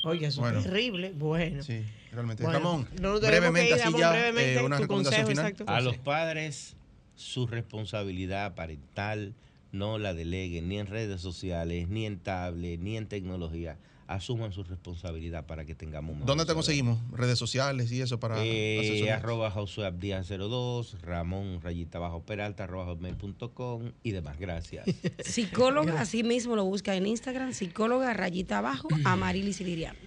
Oye, 0.06 0.28
eso 0.28 0.42
Bueno. 0.42 0.60
es 0.60 0.66
terrible. 0.66 1.12
Bueno. 1.16 1.64
Sí, 1.64 1.84
realmente. 2.12 2.44
Bueno, 2.44 2.60
Ramón, 2.60 2.88
no 3.02 3.20
brevemente, 3.20 3.62
que 3.62 3.68
ir, 3.68 3.74
así 3.74 3.84
Ramón, 3.86 4.00
ya, 4.00 4.12
brevemente, 4.12 4.54
eh, 4.56 4.64
una 4.64 4.78
recomendación 4.78 5.26
consejo, 5.26 5.28
final. 5.28 5.52
exacto. 5.52 5.72
A 5.72 5.82
los 5.82 5.98
padres, 5.98 6.78
su 7.16 7.48
responsabilidad 7.48 8.56
parental 8.56 9.34
no 9.72 9.98
la 9.98 10.14
deleguen 10.14 10.70
ni 10.70 10.78
en 10.80 10.88
redes 10.88 11.22
sociales, 11.22 11.88
ni 11.90 12.06
en 12.06 12.20
tablet, 12.22 12.80
ni 12.80 12.98
en 12.98 13.08
tecnología. 13.10 13.78
Asuman 14.08 14.52
su 14.52 14.64
responsabilidad 14.64 15.46
para 15.48 15.66
que 15.66 15.74
tengamos 15.74 16.16
una 16.16 16.26
¿Dónde 16.26 16.46
te 16.46 16.54
conseguimos? 16.54 17.00
Redes 17.12 17.40
sociales 17.40 17.92
y 17.92 18.02
eso 18.02 18.20
para 18.20 18.36
Eh, 18.46 19.10
arroba 19.12 19.50
Josué 19.50 19.88
Abdías 19.88 20.28
02, 20.30 21.02
Ramón 21.02 21.60
Rayita 21.62 21.98
Bajo 21.98 22.22
Peralta, 22.22 22.66
arroba 22.66 22.86
hotmail.com 22.86 23.92
y 24.04 24.12
demás. 24.12 24.38
Gracias. 24.40 24.86
Psicóloga, 25.26 26.00
así 26.00 26.24
mismo 26.24 26.56
lo 26.56 26.66
busca 26.66 26.96
en 26.96 27.08
Instagram, 27.08 27.54
psicóloga 27.54 28.14
rayita 28.14 28.60
abajo, 28.60 28.88
Amarilis 29.06 29.60
Liriano. 29.62 29.98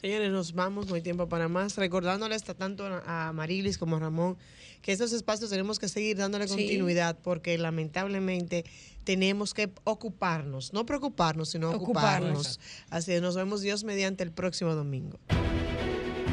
Señores, 0.00 0.30
nos 0.32 0.52
vamos, 0.52 0.88
no 0.88 0.96
hay 0.96 1.00
tiempo 1.02 1.28
para 1.30 1.48
más. 1.48 1.76
Recordándoles 1.78 2.46
a- 2.50 2.54
tanto 2.54 2.84
a 2.86 3.32
Marilis 3.32 3.78
como 3.78 3.96
a 3.96 4.00
Ramón 4.00 4.36
que 4.82 4.92
estos 4.92 5.12
espacios 5.14 5.48
tenemos 5.48 5.78
que 5.78 5.88
seguir 5.88 6.18
dándole 6.18 6.46
Sí. 6.46 6.54
continuidad 6.56 7.16
porque 7.22 7.56
lamentablemente 7.56 8.64
tenemos 9.04 9.54
que 9.54 9.72
ocuparnos, 9.84 10.72
no 10.72 10.84
preocuparnos, 10.86 11.50
sino 11.50 11.70
Ocuparnos. 11.70 12.30
ocuparnos. 12.30 12.60
Así 12.90 13.12
es, 13.12 13.22
nos 13.22 13.36
vemos 13.36 13.60
Dios 13.60 13.84
mediante 13.84 14.24
el 14.24 14.32
próximo 14.32 14.74
domingo. 14.74 15.18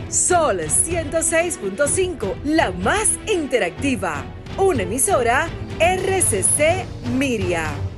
Sol 0.10 0.60
106.5, 0.60 2.44
la 2.44 2.72
más 2.72 3.10
interactiva. 3.32 4.26
Una 4.58 4.84
emisora 4.84 5.48
RCC 5.80 6.86
Miria. 7.14 7.91